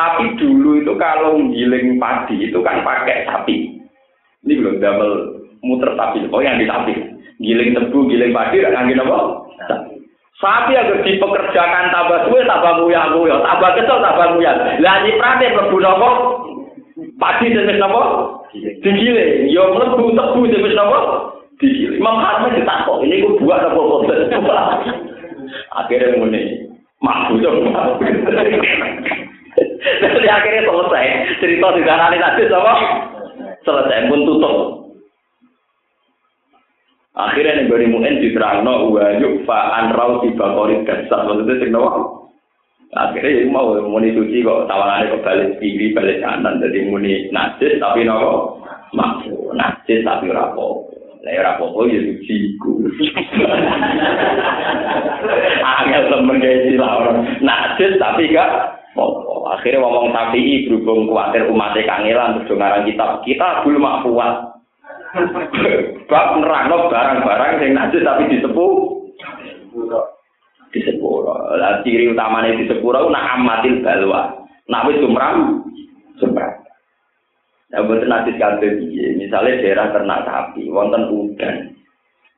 Tapi 0.00 0.32
dulu 0.40 0.80
itu 0.80 0.96
kalau 0.96 1.36
giling 1.52 2.00
padi 2.00 2.48
itu 2.48 2.56
kan 2.64 2.80
pakai 2.80 3.28
sapi. 3.28 3.76
Ini 4.48 4.52
belum 4.56 4.80
double 4.80 5.14
muter 5.60 5.92
sapi. 5.92 6.24
Oh 6.32 6.40
yang 6.40 6.56
di 6.56 6.64
sapi. 6.64 6.96
Giling 7.36 7.76
tebu, 7.76 8.08
giling 8.08 8.32
padi, 8.32 8.64
ngangin 8.64 9.04
apa? 9.04 9.44
Sapi 10.40 10.72
agar 10.72 11.04
dipekerjakan 11.04 11.92
tambah 11.92 12.18
suwe, 12.24 12.40
tambah 12.48 12.80
muya 12.80 13.12
muya, 13.12 13.44
tambah 13.44 13.76
kesel, 13.76 14.00
tambah 14.00 14.40
muya. 14.40 14.80
Lah 14.80 15.04
nyiprate 15.04 15.52
mlebu 15.52 15.76
napa? 15.84 16.08
Padi 17.20 17.52
jenis 17.52 17.76
napa? 17.76 18.00
Digiling. 18.56 19.52
Yo 19.52 19.76
mlebu 19.76 20.16
tebu 20.16 20.48
jenis 20.48 20.72
napa? 20.80 21.28
Digiling. 21.60 22.00
Imam 22.00 22.24
Harman 22.24 22.56
ditakok, 22.56 23.04
ini 23.04 23.20
ku 23.20 23.36
buat 23.44 23.68
apa 23.68 23.76
kok? 23.76 24.00
Akhirnya 25.84 26.16
muni, 26.16 26.40
dong. 27.44 27.68
Jadi 29.80 30.28
akhirnya 30.28 30.68
selesai. 30.68 31.06
Cerita 31.40 31.66
di 31.72 31.82
sana 31.88 32.12
tadi 32.12 32.44
sama 32.52 32.74
selesai 33.64 34.08
pun 34.12 34.20
tutup. 34.28 34.56
Akhirnya 37.16 37.58
nih 37.60 37.68
beri 37.68 37.86
mungkin 37.90 38.22
diterangno 38.22 38.94
wa 38.94 39.18
yukfa 39.18 39.58
an 39.76 39.92
rau 39.92 40.22
tiba 40.22 40.46
korit 40.56 40.86
kasar 40.86 41.26
maksudnya 41.26 41.58
sing 41.58 41.70
nawa. 41.74 42.06
Akhirnya 42.90 43.44
yang 43.44 43.54
mau 43.54 43.74
muni 43.76 44.14
suci 44.14 44.42
kok 44.42 44.66
tawarannya 44.66 45.14
kok 45.14 45.22
balik 45.22 45.62
kiri 45.62 45.94
balik 45.94 46.22
kanan 46.22 46.58
jadi 46.58 46.90
muni 46.90 47.30
najis 47.30 47.78
tapi 47.78 48.02
nawa 48.02 48.56
maksu 48.94 49.52
najis 49.54 50.06
tapi 50.06 50.30
rapo. 50.30 50.90
Lah 51.20 51.36
ora 51.36 51.52
apa-apa 51.60 51.80
ya 51.92 52.00
suci 52.00 52.56
ku. 52.56 52.80
Angel 55.84 56.02
temen 56.08 56.40
istilah 56.40 57.20
najis 57.44 58.00
tapi 58.00 58.32
gak 58.32 58.79
Akhirnya 59.50 59.82
ngomong 59.82 60.10
tabii 60.10 60.66
berhubung 60.66 61.06
khawatir 61.06 61.46
umatnya 61.46 61.86
kangelan 61.86 62.42
terus 62.42 62.58
ngarang 62.58 62.86
kitab 62.86 63.22
kita 63.22 63.62
belum 63.62 63.86
kuat. 64.02 64.34
Bab 66.10 66.38
nerangno 66.38 66.90
barang-barang 66.90 67.62
yang 67.62 67.70
najis 67.74 68.02
tapi 68.02 68.30
disepuh. 68.30 68.74
Disepuh. 70.74 71.14
Lah 71.58 71.82
ciri 71.82 72.10
utamanya 72.10 72.54
disepuh 72.58 72.90
itu 72.94 73.08
nak 73.10 73.28
amatil 73.38 73.74
balwa. 73.82 74.22
Nak 74.70 74.86
wis 74.86 74.98
sumram 75.02 75.66
sumram. 76.18 76.52
Ya 77.70 77.86
buat 77.86 78.02
piye. 78.02 79.06
Misalnya 79.14 79.62
daerah 79.62 79.86
ternak 79.94 80.26
sapi 80.26 80.66
wonten 80.70 81.06
udan. 81.10 81.74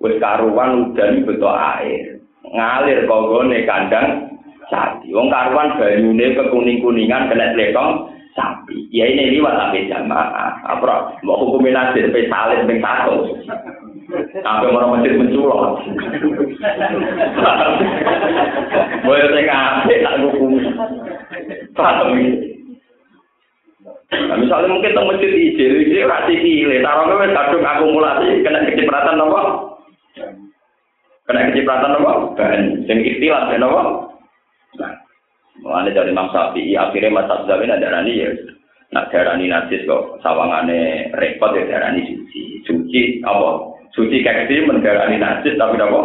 Wis 0.04 0.20
karuan 0.20 0.92
udan 0.92 1.24
betul 1.24 1.52
air. 1.52 2.20
Ngalir 2.52 3.08
kogone 3.08 3.64
kandang 3.64 4.32
sapi. 4.72 5.12
Wong 5.12 5.28
karuan 5.28 5.76
banyune 5.76 6.32
kekuning-kuningan 6.32 7.28
kena 7.28 7.52
lekong 7.52 8.08
sapi. 8.32 8.88
Ya 8.88 9.04
ini 9.04 9.36
liwat 9.36 9.52
sampai 9.52 9.88
jamaah. 9.92 10.56
Apa 10.64 11.20
mau 11.20 11.36
hukumin 11.36 11.76
nasir 11.76 12.08
sampai 12.08 12.32
salin 12.32 12.64
sampai 12.64 12.80
satu. 12.80 13.16
Sampai 14.40 14.72
orang 14.72 14.98
masjid 14.98 15.12
menculok. 15.20 15.84
Boleh 19.04 19.24
saya 19.28 19.44
ngasih 19.44 19.98
tak 20.00 20.16
hukum. 20.24 20.52
Paham 21.76 22.10
Nah, 24.12 24.36
misalnya 24.36 24.68
mungkin 24.68 24.92
teng 24.92 25.08
masjid 25.08 25.32
ijil, 25.32 25.88
ijil 25.88 26.04
rasi 26.04 26.36
kile, 26.36 26.84
taruh 26.84 27.08
ke 27.08 27.32
kadung 27.32 27.64
akumulasi, 27.64 28.44
kena 28.44 28.68
kecipratan 28.68 29.16
apa? 29.16 29.40
Kena 31.24 31.48
kecipratan 31.48 31.96
apa? 31.96 32.12
Dan 32.36 32.84
yang 32.92 32.98
istilah, 33.00 33.48
apa? 33.56 34.11
Mulane 35.62 35.94
dari 35.94 36.10
Imam 36.10 36.26
Syafi'i 36.34 36.74
akhirnya 36.74 37.14
Mas 37.14 37.30
Abdul 37.30 37.70
ada 37.70 37.86
rani 37.86 38.18
ya. 38.18 38.30
Nak 38.92 39.08
darani 39.08 39.48
najis 39.48 39.88
kok 39.88 40.20
sawangane 40.20 41.08
repot 41.16 41.54
ya 41.54 41.64
darani 41.64 42.04
suci. 42.04 42.60
Suci 42.66 43.22
apa? 43.24 43.72
Suci 43.94 44.20
kayak 44.20 44.50
gitu 44.50 44.68
mendarani 44.68 45.22
najis 45.22 45.56
tapi 45.56 45.78
apa? 45.78 46.00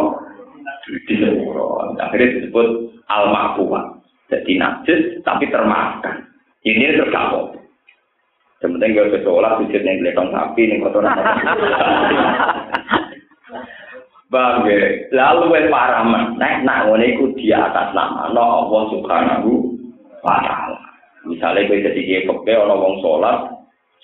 Disepuro. 1.04 1.84
Akhirnya 1.98 2.40
disebut 2.40 2.68
al 3.10 3.34
makfuah. 3.34 3.98
Jadi 4.30 4.56
najis 4.56 5.20
tapi 5.26 5.50
termaafkan. 5.50 6.22
Ini 6.64 6.96
terus 6.96 7.12
kapok. 7.12 7.58
Sementing 8.58 8.96
gak 8.96 9.14
sekolah 9.14 9.62
sujud 9.62 9.86
yang 9.86 10.02
gelekong 10.02 10.34
sapi 10.34 10.66
nih 10.66 10.82
kotoran. 10.82 11.14
Bang, 14.28 14.68
lalu 15.08 15.44
wes 15.48 15.72
parah 15.72 16.04
nek 16.36 16.60
nak 16.60 16.84
ngene 16.84 17.16
iku 17.16 17.32
di 17.32 17.48
atas 17.48 17.96
nama 17.96 18.28
no 18.28 18.68
Allah 18.68 18.82
Subhanahu 18.92 19.72
wa 20.20 20.36
taala. 20.44 20.76
Misale 21.24 21.64
kowe 21.64 21.80
dadi 21.80 22.04
kiye 22.04 22.28
kepe 22.28 22.52
ana 22.52 22.76
wong 22.76 23.00
salat, 23.00 23.48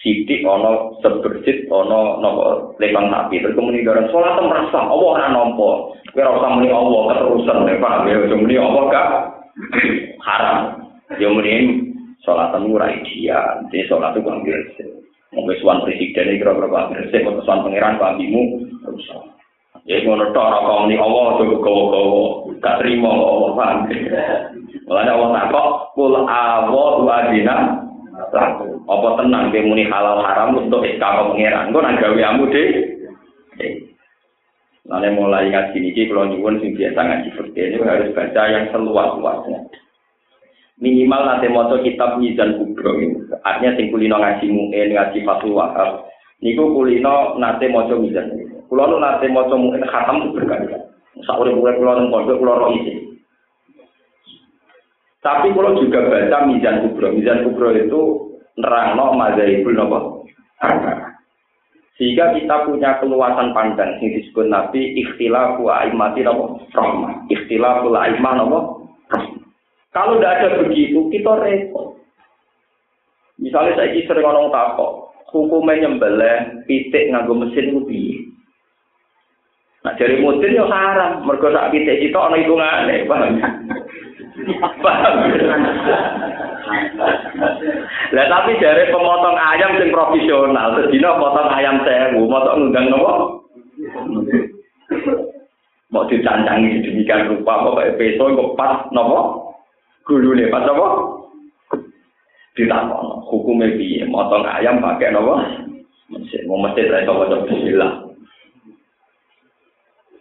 sithik 0.00 0.40
ana 0.48 0.96
seberjit 1.04 1.68
ana 1.68 2.24
napa 2.24 2.72
lemang 2.80 3.12
sapi 3.12 3.36
terus 3.36 3.52
kemudian 3.52 3.84
garan 3.84 4.08
salat 4.08 4.40
merasa 4.40 4.80
Allah 4.88 5.08
ora 5.12 5.28
nampa. 5.28 5.70
Kowe 5.92 6.20
ora 6.24 6.40
usah 6.40 6.50
muni 6.56 6.68
Allah 6.72 7.00
keterusan 7.04 7.58
nek 7.68 7.80
paham 7.84 8.08
ya 8.08 8.16
muni 8.32 8.56
Allah 8.56 8.82
gak 8.88 9.08
haram. 10.24 10.58
Ya 11.20 11.28
muni 11.28 11.52
salat 12.24 12.56
ora 12.56 12.96
ideal, 12.96 13.68
dadi 13.68 13.84
salat 13.92 14.16
itu 14.16 14.24
ambil. 14.24 14.56
Mungkin 15.36 15.58
suan 15.60 15.84
presiden 15.84 16.30
ini 16.32 16.38
kira-kira 16.40 16.70
ambil, 16.70 17.10
saya 17.10 17.26
suan 17.42 17.66
pangeran, 17.66 17.98
Pak 17.98 18.14
Abimu, 18.14 18.70
rusak. 18.86 19.34
Ya 19.84 20.00
ngono 20.00 20.32
tok 20.32 20.48
kok 20.64 20.80
muni 20.88 20.96
Allah 20.96 21.36
cukup 21.36 21.60
gowo-gowo. 21.60 22.48
Gak 22.64 22.80
trimo 22.80 23.12
Allah 23.12 23.50
paham. 23.52 23.78
Mulane 24.88 25.10
Allah 25.12 25.28
takok 25.36 25.68
kul 25.92 26.14
awu 26.24 27.04
adina 27.12 27.84
apa 28.84 29.08
tenang 29.20 29.52
ke 29.52 29.60
muni 29.60 29.84
halal 29.84 30.24
haram 30.24 30.56
untuk 30.56 30.88
istiqamah 30.88 31.36
pangeran. 31.36 31.68
Engko 31.68 31.80
nang 31.84 32.00
gawe 32.00 32.20
amu 32.32 32.44
de. 32.48 32.64
Lalu 34.84 35.16
mulai 35.16 35.48
ngaji 35.48 35.76
niki 35.80 36.12
kalau 36.12 36.28
nyuwun 36.28 36.60
sing 36.60 36.76
biasa 36.76 37.00
ngaji 37.00 37.28
fikih 37.32 37.64
ini 37.72 37.76
harus 37.80 38.12
baca 38.12 38.42
yang 38.52 38.68
seluas-luasnya. 38.68 39.64
Minimal 40.76 41.20
nanti 41.24 41.48
moto 41.48 41.80
kitab 41.80 42.20
Mizan 42.20 42.60
Kubro 42.60 43.00
ini. 43.00 43.16
Artinya 43.40 43.80
sing 43.80 43.88
kulino 43.88 44.20
ngaji 44.20 44.44
mu'in, 44.52 44.92
ngaji 44.92 45.24
Fatul. 45.24 45.56
Niku 46.44 46.64
kulino 46.76 47.40
nanti 47.40 47.64
moto 47.72 47.96
Mizan 47.96 48.28
ini. 48.36 48.43
Kulo 48.68 48.82
nu 48.88 48.96
nate 48.98 49.28
maca 49.28 49.54
mungkin 49.54 49.84
khatam 49.84 50.32
berkali-kali. 50.32 50.84
Saure 51.22 51.54
mulai 51.54 51.76
kulo 51.78 51.92
nang 51.94 52.10
pondok 52.10 52.38
kulo 52.40 52.52
ro 52.58 52.66
isi. 52.74 52.92
Tapi 55.20 55.52
kulo 55.52 55.78
juga 55.80 56.04
baca 56.04 56.48
Mizan 56.48 56.84
Kubro. 56.84 57.12
Mizan 57.12 57.44
Kubro 57.48 57.72
itu 57.72 58.00
nerangno 58.60 59.16
mazhabul 59.16 59.76
napa? 59.76 59.98
Sehingga 61.94 62.34
kita 62.34 62.66
punya 62.66 62.98
keluasan 62.98 63.54
pandang 63.54 64.02
yang 64.02 64.18
disebut 64.18 64.50
Nabi 64.50 64.98
ikhtilafu 64.98 65.70
aimati 65.70 66.26
napa? 66.26 66.58
Rahmah. 66.74 67.30
Ikhtilafu 67.30 67.88
aimah 67.94 68.32
napa? 68.36 68.60
Kalau 69.94 70.18
tidak 70.18 70.34
ada 70.42 70.48
begitu, 70.66 71.06
kita 71.14 71.38
repot. 71.38 71.94
Misalnya 73.38 73.78
saya 73.78 73.94
sering 73.94 74.26
ngomong 74.26 74.50
takok, 74.50 75.14
hukumnya 75.30 75.86
nyembelih 75.86 76.66
pitik 76.66 77.10
nganggo 77.10 77.34
mesin 77.34 77.74
itu 77.74 77.82
Nah 79.84 79.92
dari 80.00 80.16
mudin 80.16 80.56
ya 80.56 80.64
haram, 80.64 81.28
mergo 81.28 81.52
sak 81.52 81.68
pitik 81.68 82.00
itu 82.00 82.16
ana 82.16 82.40
hitungane, 82.40 83.04
paham? 83.04 83.36
Paham? 84.80 85.14
Lah 88.16 88.26
tapi 88.32 88.56
dari 88.56 88.88
pemotong 88.88 89.36
ayam 89.36 89.76
sing 89.76 89.92
profesional, 89.92 90.72
sedina 90.80 91.20
potong 91.20 91.52
ayam 91.52 91.84
sewu, 91.84 92.24
motong 92.24 92.72
ngundang 92.72 92.88
nopo? 92.88 93.12
Mau 95.92 96.08
dicancangi 96.08 96.80
sedemikian 96.80 97.28
rupa, 97.28 97.68
pokoknya 97.68 98.00
peso 98.00 98.24
kok 98.32 98.52
pas 98.56 98.88
nopo? 98.88 99.52
Gulune 100.08 100.48
pas 100.48 100.64
nopo? 100.64 100.86
Ditakon, 102.56 103.20
hukumnya 103.28 103.76
piye? 103.76 104.08
Motong 104.08 104.48
ayam 104.48 104.80
pakai 104.80 105.12
nopo? 105.12 105.44
Mesin, 106.08 106.48
mau 106.48 106.56
mesin 106.56 106.88
saya 106.88 107.04
coba 107.04 107.28
coba 107.28 107.52
bismillah. 107.52 108.03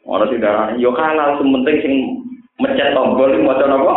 Ono 0.04 0.28
sing 0.28 0.44
darah 0.44 0.76
yo 0.76 0.92
halal 0.92 1.40
sementing 1.40 1.78
sing 1.80 1.94
mencet 2.60 2.92
tombol 2.92 3.32
iki 3.32 3.48
maca 3.48 3.66
napa? 3.72 3.96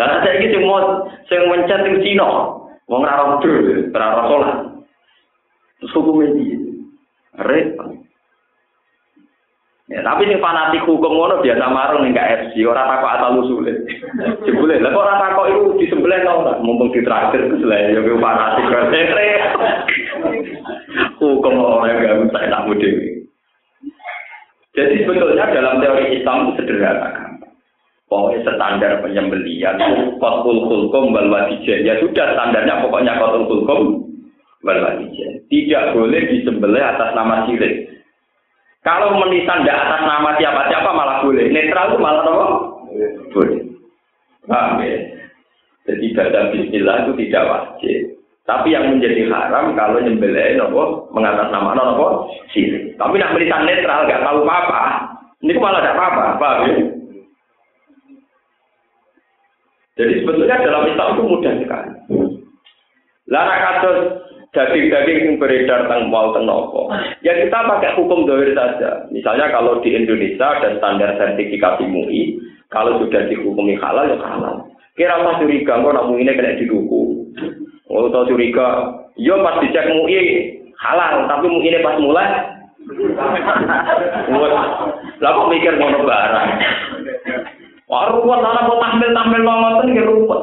Lah 0.00 0.24
saiki 0.24 0.48
sing 0.48 0.64
mau 0.64 1.04
sing 1.28 1.40
mencet 1.44 1.84
sing 1.84 2.00
Cina. 2.00 2.24
Wong 2.88 3.04
ora 3.04 3.36
ora 3.36 3.36
ora 3.92 4.22
salat. 4.28 4.58
Terus 5.80 5.94
hukum 5.96 6.24
iki. 6.24 6.56
Repot. 7.36 8.04
Ya, 9.92 10.00
tapi 10.00 10.24
sing 10.24 10.40
fanatik 10.40 10.88
hukum 10.88 11.12
ngono 11.12 11.44
biasa 11.44 11.68
marung 11.68 12.08
ning 12.08 12.16
KFC, 12.16 12.64
ora 12.64 12.88
takok 12.88 13.12
asal 13.20 13.44
usule. 13.44 13.84
Jebule, 14.48 14.80
lha 14.80 14.88
kok 14.88 15.04
ora 15.04 15.20
takok 15.20 15.48
iku 15.52 15.76
disembelih 15.76 16.24
to 16.24 16.32
ora? 16.32 16.56
Mumpung 16.64 16.88
ditraktir 16.96 17.44
terus 17.44 17.60
lah 17.68 17.92
ya 17.92 18.00
kuwi 18.00 18.16
fanatik 18.16 18.64
Hukum 21.20 21.60
ora 21.60 21.92
gak 22.00 22.16
bisa 22.24 22.38
enak 22.48 22.64
dhewe. 22.80 23.23
Jadi 24.74 25.06
sebetulnya 25.06 25.54
dalam 25.54 25.78
teori 25.78 26.18
Islam 26.18 26.50
itu 26.50 26.62
sederhana. 26.62 27.38
Pokoknya 28.10 28.46
standar 28.46 28.92
penyembelian, 29.00 29.78
kotul 30.18 30.66
kulkum 30.66 31.14
wal 31.14 31.30
Ya 31.64 31.94
sudah 32.02 32.26
standarnya 32.34 32.82
pokoknya 32.82 33.16
kotul 33.16 33.46
kulkum 33.46 33.80
wal 34.66 34.78
Tidak 35.46 35.84
boleh 35.94 36.20
disembelih 36.30 36.82
atas 36.82 37.14
nama 37.14 37.46
sirik. 37.46 37.94
Kalau 38.84 39.16
menisan 39.16 39.64
tidak 39.64 39.80
atas 39.80 40.02
nama 40.04 40.36
siapa-siapa 40.36 40.90
malah 40.92 41.24
boleh. 41.24 41.48
Netral 41.48 41.88
itu 41.88 41.98
malah 42.04 42.22
apa? 42.28 42.46
Boleh. 43.32 43.60
Paham 44.44 44.84
ya? 44.84 44.98
Jadi 45.88 46.06
baca 46.12 46.40
bismillah 46.52 46.96
itu 47.08 47.12
tidak 47.24 47.44
wajib. 47.48 48.13
Tapi 48.44 48.76
yang 48.76 48.92
menjadi 48.92 49.24
haram 49.32 49.72
kalau 49.72 50.04
nyembelih 50.04 50.60
nopo 50.60 51.08
mengatas 51.16 51.48
nama 51.48 51.72
nopo 51.72 52.28
sini. 52.52 52.92
Tapi 53.00 53.16
nak 53.16 53.32
menisan 53.32 53.64
netral 53.64 54.04
gak 54.04 54.20
tahu 54.20 54.44
apa-apa. 54.44 54.82
Ini 55.40 55.60
malah 55.60 55.80
tidak 55.80 55.96
apa-apa, 55.96 56.48
ya? 56.64 56.74
Jadi 59.94 60.12
sebetulnya 60.20 60.64
dalam 60.64 60.88
Islam 60.90 61.08
itu 61.14 61.22
mudah 61.24 61.54
sekali. 61.62 61.90
Lara 63.30 63.56
kasus 63.62 63.98
daging-daging 64.52 65.18
yang 65.24 65.36
beredar 65.36 65.86
tentang 65.86 66.10
mau 66.10 66.34
tenopo. 66.34 66.90
Ya 67.26 67.34
kita 67.36 67.58
pakai 67.66 67.94
hukum 67.98 68.26
dohir 68.26 68.54
saja. 68.54 69.06
Misalnya 69.10 69.50
kalau 69.50 69.82
di 69.82 69.92
Indonesia 69.94 70.46
ada 70.58 70.76
standar 70.78 71.14
sertifikasi 71.18 71.82
MUI, 71.86 72.38
kalau 72.70 73.02
sudah 73.02 73.26
dihukumi 73.30 73.78
halal 73.78 74.08
ya 74.08 74.18
halal. 74.18 74.66
Kira 74.94 75.18
apa 75.18 75.42
curiga, 75.42 75.82
kok 75.82 75.94
namun 75.94 76.22
ini 76.22 76.38
kena 76.38 76.54
didukung. 76.54 77.03
Oh, 77.94 78.10
tau 78.10 78.26
curiga, 78.26 78.90
yo 79.14 79.38
pas 79.38 79.62
dicek 79.62 79.86
MUI 79.86 80.50
halal, 80.82 81.30
tapi 81.30 81.46
MUI 81.46 81.70
ini 81.70 81.78
pas 81.78 81.94
mulai. 82.02 82.26
Lah 85.22 85.30
kok 85.30 85.50
mikir 85.54 85.78
mau 85.78 86.02
barang. 86.02 86.48
Wah, 87.86 88.10
ruwet 88.10 88.42
anak 88.42 88.66
mau 88.66 88.82
tampil-tampil 88.82 89.46
ngoten 89.46 89.94
ya 89.94 90.02
ruwet. 90.10 90.42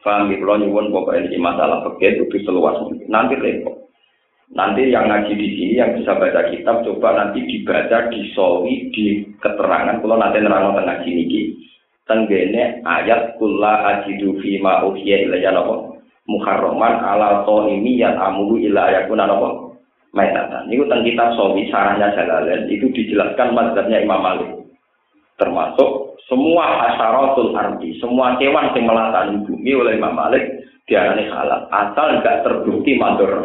Paham 0.00 0.30
ya, 0.30 0.38
kalau 0.38 0.62
nyuwun 0.62 0.94
pokoknya 0.94 1.26
ini 1.28 1.38
masalah 1.42 1.82
fikih 1.82 2.30
itu 2.30 2.38
seluas 2.46 2.78
mungkin. 2.78 3.10
Nanti 3.10 3.34
repot. 3.36 3.90
Nanti 4.54 4.94
yang 4.94 5.10
ngaji 5.10 5.34
di 5.34 5.48
sini, 5.58 5.82
yang 5.82 5.98
bisa 5.98 6.14
baca 6.14 6.46
kitab, 6.54 6.86
coba 6.86 7.18
nanti 7.18 7.42
dibaca, 7.42 8.06
disolwi, 8.14 8.94
di 8.94 9.26
keterangan. 9.42 9.98
Kalau 9.98 10.14
nanti 10.14 10.38
nerang 10.38 10.78
tengah 10.78 10.86
ngaji 10.86 11.10
niki, 11.10 11.40
tenggene 12.06 12.80
ayat 12.86 13.34
kula 13.36 13.98
ajidu 13.98 14.38
fima 14.40 14.86
uhiya 14.86 15.26
ilayya 15.26 15.50
napa 15.50 15.98
muharraman 16.26 17.02
ala 17.02 17.46
ini 17.70 18.02
yang 18.02 18.18
amulu 18.18 18.58
ila 18.58 18.90
ayakuna 18.90 19.26
napa 19.26 19.66
maitatan. 20.16 20.66
Niku 20.72 20.88
teng 20.88 21.04
kitab 21.04 21.36
sawi 21.36 21.68
sarahnya 21.68 22.16
Jalalain 22.16 22.64
itu 22.72 22.88
dijelaskan 22.88 23.52
mazhabnya 23.52 24.00
Imam 24.00 24.24
Malik. 24.24 24.50
Termasuk 25.36 26.16
semua 26.24 26.88
asyaratul 26.88 27.52
ardi, 27.52 28.00
semua 28.00 28.40
kewan 28.40 28.72
yang 28.72 28.88
melatani 28.88 29.44
bumi 29.44 29.76
oleh 29.76 30.00
Imam 30.00 30.16
Malik 30.16 30.64
diarani 30.88 31.28
halal, 31.28 31.68
asal 31.68 32.16
enggak 32.16 32.40
terbukti 32.46 32.96
mador. 32.96 33.44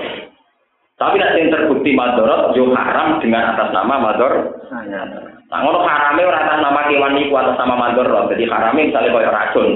Tapi 0.95 1.17
nak 1.17 1.35
yang 1.35 1.49
terbukti 1.49 1.91
mador, 1.97 2.53
yo 2.53 2.71
haram 2.71 3.17
dengan 3.19 3.57
atas 3.57 3.73
nama 3.73 3.97
mador. 3.97 4.33
Nah, 4.71 5.40
ngono 5.51 5.83
haramnya 5.83 6.23
ora 6.23 6.39
atas 6.47 6.59
nama 6.63 6.87
kewan 6.87 7.11
niku 7.19 7.35
atas 7.35 7.59
nama. 7.59 7.91
Jadi 8.31 8.47
haramnya 8.47 8.87
misalnya 8.87 9.11
koyo 9.11 9.29
racun. 9.35 9.69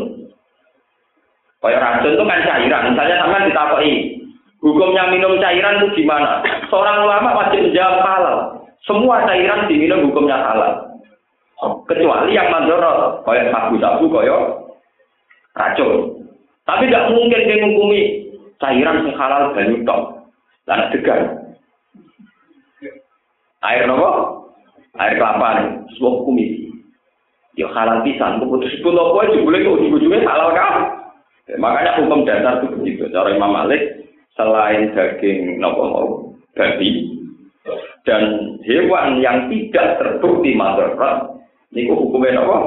Koyo 1.59 1.77
racun 1.83 2.15
itu 2.15 2.23
kan 2.23 2.47
cairan. 2.47 2.83
Misalnya 2.95 3.15
sampean 3.19 3.47
ditakoki, 3.51 3.91
hukumnya 4.63 5.03
minum 5.11 5.35
cairan 5.43 5.83
itu 5.83 5.99
gimana? 5.99 6.39
Seorang 6.71 7.03
ulama 7.03 7.29
wajib 7.43 7.59
menjawab 7.67 7.99
halal. 8.07 8.37
Semua 8.87 9.27
cairan 9.27 9.67
diminum 9.67 10.07
hukumnya 10.07 10.39
halal. 10.39 10.73
Kecuali 11.91 12.35
yang 12.35 12.51
mandorot, 12.51 13.23
kayak 13.27 13.51
sabu-sabu, 13.51 14.05
kayak 14.07 14.41
racun. 15.59 16.23
Tapi 16.63 16.87
tidak 16.87 17.11
mungkin 17.11 17.41
dia 17.51 18.03
cairan 18.63 19.03
yang 19.03 19.15
halal 19.19 19.51
banyu 19.51 19.83
tok. 19.83 20.01
Lanak 20.71 20.95
degan. 20.95 21.21
Air 23.65 23.85
nopo? 23.89 24.44
Air 24.95 25.19
kelapa 25.19 25.47
nih, 25.59 25.67
sebuah 25.95 26.13
hukumi. 26.23 26.71
Ya 27.55 27.67
halal 27.71 28.03
pisan, 28.03 28.43
putus 28.43 28.71
pun 28.83 28.95
nopo 28.95 29.23
itu 29.23 29.43
boleh 29.43 29.63
kok 29.63 29.75
ujung-ujungnya 29.79 30.27
halal 30.27 30.51
kan? 30.51 30.75
Ya, 31.47 31.55
makanya 31.55 31.99
hukum 32.03 32.27
dasar 32.27 32.59
itu 32.59 32.67
begitu. 32.75 33.07
Cara 33.15 33.31
Imam 33.31 33.51
Malik, 33.51 33.79
selain 34.35 34.91
daging 34.91 35.63
nopo 35.63 35.83
mau 35.87 36.07
babi 36.55 37.15
dan 38.05 38.55
hewan 38.67 39.19
yang 39.23 39.49
tidak 39.49 39.97
terbukti 39.97 40.53
madorot 40.53 41.33
Niku 41.73 41.91
hukumnya 41.91 42.39
apa? 42.39 42.57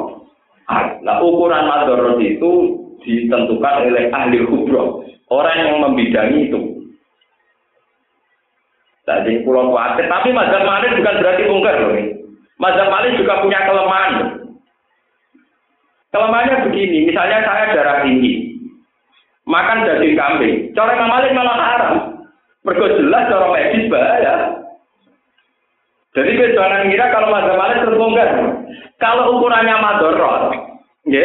Nah 1.01 1.17
ukuran 1.25 1.65
madorot 1.65 2.21
itu 2.21 2.53
ditentukan 3.01 3.89
oleh 3.89 4.11
ahli 4.13 4.43
kubro, 4.45 5.07
orang 5.33 5.59
yang 5.65 5.77
membidangi 5.81 6.51
itu. 6.51 6.61
Jadi 9.09 9.41
pulau 9.41 9.73
khawatir, 9.73 10.05
tapi 10.13 10.37
mazhab 10.37 10.69
Malik 10.69 11.01
bukan 11.01 11.17
berarti 11.25 11.43
ungkar 11.49 11.77
loh. 11.81 12.18
Mazhab 12.59 12.91
Malik 12.91 13.15
juga 13.15 13.39
punya 13.39 13.63
kelemahan. 13.71 14.15
Kelemahannya 16.11 16.67
begini, 16.67 17.07
misalnya 17.07 17.47
saya 17.47 17.71
darah 17.71 17.97
tinggi, 18.03 18.59
makan 19.47 19.87
daging 19.87 20.19
kambing, 20.19 20.57
cara 20.75 20.99
Imam 20.99 21.11
Malik 21.13 21.31
malah 21.37 21.57
haram. 21.57 21.95
Mergo 22.67 22.91
jelas 22.99 23.31
cara 23.31 23.47
medis 23.55 23.87
bahaya. 23.87 24.35
Jadi 26.19 26.31
kita 26.35 26.67
kira 26.91 27.07
kalau 27.15 27.31
mazhab 27.31 27.55
Malik 27.55 27.87
terbongkar. 27.87 28.31
Kalau 28.99 29.39
ukurannya 29.39 29.79
madorot, 29.79 30.51
ya, 31.07 31.23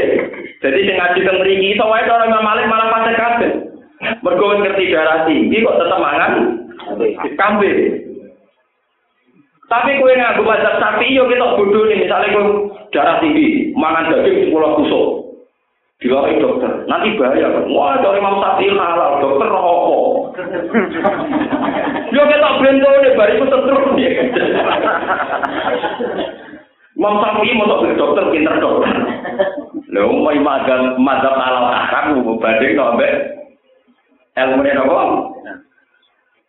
jadi 0.62 0.78
sing 0.86 0.96
ngaji 1.02 1.20
teng 1.26 1.38
mriki 1.42 1.74
iso 1.74 1.90
wae 1.90 2.06
orang 2.06 2.38
Malik 2.46 2.70
malah 2.70 2.94
pasal 2.94 3.14
kabeh. 3.18 3.52
Mergo 4.22 4.62
ngerti 4.62 4.94
darah 4.94 5.26
tinggi 5.26 5.66
kok 5.66 5.82
tetep 5.82 5.98
mangan 5.98 6.32
kambing. 7.34 8.13
Tapi 9.74 9.98
kue 9.98 10.14
nganggo 10.14 10.46
mazhab 10.46 10.78
sapi 10.78 11.18
yo 11.18 11.26
kita 11.26 11.58
bodoh 11.58 11.90
nih, 11.90 12.06
misalnya 12.06 12.30
kue 12.30 12.46
darah 12.94 13.18
tinggi, 13.18 13.74
mangan 13.74 14.14
daging 14.14 14.54
sepuluh 14.54 14.78
kusuk. 14.78 15.06
Dilari 15.98 16.38
dokter, 16.38 16.86
nanti 16.86 17.18
bahaya. 17.18 17.64
Wah, 17.74 17.98
dari 17.98 18.22
Imam 18.22 18.38
Sapi 18.38 18.70
halal, 18.70 19.24
dokter 19.24 19.48
rokok. 19.50 20.36
Yo 22.14 22.22
kita 22.28 22.50
bento 22.60 22.90
nih, 23.02 23.16
bariku 23.16 23.46
setruk. 23.48 23.96
Imam 26.94 27.16
Syafi'i 27.24 27.58
mau 27.58 27.82
jadi 27.82 27.96
dokter, 27.98 28.24
pinter 28.30 28.56
dokter. 28.62 28.92
Lho, 29.90 30.12
mau 30.12 30.36
mazhab 30.38 31.00
mazhab 31.02 31.34
halal 31.40 31.72
haram, 31.72 32.22
banding 32.38 32.78
sampai 32.78 33.12
ilmu 34.38 34.62
ini 34.62 34.78
apa? 34.78 35.02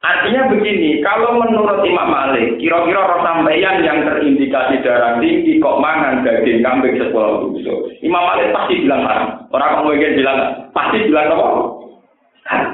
Artinya 0.05 0.53
begini, 0.53 1.01
kalau 1.01 1.41
menurut 1.41 1.81
Imam 1.81 2.13
Malik, 2.13 2.61
kira-kira 2.61 3.25
sampeyan 3.25 3.81
yang 3.81 4.05
terindikasi 4.05 4.85
darah 4.85 5.17
tinggi 5.17 5.57
kok 5.57 5.81
mangan 5.81 6.21
daging 6.21 6.61
kambing 6.61 7.01
sepuluh 7.01 7.49
tusuk. 7.57 7.89
Imam 8.05 8.21
Malik 8.21 8.53
pasti 8.53 8.85
bilang 8.85 9.09
haram. 9.09 9.49
Orang 9.49 9.81
kamu 9.81 9.97
ingin 9.97 10.19
bilang, 10.21 10.39
pasti 10.77 11.09
bilang 11.09 11.33
apa? 11.33 11.47
Haram. 12.45 12.73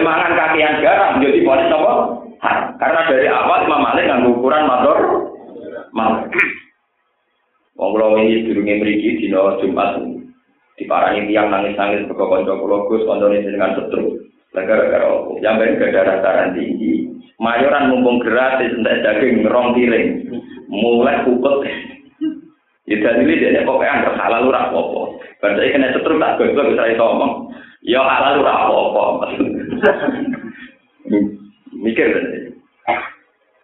mangan 0.00 0.32
kakian 0.32 0.80
garam, 0.80 1.20
jadi 1.20 1.44
polis 1.44 1.68
apa? 1.68 1.92
Haram. 2.40 2.64
Karena 2.80 3.00
dari 3.12 3.28
awal 3.28 3.60
Imam 3.68 3.84
Malik 3.84 4.04
nggak 4.08 4.24
ukuran 4.32 4.64
motor 4.64 4.96
mal. 5.92 6.24
Wong 7.76 7.88
kula 7.92 8.06
wingi 8.16 8.48
durunge 8.48 8.80
mriki 8.80 9.20
dina 9.20 9.60
Jumat 9.60 10.00
diparani 10.80 11.28
tiang 11.28 11.52
nangis-nangis 11.52 12.08
mergo 12.08 12.32
kanca 12.32 12.56
kula 12.56 12.88
Gus 12.88 13.04
kancane 13.04 13.44
dengan 13.44 13.76
setru. 14.52 14.68
Gara-gara 14.68 15.06
opo? 15.08 15.40
Yang 15.40 15.80
gak 15.80 16.52
tinggi. 16.52 17.08
Mayoran 17.40 17.90
mumpung 17.90 18.20
gratis 18.20 18.70
entek 18.76 19.00
daging 19.02 19.48
rong 19.48 19.72
piring. 19.74 20.28
Mulai 20.68 21.24
kukut. 21.24 21.64
Ya 22.86 22.98
dan 23.00 23.24
ini 23.24 23.40
dia 23.40 23.64
pokoknya 23.64 24.04
anggap 24.04 24.14
halal 24.20 24.52
ora 24.52 24.68
apa-apa. 24.68 25.02
Bar 25.40 25.54
kena 25.56 25.94
setru 25.96 26.18
tak 26.20 26.36
gosok 26.36 26.68
bisa 26.74 26.92
iso 26.92 27.04
omong. 27.04 27.32
Ya 27.82 28.04
halal 28.04 28.42
ora 28.44 28.52
apa-apa. 28.68 29.26
Mikir 31.82 32.10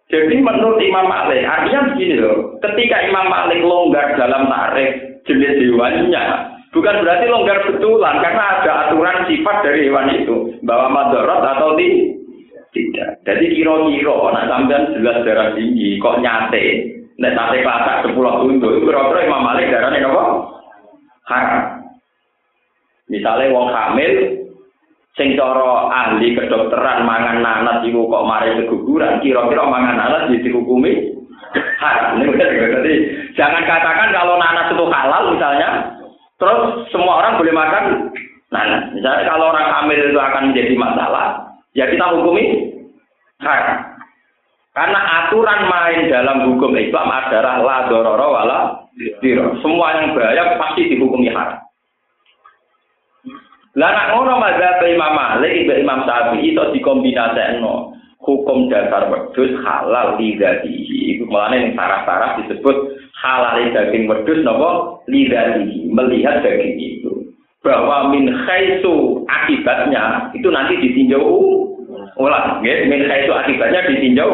jadi 0.09 0.41
menurut 0.41 0.81
Imam 0.81 1.05
Malik, 1.05 1.45
artinya 1.45 1.93
begini 1.93 2.17
loh, 2.17 2.57
ketika 2.65 2.97
Imam 3.05 3.29
Malik 3.29 3.61
longgar 3.61 4.17
dalam 4.17 4.49
tarif 4.49 5.21
jenis 5.29 5.61
hewannya, 5.61 6.48
bukan 6.73 6.95
berarti 7.01 7.25
longgar 7.29 7.59
betulan, 7.69 8.15
karena 8.21 8.43
ada 8.59 8.71
aturan 8.87 9.25
sifat 9.25 9.57
dari 9.65 9.89
hewan 9.89 10.09
itu, 10.13 10.35
bahwa 10.65 10.87
madorot 10.93 11.41
atau 11.41 11.73
di, 11.75 12.19
Tidak. 12.69 13.25
Jadi 13.25 13.45
kira-kira 13.57 14.29
nak 14.29 14.45
sampean 14.45 14.93
jelas 14.93 15.25
darah 15.25 15.57
tinggi 15.57 15.97
kok 15.97 16.21
nyate. 16.21 16.65
Nek 17.17 17.33
sate 17.35 17.65
kelacak 17.65 18.05
sepuluh 18.05 18.45
tunduk, 18.45 18.85
kira-kira 18.85 19.25
Imam 19.25 19.41
Malik 19.41 19.73
darahnya 19.73 20.05
apa? 20.05 20.23
Haram. 21.25 21.63
Misalnya 23.09 23.49
wong 23.49 23.73
hamil 23.73 24.13
sing 25.17 25.33
cara 25.33 25.89
ahli 25.89 26.37
kedokteran 26.37 27.03
mangan 27.03 27.41
nanas 27.41 27.81
iku 27.83 28.05
kok 28.05 28.25
mari 28.29 28.53
keguguran, 28.61 29.17
kira-kira 29.25 29.65
mangan 29.65 29.97
nanas 29.97 30.29
jadi 30.29 30.45
dihukumi 30.47 31.17
haram. 31.81 32.21
Jadi 32.77 32.93
jangan 33.33 33.65
katakan 33.65 34.13
kalau 34.13 34.37
nanas 34.37 34.69
itu 34.69 34.85
halal 34.85 35.33
misalnya, 35.33 35.69
terus 36.39 36.87
semua 36.89 37.21
orang 37.21 37.37
boleh 37.37 37.53
makan 37.53 37.83
nanas. 38.49 38.89
Misalnya 38.95 39.29
kalau 39.29 39.53
orang 39.53 39.67
hamil 39.69 39.99
itu 39.99 40.19
akan 40.19 40.43
menjadi 40.51 40.73
masalah, 40.79 41.27
ya 41.77 41.85
kita 41.85 42.05
hukumi 42.15 42.73
haram. 43.43 43.99
Karena 44.73 44.99
aturan 45.25 45.61
main 45.67 46.07
dalam 46.07 46.37
hukum 46.47 46.71
Islam 46.77 47.09
adalah 47.11 47.59
la 47.59 47.77
dororo 47.91 48.27
wala 48.31 48.59
diro. 49.19 49.59
Semua 49.59 49.99
yang 49.99 50.15
bahaya 50.15 50.55
pasti 50.55 50.87
dihukumi 50.87 51.27
haram. 51.33 51.59
Lah 53.77 53.89
nak 53.93 54.07
ngono 54.17 54.41
mazhab 54.41 54.81
Imam 54.87 55.13
Malik 55.13 55.67
Imam 55.67 56.03
Syafi'i 56.03 56.51
itu 56.51 56.63
dikombinasekno 56.73 57.95
hukum 58.19 58.67
dasar 58.67 59.07
wedhus 59.07 59.55
halal 59.63 60.17
lidatihi. 60.19 61.15
Iku 61.15 61.29
mulane 61.29 61.63
ning 61.63 61.73
sarah-sarah 61.77 62.39
disebut 62.43 62.77
halal 63.19 63.59
daging 63.75 64.07
wedhus 64.07 64.39
napa 64.41 65.03
lidatihi, 65.11 65.91
melihat 65.91 66.41
daging 66.41 66.75
itu. 66.79 67.11
Bahwa 67.59 68.07
min 68.15 68.31
khaisu 68.31 69.27
akibatnya 69.27 70.31
itu 70.31 70.47
nanti 70.47 70.79
ditinjau 70.79 71.21
ulang, 72.15 72.63
nggih. 72.63 72.87
Min 72.87 73.03
khaisu 73.05 73.31
akibatnya 73.35 73.83
ditinjau 73.91 74.31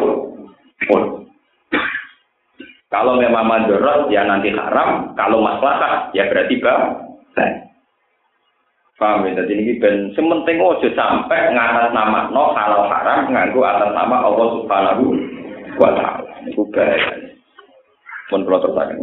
ulang. 0.94 1.26
Kalau 2.94 3.20
memang 3.20 3.50
mandorot 3.50 4.08
ya 4.08 4.24
nanti 4.24 4.54
haram, 4.54 5.12
kalau 5.20 5.44
masalah 5.44 6.14
ya 6.16 6.32
berarti 6.32 6.56
baik. 6.64 7.66
Paham 8.96 9.28
ya? 9.28 9.44
Jadi 9.44 9.54
ini 9.60 9.74
ben 9.76 10.16
sementing 10.16 10.64
ojo 10.64 10.88
sampai 10.96 11.52
ngatas 11.52 11.92
nama 11.92 12.32
no 12.32 12.56
halal 12.56 12.88
haram 12.88 13.28
nganggu 13.28 13.60
atas 13.60 13.92
nama 13.92 14.24
Allah 14.24 14.48
Subhanahu 14.56 15.04
wa 15.76 15.92
taala. 15.92 16.32
Bahaya. 16.72 17.35
Pun 18.30 18.46
kula 18.46 18.62
terusaken. 18.62 19.00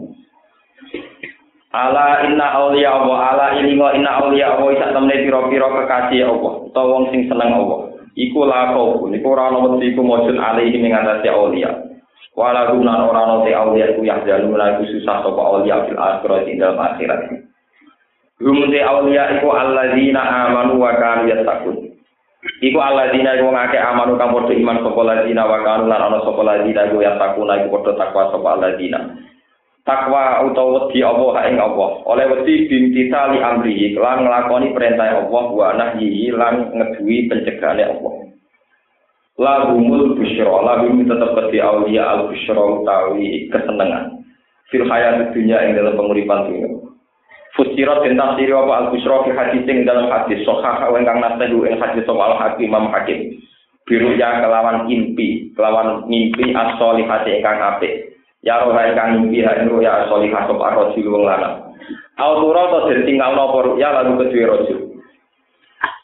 Ala 1.72 2.28
inna 2.28 2.52
auliya 2.52 3.00
Allah, 3.00 3.18
ala 3.32 3.46
ilingo 3.56 3.88
inna 3.96 4.20
auliya 4.20 4.60
Allah 4.60 4.76
isa 4.76 4.92
temne 4.92 5.24
pira-pira 5.24 5.72
kekasih 5.72 6.28
Allah, 6.28 6.52
utawa 6.68 6.88
wong 7.00 7.04
sing 7.08 7.24
seneng 7.32 7.48
Allah. 7.48 7.96
Iku 8.12 8.44
la 8.44 8.76
kau, 8.76 9.08
iku 9.08 9.26
ora 9.32 9.48
ono 9.48 9.80
wedi 9.80 9.96
iku 9.96 10.04
mujud 10.04 10.36
alaihi 10.36 10.76
ing 10.76 10.92
atase 10.92 11.32
auliya. 11.32 11.72
Wala 12.36 12.68
guna 12.68 13.08
ora 13.08 13.24
ono 13.24 13.36
te 13.48 13.56
auliya 13.56 13.96
iku 13.96 14.04
yahzanu 14.04 14.52
la 14.52 14.76
iku 14.76 14.84
susah 14.84 15.24
sapa 15.24 15.40
auliya 15.40 15.88
fil 15.88 15.96
akhirat 15.96 16.44
ing 16.44 16.60
dalem 16.60 16.76
akhirat. 16.76 17.20
Rumute 18.36 18.80
aulia 18.84 19.32
iku 19.40 19.48
alladzina 19.56 20.20
amanu 20.44 20.76
wa 20.76 20.92
kanu 20.92 21.32
yattaqun. 21.32 21.91
Iku 22.42 22.78
alladzina 22.82 23.38
iku 23.38 23.54
ngake 23.54 23.78
amanu 23.78 24.18
kang 24.18 24.34
padha 24.34 24.50
iman 24.50 24.82
sapa 24.82 24.98
alladzina 24.98 25.46
wa 25.46 25.62
kanu 25.62 25.86
lan 25.86 26.02
ana 26.10 26.18
sapa 26.26 26.40
alladzina 26.42 26.90
iku 26.90 26.98
yattaqun 26.98 27.50
iku 27.54 27.68
padha 27.70 27.92
takwa 27.94 28.34
sapa 28.34 28.48
alladzina. 28.58 29.00
Takwa 29.86 30.42
utawa 30.46 30.90
wedi 30.90 31.06
Allah 31.06 31.34
ing 31.46 31.58
Allah. 31.62 31.90
Oleh 32.06 32.26
wedi 32.34 32.66
bintita 32.66 33.30
li 33.34 33.38
amrihi 33.38 33.94
lan 33.94 34.26
nglakoni 34.26 34.74
perintah 34.74 35.22
Allah 35.22 35.44
wa 35.54 35.70
nahyi 35.74 36.34
lan 36.34 36.70
ngeduwi 36.74 37.30
pencegahane 37.30 37.82
Allah. 37.90 38.14
Lahumul 39.38 40.18
busyra, 40.18 40.54
lahum 40.66 41.02
tetep 41.02 41.30
wedi 41.34 41.58
aulia 41.62 42.04
al 42.10 42.30
busyra 42.30 42.62
utawi 42.62 43.50
kesenengan. 43.50 44.22
Fil 44.70 44.86
hayat 44.86 45.30
dunya 45.30 45.62
ing 45.66 45.78
dalam 45.78 45.94
penguripan 45.94 46.46
dunia. 46.50 46.70
Fusirat 47.52 48.00
dan 48.00 48.16
tafsir 48.16 48.48
apa 48.48 48.72
al 48.72 48.86
busra 48.88 49.28
fi 49.28 49.30
hadis 49.36 49.68
ing 49.68 49.84
dalam 49.84 50.08
hadis 50.08 50.40
sahih 50.40 50.88
ingkang 50.96 51.20
nasehu 51.20 51.68
ing 51.68 51.76
hadis 51.76 52.00
soal 52.08 52.32
hakim 52.40 52.72
Imam 52.72 52.88
Hakim. 52.88 53.36
Biru 53.84 54.16
ya 54.16 54.40
kelawan 54.40 54.88
impi, 54.88 55.52
kelawan 55.52 56.08
mimpi 56.08 56.56
as-solihati 56.56 57.44
ingkang 57.44 57.60
apik. 57.60 58.16
Ya 58.40 58.64
roh 58.64 58.72
ingkang 58.72 59.20
mimpi 59.20 59.44
ing 59.44 59.68
ya 59.84 60.06
as-solihah 60.06 60.48
sapa 60.48 60.64
rajul 60.80 61.12
wong 61.12 61.28
lanang. 61.28 61.76
Autura 62.16 62.72
to 62.72 62.78
den 62.88 63.04
tinggal 63.04 63.36
napa 63.36 63.76
ya 63.76 64.00
lalu 64.00 64.24
kedue 64.24 64.48
rajul. 64.48 64.80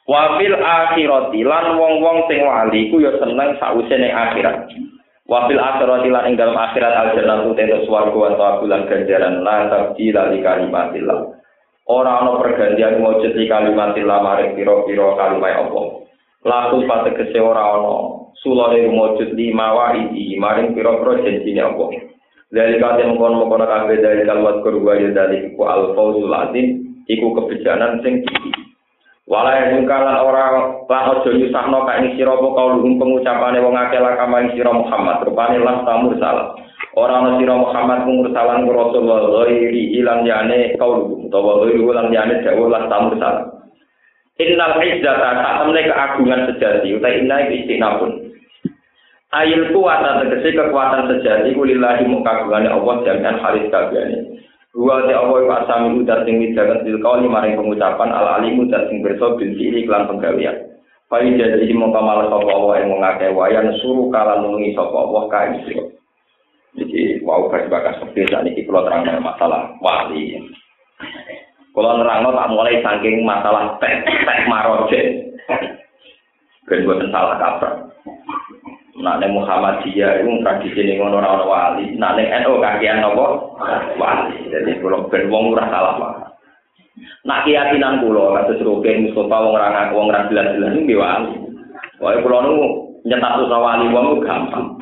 Wa 0.05 0.37
fil 0.37 0.53
akhirati 0.53 1.41
lan 1.49 1.81
wong-wong 1.81 2.29
sing 2.29 2.45
wali 2.45 2.93
ku 2.93 3.01
ya 3.01 3.17
seneng 3.25 3.57
sause 3.57 3.95
ning 3.97 4.13
akhirat. 4.13 4.69
Wa 5.25 5.49
fil 5.49 5.57
akhirati 5.57 6.13
lan 6.13 6.29
ing 6.29 6.35
dalam 6.37 6.61
akhirat 6.61 6.93
al 6.93 7.17
jannatu 7.17 7.57
tentu 7.57 7.89
swarga 7.89 8.37
wa 8.37 8.61
bulan 8.61 8.85
ganjaran 8.85 9.41
la 9.41 9.73
tabdila 9.73 10.29
li 10.29 10.45
kalimatillah. 10.45 11.38
Ora 11.89 12.21
ana 12.21 12.37
pergantian 12.37 13.01
wujud 13.01 13.33
di 13.33 13.49
kalimat 13.49 13.97
maring 13.97 14.53
pira-pira 14.53 15.17
kalimat 15.17 15.65
apa 15.65 15.83
laku 16.45 16.77
pategese 16.85 17.41
ora 17.41 17.81
ana. 17.81 17.97
Sulane 18.39 18.87
wujud 18.93 19.35
di 19.35 19.51
mawaidi 19.51 20.37
maring 20.39 20.77
pira-pira 20.77 21.25
janjine 21.25 21.65
apa 21.65 21.85
dari 22.49 22.81
kate 22.81 23.03
mengkon 23.05 23.41
mengkon 23.41 23.65
kabeh 23.65 23.99
dari 24.01 24.23
kalimat 24.29 24.61
kurwa 24.63 24.97
ya 25.01 25.11
dari 25.17 25.53
ku 25.57 25.65
al 25.65 25.97
fauzul 25.97 26.33
azim 26.33 26.97
iku 27.09 27.35
kebijakan 27.35 28.05
sing 28.05 28.23
tinggi. 28.25 28.53
Wala 29.29 29.61
yang 29.61 29.85
kalan 29.85 30.25
ora 30.25 30.45
lan 30.89 31.05
aja 31.21 31.29
nyusahno 31.29 31.85
kae 31.85 32.17
sira 32.17 32.33
apa 32.33 32.49
kaulun 32.49 32.97
pengucapane 32.97 33.61
wong 33.61 33.77
akeh 33.77 34.01
lakama 34.01 34.49
sira 34.57 34.73
Muhammad. 34.73 35.21
Rupane 35.29 35.61
lan 35.61 35.85
tamur 35.85 36.17
salah 36.17 36.57
Orang 36.97 37.29
ana 37.29 37.37
sira 37.37 37.53
Muhammad 37.53 38.09
mursalan 38.09 38.65
rasul 38.65 39.05
wa 39.05 39.21
ghairi 39.45 39.93
ilan 40.01 40.25
yane 40.25 40.73
kaulu 40.81 41.29
utawa 41.29 41.61
ghairi 41.67 41.85
ulan 41.85 42.09
yane 42.09 42.41
dawuh 42.41 42.73
lan 42.73 42.89
tamursalan. 42.89 43.45
Innal 44.39 44.79
izzata 44.81 45.35
ta'amne 45.37 45.83
keagungan 45.85 46.47
sejati 46.49 46.95
utai 46.97 47.21
inna 47.21 47.45
istinabun. 47.51 48.33
Ayil 49.35 49.75
kuwata 49.77 50.25
tegesi 50.25 50.57
kekuatan 50.57 51.11
sejati 51.13 51.53
kulillahi 51.53 52.09
mukagungane 52.09 52.73
Allah 52.73 52.95
jami'an 53.05 53.37
haris 53.43 53.69
kabehane. 53.69 54.41
Wa 54.73 55.05
te 55.05 55.13
Allah 55.13 55.45
iku 55.45 55.53
asami 55.53 56.01
udat 56.01 56.25
sing 56.25 56.41
widangan 56.41 56.87
bil 56.87 57.03
kauli 57.05 57.27
maring 57.29 57.59
pengucapan 57.59 58.15
al 58.15 58.41
alimu 58.41 58.71
dat 58.73 58.89
sing 58.89 59.05
berso 59.05 59.37
bil 59.37 59.53
fi'li 59.59 59.85
kelan 59.85 60.09
penggawean. 60.09 60.57
Fai 61.11 61.29
jadi 61.35 61.69
mongko 61.75 62.01
malah 62.01 62.33
sapa 62.33 62.49
Allah 62.49 62.75
ing 62.81 62.95
ngake 62.95 63.27
wayan 63.37 63.75
suruh 63.83 64.09
kala 64.09 64.41
nungi 64.41 64.73
sapa 64.73 64.97
Allah 64.97 65.23
kae 65.29 65.77
Jadi 66.77 67.25
mau 67.25 67.49
bakas 67.49 67.97
seperti 68.03 68.29
saat 68.29 68.45
ini 68.45 68.67
kalau 68.69 68.85
terang 68.85 69.09
masalah 69.25 69.73
wali. 69.81 70.37
Kalau 71.73 71.95
nerang 71.95 72.27
tak 72.27 72.51
mulai 72.51 72.83
saking 72.83 73.23
masalah 73.23 73.79
teh 73.79 73.95
teh 74.03 74.39
maroje. 74.51 75.03
Ben 76.69 76.85
buatan 76.85 77.09
salah 77.15 77.39
kabar. 77.41 77.73
Nah, 78.99 79.15
Muhammad 79.31 79.87
dia 79.87 80.19
itu 80.19 80.43
tradisi 80.43 80.83
ini 80.83 80.99
ngono 80.99 81.23
orang 81.23 81.47
wali. 81.47 81.87
Nah, 81.95 82.19
neng 82.19 82.29
NU 82.43 82.59
kagian 82.59 82.99
nopo 82.99 83.57
wali. 83.95 84.37
Jadi 84.51 84.83
kalau 84.83 85.07
ben 85.07 85.31
wong 85.31 85.55
ora 85.55 85.71
salah 85.71 85.95
pak. 85.97 86.15
Nah, 87.23 87.47
keyakinan 87.47 88.03
kulo 88.03 88.35
kata 88.35 88.59
serukin 88.59 89.07
Mustafa 89.07 89.37
wong 89.39 89.55
orang 89.55 89.95
wong 89.95 90.11
orang 90.11 90.29
jelas-jelas 90.35 90.75
ini 90.75 90.99
wali. 90.99 91.35
Wah, 92.03 92.19
kulo 92.19 92.37
nu 92.43 92.55
nyetak 93.07 93.39
wali 93.47 93.87
wong 93.95 94.19
gampang. 94.27 94.78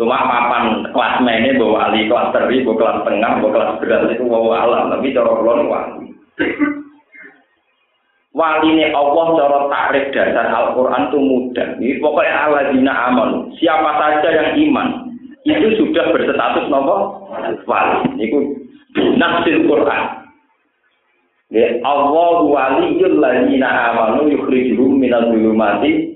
Cuma 0.00 0.16
papan 0.24 0.88
kelas 0.96 1.20
mainnya 1.20 1.60
bawa 1.60 1.92
wali 1.92 2.08
kelas 2.08 2.32
teri, 2.32 2.64
bawa 2.64 2.76
kelas 2.80 2.98
tengah, 3.04 3.32
bawa 3.36 3.50
kelas 3.52 3.70
berat 3.84 4.02
itu 4.08 4.24
bawa 4.24 4.64
alam. 4.64 4.96
Tapi 4.96 5.12
cara 5.12 5.28
kulon 5.28 5.68
wali. 5.68 6.06
Wali 8.32 8.68
ini 8.72 8.88
Allah 8.96 9.26
cara 9.36 9.58
takrif 9.68 10.08
dasar 10.16 10.48
Al-Quran 10.48 11.12
itu 11.12 11.18
mudah. 11.20 11.68
Ini 11.76 12.00
pokoknya 12.00 12.32
Allah 12.32 12.72
dina 12.72 12.94
aman. 13.12 13.52
Siapa 13.60 13.90
saja 14.00 14.28
yang 14.32 14.50
iman 14.72 14.88
itu 15.44 15.68
sudah 15.76 16.16
berstatus 16.16 16.64
nopo 16.72 17.28
wali. 17.68 18.16
Ini 18.16 18.56
nafsil 19.20 19.68
Quran. 19.68 20.04
Ya 21.52 21.76
Allah 21.84 22.40
waliyul 22.40 23.20
ladina 23.20 23.68
amanu 23.92 24.32
yukhrijuhum 24.32 24.96
minal 24.96 25.28
zulumati 25.28 26.08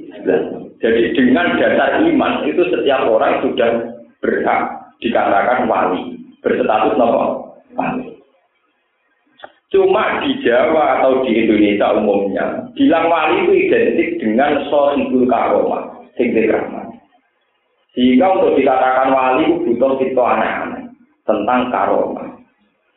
jadi 0.83 1.14
dengan 1.14 1.55
dasar 1.59 2.03
iman 2.03 2.47
itu 2.49 2.62
setiap 2.70 3.07
orang 3.07 3.43
sudah 3.45 3.95
berhak 4.18 4.62
dikatakan 4.99 5.68
wali, 5.68 6.18
berstatus 6.41 6.97
nopo 6.97 7.55
wali. 7.77 8.14
Cuma 9.75 10.22
di 10.22 10.39
Jawa 10.47 11.03
atau 11.03 11.27
di 11.27 11.35
Indonesia 11.35 11.99
umumnya, 11.99 12.70
bilang 12.79 13.11
wali 13.11 13.43
itu 13.43 13.53
identik 13.66 14.22
dengan 14.22 14.62
sohibul 14.70 15.27
karomah, 15.27 15.99
singkir. 16.14 16.55
Sehingga 17.95 18.27
untuk 18.39 18.59
dikatakan 18.59 19.11
wali 19.11 19.43
itu 19.51 19.57
butuh 19.75 19.99
cerita 19.99 20.22
aneh-aneh 20.22 20.83
tentang 21.27 21.70
karomah. 21.75 22.43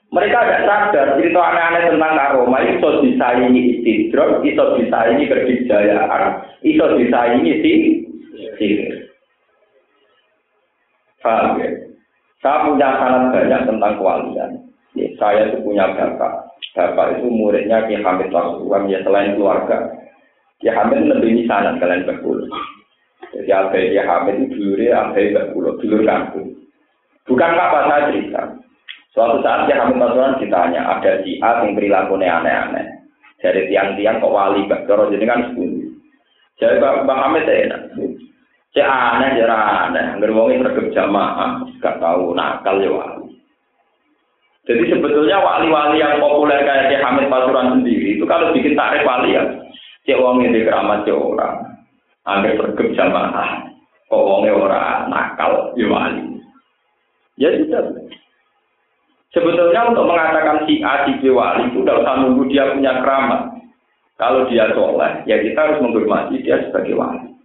Mereka 0.08 0.40
tidak 0.40 0.64
sadar 0.64 1.08
cerita 1.20 1.42
aneh-aneh 1.44 1.84
tentang 1.92 2.16
karomah 2.16 2.64
itu 2.64 2.90
bisa 3.04 3.28
ini 3.44 3.60
istidrok, 3.76 4.40
itu 4.40 4.64
bisa 4.80 4.98
ini 5.12 5.28
kedijayaan, 5.28 6.24
itu 6.64 6.86
bisa 6.96 7.20
ini 7.36 7.52
sih 7.60 7.78
sihir. 8.56 9.12
Paham 11.20 11.60
ya? 11.60 11.70
Saya 12.40 12.70
punya 12.70 12.90
sangat 13.02 13.24
banyak 13.36 13.62
tentang 13.68 13.94
kewalian. 14.00 14.52
Ya, 14.96 15.08
saya 15.20 15.52
itu 15.52 15.60
punya 15.66 15.92
bapak. 15.92 16.56
Bapak 16.72 17.20
itu 17.20 17.28
muridnya 17.28 17.84
Ki 17.90 18.00
Hamid 18.00 18.30
Pasuruan, 18.30 18.88
ya 18.88 19.02
selain 19.04 19.36
keluarga. 19.36 19.92
Ki 20.64 20.70
Hamid 20.72 21.10
lebih 21.10 21.44
sanat 21.50 21.82
kalian 21.82 22.06
berkulo. 22.08 22.48
Jadi 23.34 23.50
Abai 23.52 23.92
Ki 23.92 24.00
Hamid 24.00 24.36
itu 24.40 24.56
dulurnya 24.56 25.10
Abai 25.10 25.34
berkulo, 25.36 25.76
dulur 25.82 26.02
kampung. 26.06 26.54
Bukan 27.28 27.52
apa 27.60 27.80
saya 27.92 28.08
cerita. 28.14 28.42
Suatu 29.18 29.42
saat 29.42 29.66
Ki 29.66 29.74
Hamid 29.74 29.98
Pasuruan 29.98 30.38
ditanya, 30.38 30.94
ada 30.94 31.26
si 31.26 31.42
A 31.42 31.66
yang 31.66 31.74
perilakunya 31.74 32.38
aneh-aneh. 32.38 32.86
Dari 33.42 33.66
tiang-tiang 33.66 34.22
kok 34.22 34.30
wali, 34.30 34.70
Bapak 34.70 35.10
jadi 35.10 35.26
kan 35.26 35.42
sepuluh. 35.50 35.90
Jadi 36.62 36.78
Pak 36.78 37.10
Hamid 37.10 37.50
saya 37.50 37.66
enak. 37.66 37.82
Cek 38.78 38.86
aneh, 38.86 39.30
cek 39.42 39.50
aneh. 39.50 40.06
Angger 40.14 40.38
wong 40.38 40.54
sregep 40.62 40.94
jamaah, 40.94 41.66
gak 41.82 41.98
tahu 41.98 42.38
nakal 42.38 42.78
ya 42.78 42.94
wali. 42.94 43.42
Jadi 44.70 44.86
sebetulnya 44.86 45.42
wali-wali 45.42 45.98
yang 45.98 46.22
populer 46.22 46.62
kayak 46.62 46.94
Cek 46.94 47.02
Hamid 47.02 47.26
Pasuruan 47.34 47.74
sendiri 47.74 48.22
itu 48.22 48.26
kalau 48.30 48.54
bikin 48.54 48.78
tarik 48.78 49.02
wali 49.02 49.34
ya, 49.34 49.42
cek 50.06 50.22
wong 50.22 50.46
ini 50.46 50.62
keramat 50.62 51.10
cek 51.10 51.18
orang. 51.18 51.66
Angger 52.22 52.54
sregep 52.54 52.94
jamaah, 52.94 53.66
kok 54.14 54.22
wongnya 54.30 54.54
orang 54.54 55.10
nakal 55.10 55.74
ya 55.74 55.90
wali. 55.90 56.22
Ya 57.42 57.50
sudah. 57.58 57.82
Sebetulnya 59.36 59.92
untuk 59.92 60.08
mengatakan 60.08 60.64
si 60.64 60.80
A, 60.80 61.04
si 61.04 61.20
B 61.20 61.32
wali 61.36 61.68
itu 61.68 61.84
tidak 61.84 62.00
usah 62.04 62.16
nunggu 62.24 62.44
dia 62.48 62.72
punya 62.72 63.04
keramat. 63.04 63.42
Kalau 64.18 64.50
dia 64.50 64.72
soleh, 64.74 65.22
ya 65.30 65.38
kita 65.38 65.60
harus 65.60 65.80
menghormati 65.84 66.42
dia 66.42 66.58
sebagai 66.66 66.98
wali. 66.98 67.38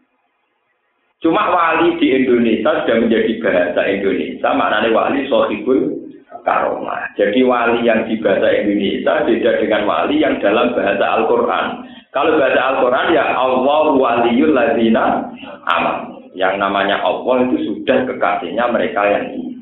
Cuma 1.20 1.52
wali 1.52 2.00
di 2.02 2.16
Indonesia 2.16 2.82
sudah 2.82 2.96
menjadi 2.98 3.32
bahasa 3.44 3.82
Indonesia, 3.86 4.48
maknanya 4.56 4.90
wali 4.90 5.20
sohibul 5.28 6.02
karomah. 6.42 7.12
Jadi 7.14 7.46
wali 7.46 7.86
yang 7.86 8.06
di 8.06 8.18
bahasa 8.18 8.50
Indonesia 8.50 9.22
beda 9.22 9.50
dengan 9.62 9.82
wali 9.86 10.18
yang 10.18 10.42
dalam 10.42 10.74
bahasa 10.74 11.04
Al-Quran. 11.22 11.66
Kalau 12.10 12.36
bahasa 12.36 12.60
Al-Quran 12.74 13.06
ya 13.14 13.24
Allah 13.38 13.84
waliyul 13.94 14.52
ladina 14.52 15.30
aman. 15.70 15.98
Yang 16.32 16.54
namanya 16.58 17.04
Allah 17.04 17.44
itu 17.46 17.56
sudah 17.70 18.08
kekasihnya 18.08 18.64
mereka 18.72 19.04
yang 19.06 19.24
ini. 19.36 19.52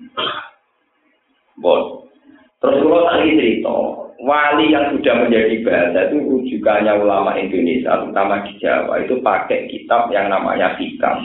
Bon. 1.60 1.99
Terus 2.60 2.84
kalau 2.84 3.08
tadi 3.08 3.40
cerita, 3.40 3.76
wali 4.20 4.68
yang 4.68 4.92
sudah 4.92 5.14
menjadi 5.24 5.64
bahasa 5.64 6.12
itu 6.12 6.16
rujukannya 6.28 6.92
ulama 7.00 7.32
Indonesia, 7.40 8.04
terutama 8.04 8.44
di 8.44 8.52
Jawa, 8.60 9.00
itu 9.00 9.16
pakai 9.24 9.64
kitab 9.72 10.12
yang 10.12 10.28
namanya 10.28 10.76
Hikam. 10.76 11.24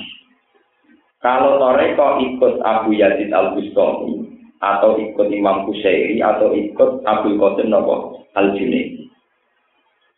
Kalau 1.19 1.59
Toreko 1.59 2.23
ikut 2.23 2.63
Abu 2.63 2.95
Yazid 2.95 3.35
Al 3.35 3.51
Bustami 3.57 4.29
atau 4.63 4.95
ikut 4.95 5.27
Imam 5.33 5.67
Kusairi 5.67 6.21
atau 6.23 6.53
ikut 6.55 7.03
Abu 7.03 7.35
Qasim 7.35 7.67
Nopo 7.67 8.23
Al 8.37 8.55
Junaidi. 8.55 9.09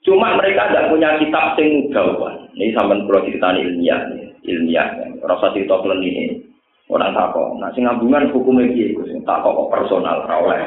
Cuma 0.06 0.40
mereka 0.40 0.72
tidak 0.72 0.88
punya 0.94 1.20
kitab 1.20 1.58
sing 1.60 1.92
gawan. 1.92 2.48
Ini 2.56 2.72
sampai 2.72 3.04
perlu 3.04 3.28
cerita 3.28 3.56
ilmiah, 3.56 4.08
ilmiah. 4.46 4.88
Rasa 5.20 5.52
cerita 5.52 5.80
ini 6.00 6.47
orang 6.88 7.12
takok. 7.12 7.60
Nah, 7.60 7.70
sing 7.76 7.84
ngambungan 7.84 8.32
hukumnya 8.32 8.72
gitu, 8.72 9.04
sing 9.08 9.20
takok 9.28 9.68
personal, 9.72 10.24
oleh. 10.28 10.62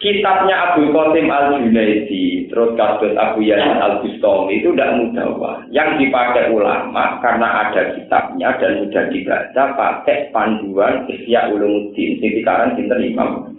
kitabnya 0.00 0.72
Abu 0.72 0.88
Qasim 0.90 1.28
Al 1.28 1.60
Junaidi, 1.60 2.48
terus 2.48 2.72
kasus 2.74 3.12
Abu 3.20 3.44
Yazid 3.44 3.78
Al 3.78 4.00
Bustami 4.00 4.58
itu 4.58 4.72
tidak 4.72 4.96
mudah. 4.96 5.60
Yang 5.68 5.88
dipakai 6.00 6.48
ulama 6.50 7.20
karena 7.20 7.68
ada 7.68 7.94
kitabnya 7.94 8.56
dan 8.56 8.80
mudah 8.80 9.04
dibaca 9.12 9.62
pakai 9.76 10.32
panduan 10.32 11.04
Ihya 11.06 11.52
Ulumuddin. 11.52 12.16
Ini 12.16 12.40
sekarang 12.40 12.80
kita 12.80 12.96
Imam. 12.96 13.52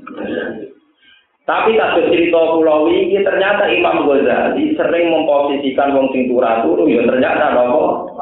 Tapi 1.41 1.73
kasus 1.73 2.05
cerita 2.13 2.37
Pulau 2.53 2.85
ini 2.85 3.17
ternyata 3.25 3.65
Imam 3.73 4.05
Ghazali 4.05 4.77
sering 4.77 5.09
memposisikan 5.09 5.97
wong 5.97 6.13
sing 6.13 6.29
turu 6.29 6.85
ya 6.85 7.01
ternyata 7.09 7.57
nopo. 7.57 8.13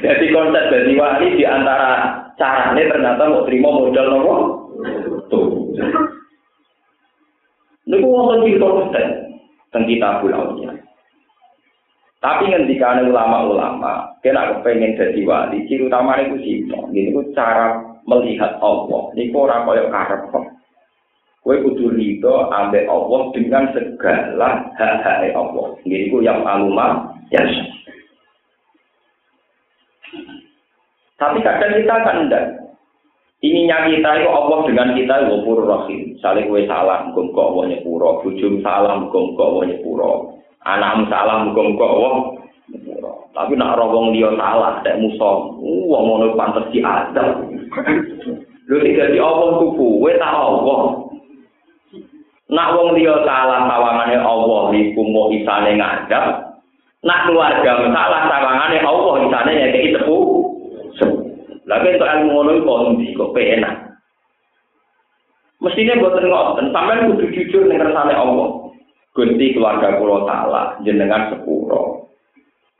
Jadi 0.00 0.24
konsep 0.32 0.64
dari 0.72 0.96
wali 0.96 1.36
di 1.36 1.44
antara 1.44 2.16
caranya 2.40 2.80
ternyata 2.88 3.22
mau 3.28 3.44
terima 3.44 3.68
modal 3.68 4.06
nopo 4.08 4.34
Niku 7.84 8.08
wonten 8.08 8.48
cerita 8.48 8.64
konten 8.64 9.08
tentang 9.68 9.84
kitab 9.84 10.24
ulama. 10.24 10.72
Tapi 12.24 12.48
ketika 12.48 12.96
ada 12.96 13.04
ulama-ulama, 13.04 14.16
kena 14.24 14.56
kepengen 14.56 14.96
jadi 14.96 15.20
wali, 15.28 15.68
ciri 15.68 15.92
utama 15.92 16.16
itu 16.24 16.40
sih, 16.40 16.64
ini 16.64 17.12
cara 17.36 17.93
melihat 18.04 18.60
Allah. 18.60 19.02
Ini 19.16 19.32
orang 19.32 19.64
kaya 19.68 19.84
karep 19.88 20.20
kok. 20.32 20.44
Kue 21.44 21.60
kudu 21.60 21.92
rido 21.92 22.48
ambek 22.48 22.88
Allah 22.88 23.20
dengan 23.36 23.68
segala 23.76 24.64
hak-hak 24.80 25.28
Allah. 25.36 25.76
Ini 25.84 26.08
ku 26.08 26.24
yang 26.24 26.40
alumah, 26.40 27.04
ya. 27.28 27.44
Tapi 31.20 31.44
kadang 31.44 31.72
kita 31.76 31.94
kan 32.00 32.16
enggak. 32.24 32.44
Ininya 33.44 33.92
kita 33.92 34.24
itu 34.24 34.28
Allah 34.32 34.58
dengan 34.64 34.96
kita 34.96 35.28
pur 35.44 35.68
rahim. 35.68 36.16
Saling 36.24 36.48
kue 36.48 36.64
salah, 36.64 37.12
mukum 37.12 37.28
kok 37.36 37.52
Allah. 37.52 37.76
Bujum 38.24 38.64
salah, 38.64 39.04
mukum 39.04 39.36
kok 39.36 39.60
Allah. 39.60 40.16
Anakmu 40.64 41.04
salah, 41.12 41.44
mukum 41.44 41.76
kok 41.76 41.92
Allah. 41.92 42.16
Tapi 43.36 43.52
nak 43.60 43.76
rawong 43.76 44.16
dia 44.16 44.32
salah, 44.40 44.80
tak 44.80 44.96
musuh. 44.96 45.60
Wah, 45.60 46.00
mau 46.08 46.24
pantas 46.40 46.72
di 46.72 46.80
Lu 48.64 48.76
tidak 48.80 49.12
di 49.12 49.18
Allah 49.20 49.48
tuh 49.60 49.70
kue 49.76 50.12
tak 50.16 50.32
Allah. 50.32 50.80
Nak 52.54 52.70
wong 52.76 52.96
dia 52.96 53.16
salah, 53.24 53.66
tawangannya 53.66 54.20
Allah, 54.20 54.70
iku 54.76 55.00
mau 55.10 55.32
isane 55.32 55.80
ngadap. 55.80 56.54
Nak 57.04 57.22
keluarga 57.28 57.72
salah, 57.88 58.22
tawangannya 58.28 58.80
Allah, 58.84 59.14
isane 59.26 59.52
nyekei 59.52 59.92
sepuh. 59.96 60.24
Lagi 61.64 61.96
untuk 61.96 62.08
ilmu 62.08 62.28
ngono 62.28 62.50
kok 62.60 62.80
ndi 62.92 63.16
kok 63.16 63.32
penak. 63.32 63.74
Mestinya 65.64 65.96
buatan 65.96 66.28
ngoten, 66.28 66.66
sampai 66.76 67.08
kudu 67.08 67.26
jujur 67.32 67.64
dengan 67.64 67.88
kersane 67.88 68.12
Allah. 68.12 68.48
Gusti 69.14 69.54
keluarga 69.54 69.96
kula 69.96 70.26
salah, 70.28 70.74
jenengan 70.84 71.32
sepuro. 71.32 72.10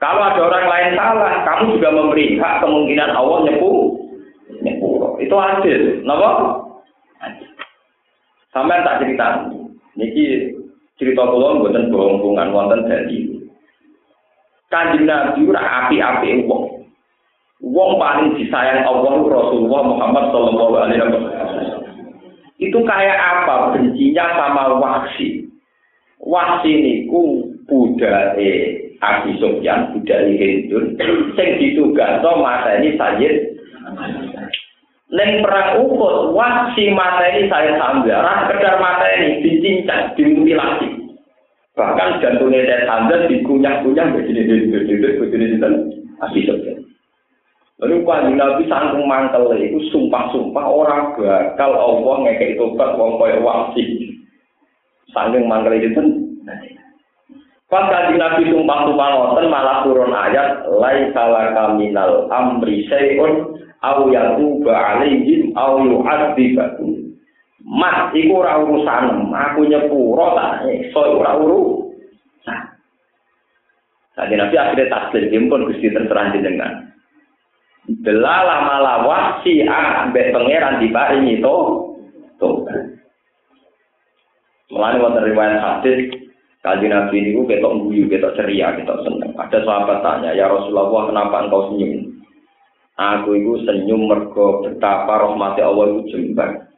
Kalau 0.03 0.21
ada 0.21 0.41
orang 0.43 0.67
lain 0.67 0.91
salah, 0.99 1.47
kamu 1.47 1.79
juga 1.79 1.89
memberi 1.95 2.37
hak 2.37 2.61
kemungkinan 2.61 3.15
Allah 3.15 3.39
nyepu. 3.47 3.73
Itu 5.25 5.37
adil, 5.41 6.05
napa? 6.05 6.61
Sampai 8.53 8.85
tak 8.87 9.03
cerita, 9.03 9.51
niki 9.99 10.55
cerita 11.01 11.27
kula 11.27 11.59
mboten 11.59 11.91
bohong-bohongan 11.91 12.55
wonten 12.55 12.87
dari 12.87 13.35
Kanjeng 14.71 15.07
Nabi 15.07 15.47
ora 15.47 15.87
api-api 15.87 16.47
wong. 16.47 16.87
Wong 17.63 17.91
paling 17.97 18.37
disayang 18.37 18.83
Allah 18.83 19.23
Rasulullah 19.23 19.83
Muhammad 19.87 20.25
Wasallam. 20.35 21.13
Itu 22.59 22.79
kayak 22.83 23.19
apa 23.19 23.75
bencinya 23.75 24.27
sama 24.35 24.79
wasi. 24.79 25.47
Wasi 26.23 26.71
niku 26.79 27.51
budaya 27.71 28.53
Abi 29.03 29.37
Sufyan, 29.39 29.95
budaya 29.95 30.31
Hindun, 30.31 30.97
sing 31.35 31.49
ditugaso 31.59 32.41
mateni 32.41 32.95
Sayyid 32.99 33.55
Neng 35.13 35.45
perang 35.45 35.85
Uhud, 35.85 36.33
wasi 36.33 36.89
mateni 36.89 37.45
saya 37.53 37.77
sambil, 37.77 38.25
ras 38.25 38.49
kedar 38.49 38.81
mateni 38.81 39.45
dicincang, 39.45 40.17
dimutilasi. 40.17 40.89
Bahkan 41.77 42.25
jantungnya 42.25 42.65
saya 42.65 42.89
sambil 42.89 43.29
dikunyah-kunyah 43.29 44.07
begini-begini, 44.17 44.73
begini-begini, 45.21 45.57
Abi 46.25 46.41
Sufyan. 46.49 46.81
Lalu 47.83 48.07
kanjeng 48.07 48.39
Nabi 48.39 48.65
sangkung 48.71 49.05
mangkel 49.11 49.51
itu 49.59 49.83
sumpah-sumpah 49.91 50.63
orang 50.63 51.19
bakal 51.19 51.75
Allah 51.75 52.17
ngekek 52.23 52.55
tobat 52.55 52.95
wong 52.95 53.19
koyo 53.19 53.43
wasi. 53.43 54.15
Sangking 55.11 55.51
mangkel 55.51 55.83
itu 55.83 56.01
Pas 57.69 57.91
kanjeng 57.91 58.23
Nabi 58.23 58.47
sumpah-sumpah 58.47 59.09
ngoten 59.11 59.51
malah 59.51 59.83
turun 59.83 60.15
ayat 60.15 60.65
lai 60.79 61.11
salaka 61.11 61.75
minal 61.75 62.31
amri 62.31 62.87
syai'un 62.87 63.59
aw 63.85 64.09
yatuba 64.09 64.73
alaihim 64.73 65.53
aw 65.53 65.77
yu'adzibahum. 65.85 67.13
Mas 67.65 68.13
iku 68.17 68.41
ora 68.41 68.61
urusan, 68.61 69.33
aku 69.33 69.61
nyepuro 69.69 70.37
tak 70.37 70.65
iso 70.73 71.01
ora 71.21 71.33
urusan. 71.37 72.61
Tadi 74.17 74.35
Nabi 74.41 74.55
akhirnya 74.57 74.89
taslim, 74.89 75.53
pun 75.53 75.69
Gusti 75.69 75.93
terserah 75.93 76.33
jenengan. 76.33 76.93
Delalah 77.85 78.65
malah 78.65 78.99
wasi 79.05 79.65
ambek 79.69 80.33
pangeran 80.33 80.81
diparingi 80.81 81.45
to. 81.45 81.57
To. 82.41 82.65
Mulane 84.73 84.97
wonten 85.01 85.29
riwayat 85.29 85.61
hadis 85.61 86.25
Kaji 86.65 86.89
Nabi 86.89 87.21
ini 87.21 87.37
ketok 87.45 87.77
guyu, 87.77 88.09
ketok 88.09 88.41
ceria, 88.41 88.73
ketok 88.73 89.05
seneng. 89.05 89.37
Ada 89.37 89.69
sahabat 89.69 90.01
tanya, 90.01 90.33
ya 90.33 90.49
Rasulullah 90.49 91.13
kenapa 91.13 91.45
engkau 91.45 91.69
senyum? 91.69 92.14
Aku 92.95 93.35
itu 93.35 93.59
senyum 93.67 94.07
mergo 94.07 94.63
betapa 94.63 95.27
rahmati 95.27 95.59
Allah 95.59 95.99
itu 95.99 96.15
jembar. 96.15 96.71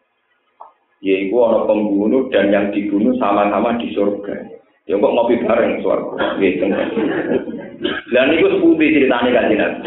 Yaitu 1.04 1.36
orang 1.36 1.68
pembunuh 1.68 2.32
dan 2.32 2.48
yang 2.48 2.72
dibunuh 2.72 3.12
sama-sama 3.20 3.76
di 3.76 3.92
surga. 3.92 4.56
Ya 4.88 4.96
kok 4.96 5.12
ngopi 5.12 5.44
bareng 5.44 5.84
suarga. 5.84 6.40
Gitu. 6.40 6.64
Dan 8.14 8.26
itu 8.32 8.46
seputih 8.48 8.88
ceritanya 8.96 9.30
kaji 9.44 9.54
Nabi. 9.60 9.80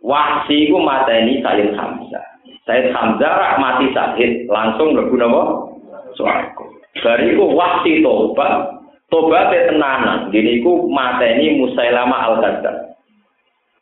Wahsi 0.00 0.56
itu 0.70 0.78
mata 0.80 1.12
ini 1.12 1.44
Sayyid 1.44 1.76
Hamzah. 1.76 2.26
Sayyid 2.64 2.96
Hamzah 2.96 3.60
mati 3.60 3.92
sahid 3.92 4.48
langsung 4.48 4.96
berguna 4.96 5.28
apa? 5.28 5.42
Suarga. 6.16 6.64
Bariku 7.04 7.52
wahsi 7.52 8.00
tobat, 8.00 8.72
tobat 9.12 9.52
tenanan. 9.52 10.32
Gini 10.32 10.64
ku 10.64 10.88
mateni 10.88 11.60
Musailama 11.60 12.16
al-Kadzab. 12.32 12.87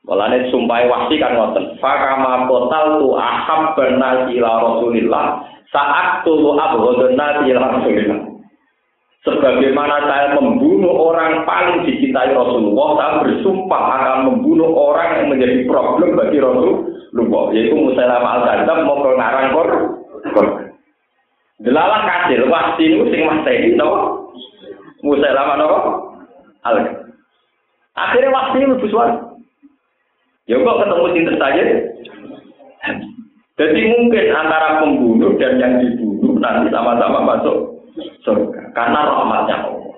Walane 0.07 0.47
sumpah 0.55 0.87
wahsi 0.87 1.19
kan 1.19 1.35
ngoten. 1.35 1.83
Fakama 1.83 2.47
total 2.47 3.03
tu 3.03 3.19
ahab 3.19 3.75
bernasi 3.75 4.39
ila 4.39 4.51
Rasulillah 4.63 5.43
saat 5.75 6.23
tulu 6.23 6.55
nasi 6.55 7.51
ila 7.51 7.83
Rasulillah. 7.83 8.21
Sebagaimana 9.27 10.07
saya 10.07 10.39
membunuh 10.39 11.11
orang 11.11 11.43
paling 11.43 11.83
dicintai 11.83 12.31
Rasulullah, 12.31 12.89
saya 12.95 13.13
bersumpah 13.27 13.83
akan 13.99 14.19
membunuh 14.31 14.71
orang 14.71 15.19
yang 15.19 15.35
menjadi 15.35 15.67
problem 15.67 16.15
bagi 16.15 16.39
Rasulullah, 16.39 17.51
yaitu 17.51 17.75
Musailama 17.75 18.29
al-Kadzab 18.39 18.79
mau 18.87 19.03
ngarang 19.03 19.51
kor. 19.51 19.69
Delalah 21.59 22.07
kasil, 22.07 22.47
wahsi 22.47 22.85
itu 22.87 23.03
sing 23.11 23.27
mateni 23.27 23.75
napa? 23.75 24.29
Musa 25.03 25.35
lama 25.35 25.55
napa? 25.59 25.79
Al. 26.69 26.77
Akhirnya 27.99 28.31
wahsi 28.31 28.63
itu. 28.63 28.87
Ya 30.47 30.63
kok 30.63 30.79
ketemu 30.79 31.07
cinta 31.11 31.35
saja? 31.43 31.63
Jadi 33.57 33.81
mungkin 33.89 34.25
antara 34.31 34.79
pembunuh 34.85 35.35
dan 35.41 35.59
yang 35.59 35.83
dibunuh 35.83 36.39
nanti 36.39 36.71
sama-sama 36.71 37.25
masuk 37.35 37.83
surga 38.23 38.63
karena 38.77 39.01
rahmatnya 39.11 39.57
Allah. 39.67 39.97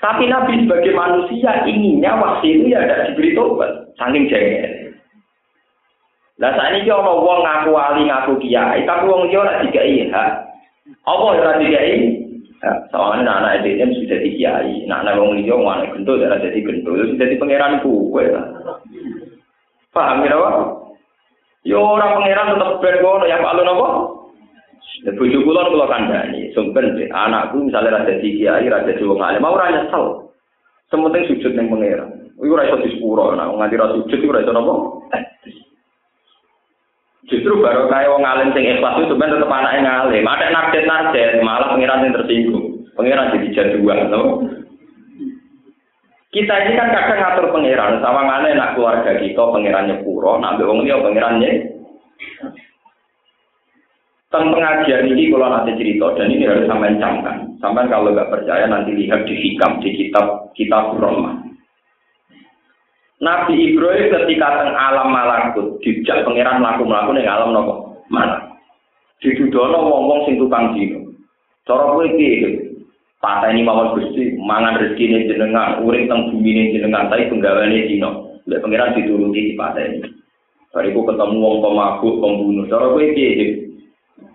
Tapi 0.00 0.24
Nabi 0.32 0.64
sebagai 0.64 0.96
manusia 0.96 1.68
inginnya 1.68 2.16
wahsi 2.16 2.56
itu 2.56 2.72
ya 2.72 2.80
ada 2.80 3.12
diberi 3.12 3.36
tobat, 3.36 3.92
saking 4.00 4.32
jengkel. 4.32 4.96
Lah 6.40 6.56
saat 6.56 6.80
ini 6.80 6.88
orang 6.88 7.20
wong 7.20 7.40
ngaku 7.44 7.68
wali 7.76 8.08
ngaku 8.08 8.32
kiai, 8.40 8.88
tapi 8.88 9.04
wong 9.04 9.28
dia 9.28 9.60
dikai 9.60 10.08
hak. 10.08 10.30
Apa 11.04 11.24
ora 11.36 11.60
dikai? 11.60 12.16
soalnya 12.60 13.24
nah, 13.24 13.40
anak 13.40 13.40
anak 13.40 13.52
SDM 13.64 13.90
sudah 13.96 14.18
dikiai, 14.20 14.84
nah 14.84 15.00
anak 15.00 15.16
orang 15.16 15.40
liyong 15.40 15.64
anak 15.64 15.96
gendut, 15.96 16.20
anak 16.20 16.44
jadi 16.44 16.60
gendut, 16.60 16.92
itu 16.92 17.16
sudah 17.16 17.26
di 17.32 17.40
pangeran 17.40 17.80
kowe 17.80 18.20
lah. 18.20 18.44
Paham 19.96 20.20
kira 20.20 20.36
apa? 20.36 20.50
Yo 21.64 21.80
orang 21.80 22.20
pangeran 22.20 22.52
tetep 22.52 22.72
ben 22.84 22.96
kono 23.00 23.24
ya 23.24 23.40
Pak 23.40 23.52
alun 23.56 23.72
apa? 23.72 23.88
Bucu 25.16 25.38
kulon 25.40 25.72
kulon 25.72 25.88
kandani, 25.88 26.52
sumpen 26.52 27.00
sih, 27.00 27.08
anakku 27.08 27.64
misalnya 27.64 28.04
rada 28.04 28.20
di 28.20 28.36
kiai, 28.36 28.68
rada 28.68 28.92
di 28.92 29.08
wong 29.08 29.24
alim, 29.24 29.40
mau 29.40 29.56
raja 29.56 29.88
sel, 29.88 30.28
sementing 30.92 31.32
sujud 31.32 31.56
ning 31.56 31.72
pangeran. 31.72 32.28
Iku 32.36 32.52
raja 32.60 32.76
di 32.76 32.92
sepura, 32.92 33.32
nah, 33.40 33.48
nganti 33.56 33.80
raja 33.80 33.96
sujud, 33.96 34.20
iku 34.20 34.36
raja 34.36 34.52
apa? 34.52 34.74
Eh. 35.16 35.24
Justru 37.28 37.60
baru 37.60 37.84
kayak 37.92 38.16
wong 38.16 38.24
alim 38.24 38.48
sing 38.56 38.64
ikhlas 38.64 38.96
itu 38.96 39.12
sebenarnya 39.12 39.36
tetap 39.36 39.52
anaknya 39.52 39.80
ngalim. 39.84 40.24
Ada 40.24 40.46
narjet 40.48 40.84
narjet 40.88 41.30
malah 41.44 41.68
pengiran 41.76 42.04
yang 42.08 42.16
tersinggung. 42.16 42.66
Pengiran 42.96 43.32
jadi 43.36 43.48
jaduan, 43.52 44.00
no? 44.08 44.22
Kita 46.30 46.54
ini 46.62 46.78
kan 46.78 46.94
kadang 46.94 47.18
ngatur 47.18 47.46
pengiran, 47.50 47.98
sama 47.98 48.22
mana 48.22 48.54
nak 48.54 48.78
keluarga 48.78 49.18
kita 49.18 49.42
pengirannya 49.50 49.98
puro, 50.06 50.38
nak 50.38 50.62
wong 50.62 50.86
dia 50.86 50.94
pengirannya. 50.94 51.74
Tentang 54.30 54.54
pengajian 54.54 55.10
ini 55.10 55.26
kalau 55.34 55.50
nanti 55.50 55.74
cerita 55.74 56.14
dan 56.14 56.30
ini 56.30 56.46
harus 56.46 56.70
sampai 56.70 56.94
camkan. 57.02 57.50
Sampai 57.58 57.90
kalau 57.90 58.14
nggak 58.14 58.30
percaya 58.30 58.70
nanti 58.70 58.94
lihat 58.94 59.26
di 59.26 59.34
hikam 59.34 59.82
di 59.82 59.90
kitab 59.90 60.54
kitab 60.54 60.94
Roma. 61.02 61.49
Nabi 63.20 63.52
Ibrahim 63.52 64.08
ketika 64.08 64.48
teng 64.64 64.72
alam 64.72 65.12
malakut 65.12 65.76
dijak 65.84 66.24
pangeran 66.24 66.64
mlaku 66.64 66.88
mlaku 66.88 67.12
ning 67.12 67.28
alam 67.28 67.52
napa? 67.52 67.74
Malak. 68.08 68.56
Didudono 69.20 69.76
wong-wong 69.76 70.20
sing 70.24 70.40
tukang 70.40 70.72
dino. 70.72 71.12
Cara 71.68 71.92
kowe 71.92 72.00
iki 72.00 72.56
pateni 73.20 73.60
mawon 73.60 73.92
Gusti, 73.92 74.40
mangan 74.40 74.80
rezekine 74.80 75.28
jenengan, 75.28 75.84
urip 75.84 76.08
teng 76.08 76.32
bumi 76.32 76.72
jenengan, 76.72 77.12
tapi 77.12 77.28
penggaweane 77.28 77.92
dino. 77.92 78.40
Lek 78.48 78.64
pangeran 78.64 78.96
dituruti 78.96 79.52
di 79.52 79.54
pateni. 79.54 80.00
Bariku 80.72 81.04
ketemu 81.04 81.36
wong 81.44 81.56
pemabuk, 81.60 82.24
pembunuh. 82.24 82.64
Cara 82.72 82.88
kowe 82.88 83.04
iki 83.04 83.68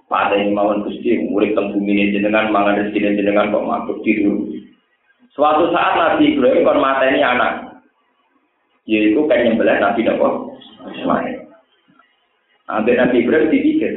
pateni 0.05 0.53
mawon 0.53 0.85
Gusti, 0.85 1.25
urip 1.33 1.57
teng 1.57 1.73
bumi 1.73 2.13
jenengan, 2.13 2.53
mangan 2.53 2.85
rezekine 2.85 3.17
jenengan 3.17 3.49
kok 3.49 3.65
dituruti. 4.05 4.61
Suatu 5.33 5.73
saat 5.73 5.97
Nabi 5.97 6.37
Ibrahim 6.37 6.61
kon 6.61 6.79
mateni 6.79 7.25
anak, 7.25 7.64
yaitu 8.85 9.21
kan 9.25 9.41
nyembelah 9.41 9.81
Nabi 9.81 10.05
Nabi 10.05 10.25
Ismail. 10.93 11.37
Ambil 12.65 12.95
Nabi 12.97 13.15
Ibrahim 13.21 13.49
dipikir, 13.53 13.93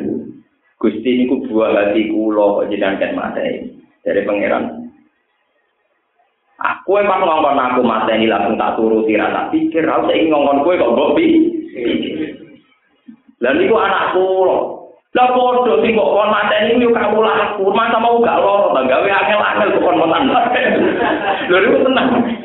Gusti 0.76 1.08
ini 1.08 1.24
buah 1.28 1.72
hati 1.72 2.12
kulo 2.12 2.60
kok 2.60 2.68
jadi 2.68 3.00
kan 3.00 3.16
mata 3.16 3.40
ini 3.40 3.72
dari 4.04 4.24
pangeran. 4.28 4.92
Aku 6.58 6.98
emang 6.98 7.22
ngongkon 7.22 7.60
aku 7.60 7.80
mata 7.86 8.12
ini 8.12 8.28
langsung 8.28 8.60
tak 8.60 8.76
turuti 8.76 9.14
rasa 9.16 9.48
pikir, 9.48 9.88
aku 9.88 10.10
ingin 10.12 10.32
ngongkon 10.32 10.62
kue 10.64 10.80
kok 10.80 10.92
gue 10.96 11.28
Lalu 13.38 13.70
itu 13.70 13.74
anak 13.78 14.18
kulo. 14.18 14.58
Lah 15.16 15.32
podo 15.32 15.80
sing 15.80 15.96
kok 15.96 16.12
kon 16.12 16.28
mateni 16.28 16.84
yo 16.84 16.92
kamu 16.92 17.24
laku, 17.24 17.64
masa 17.72 17.96
mau 17.96 18.20
gak 18.20 18.38
loro, 18.44 18.76
gawe 18.76 19.08
angel-angel 19.08 19.68
kok 19.74 19.82
kon. 19.82 19.96
Lha 20.28 21.58
itu 21.64 21.78
tenang. 21.80 22.37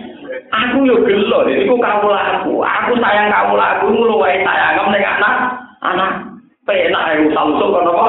Aku 0.54 0.86
yo 0.86 1.02
gelo, 1.02 1.50
aku 1.50 1.76
kamu 1.82 2.08
laku. 2.14 2.54
Aku 2.62 2.92
sayang 3.02 3.34
kamu 3.34 3.54
laku, 3.58 3.86
mulu 3.90 4.22
wae 4.22 4.38
sayang 4.46 4.78
kamu 4.78 4.94
dengan 4.94 5.18
anak, 5.18 5.36
anak. 5.82 6.12
Penak 6.64 7.04
yang 7.12 7.28
samsung 7.36 7.76
kan 7.76 7.92
apa? 7.92 8.06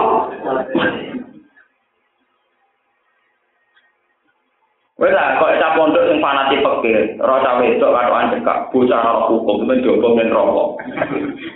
Wes 4.95 5.11
kok 5.11 5.59
sak 5.59 5.75
pondok 5.75 6.07
sing 6.07 6.23
fanatik 6.23 6.63
pekir, 6.63 7.19
rasa 7.19 7.59
wedok 7.59 7.93
karo 7.99 8.31
cekak, 8.31 8.71
bocah 8.71 9.01
ora 9.03 9.27
hukum 9.27 9.67
men 9.67 9.83
jogo 9.83 10.15
men 10.15 10.31
rokok. 10.31 10.79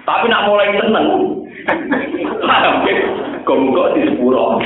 Tapi 0.03 0.26
nak 0.26 0.51
mulai 0.51 0.74
seneng. 0.74 1.07
Kok 3.47 3.57
kok 3.62 3.93
di 3.95 4.11
sepuro. 4.11 4.59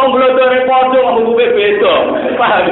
Oh, 0.00 0.06
blodore 0.16 0.64
padha 0.64 0.96
ngomong 0.96 1.36
beda. 1.36 1.94
Paham? 2.40 2.64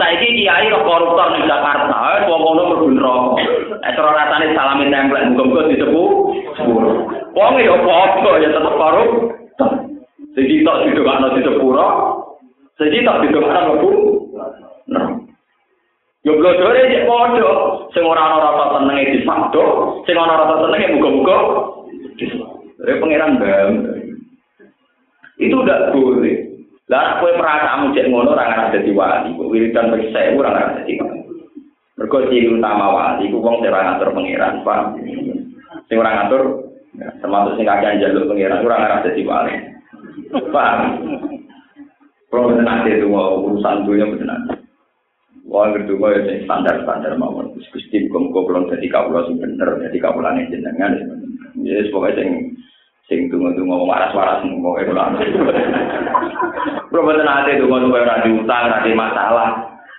Saiki 0.00 0.32
kiai 0.32 0.72
roh 0.72 0.80
koruptor 0.80 1.36
di 1.36 1.44
Jakarta, 1.44 1.92
eh 2.16 2.24
wong 2.24 2.40
ngono 2.40 2.62
mlebu 2.72 2.88
neraka. 2.96 3.44
Eh 3.84 3.92
cara 3.92 4.16
rasane 4.16 4.56
salamin 4.56 4.88
templek 4.88 5.28
muga-muga 5.28 5.68
disebut. 5.68 6.12
Wong 7.36 7.52
ya 7.60 7.76
padha 7.84 8.32
ya 8.40 8.48
tetep 8.48 8.74
korup. 8.80 9.10
Jadi 10.32 10.64
tak 10.64 10.88
didongakno 10.88 11.36
di 11.36 11.40
sepuro. 11.44 11.88
Jadi 12.80 12.96
tak 13.04 13.20
didongakno 13.28 13.60
mlebu. 13.60 13.90
Yo 16.24 16.32
blodore 16.40 16.80
cek 16.80 17.04
padha, 17.04 17.52
sing 17.92 18.04
ora 18.08 18.24
ana 18.24 18.38
rasa 18.40 18.64
senenge 18.80 19.20
disabdo, 19.20 19.64
sing 20.08 20.16
ana 20.16 20.40
rasa 20.40 20.64
senenge 20.64 20.96
muga-muga. 20.96 21.38
Dari 22.80 22.96
pangeran 23.04 23.36
bam. 23.36 23.72
Itu 25.36 25.60
udah 25.60 25.92
boleh. 25.92 26.49
Lah 26.90 27.22
kowe 27.22 27.30
perasaanmu 27.30 27.94
cek 27.94 28.10
ngono 28.10 28.34
ora 28.34 28.50
ngarep 28.50 28.74
dadi 28.74 28.90
wali, 28.90 29.30
kok 29.38 29.46
wiridan 29.46 29.94
wis 29.94 30.10
sewu 30.10 30.42
ora 30.42 30.50
ngarep 30.50 30.70
dadi 30.82 30.92
wali. 30.98 31.20
Mergo 31.94 32.18
ciri 32.26 32.50
utama 32.50 32.86
wali 32.90 33.30
iku 33.30 33.38
wong 33.38 33.62
sing 33.62 33.70
ora 33.70 33.86
ngatur 33.94 34.10
pangeran, 34.10 34.66
Pak. 34.66 34.98
Sing 35.86 35.96
ora 36.02 36.10
ngatur 36.18 36.42
ya, 36.98 37.08
termasuk 37.22 37.54
sing 37.54 37.66
kakek 37.70 37.94
njaluk 38.02 38.26
pangeran 38.26 38.66
ora 38.66 38.76
ngarep 38.82 39.00
dadi 39.06 39.22
wali. 39.22 39.54
Pak. 40.50 40.74
Kalau 42.30 42.58
nanti 42.58 42.94
itu 42.94 43.06
mau 43.06 43.38
urusan 43.38 43.86
dunia 43.86 44.10
benar. 44.10 44.38
Wah, 45.50 45.70
kedua 45.74 46.14
ya 46.14 46.46
standar-standar 46.46 47.14
mawon. 47.18 47.54
Gusti 47.70 48.06
muga-muga 48.06 48.40
kula 48.46 48.60
dadi 48.70 48.86
kawula 48.90 49.30
sing 49.30 49.38
bener, 49.38 49.78
dadi 49.78 49.98
kawulane 50.02 50.50
jenengan. 50.50 50.94
Ya, 51.58 51.86
pokoknya 51.90 52.22
sing 53.10 53.26
mau 53.66 53.90
waras-waras 53.90 54.46
mau 54.46 54.78
kayak 54.78 54.94
kula. 54.94 55.18
Kulo 56.86 57.00
boten 57.02 57.26
ate 57.26 57.58
tunggu-tunggu 57.58 57.98
ora 57.98 58.22
diutang, 58.22 58.70
ora 58.70 58.86
masalah. 58.94 59.48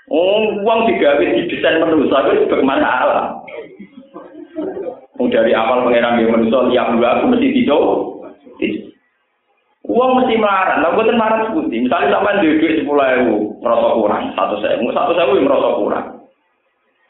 Oh, 0.07 0.59
uang 0.63 0.79
digawe 0.87 1.19
didesain 1.19 1.83
manusia 1.83 2.19
itu 2.31 2.47
bermasalah. 2.47 3.43
Oh, 5.19 5.27
dari 5.27 5.51
awal 5.51 5.87
pangeran 5.87 6.19
dia 6.19 6.31
manusia 6.31 6.67
tiap 6.71 6.87
dua 6.95 7.19
aku 7.19 7.31
mesti 7.31 7.47
tidur. 7.51 7.83
Uang 9.87 10.11
mesti 10.23 10.35
marah, 10.39 10.79
lah 10.79 10.95
buatan 10.95 11.19
marah 11.19 11.51
sebuti. 11.51 11.83
Misalnya 11.83 12.15
sampai 12.15 12.39
duit 12.39 12.63
duit 12.63 12.79
sepuluh 12.79 13.01
ribu, 13.01 13.35
merasa 13.59 13.87
kurang, 13.97 14.23
satu 14.37 14.55
ribu, 14.61 14.87
satu 14.95 15.11
ribu 15.15 15.43
merasa 15.43 15.69
kurang. 15.79 16.05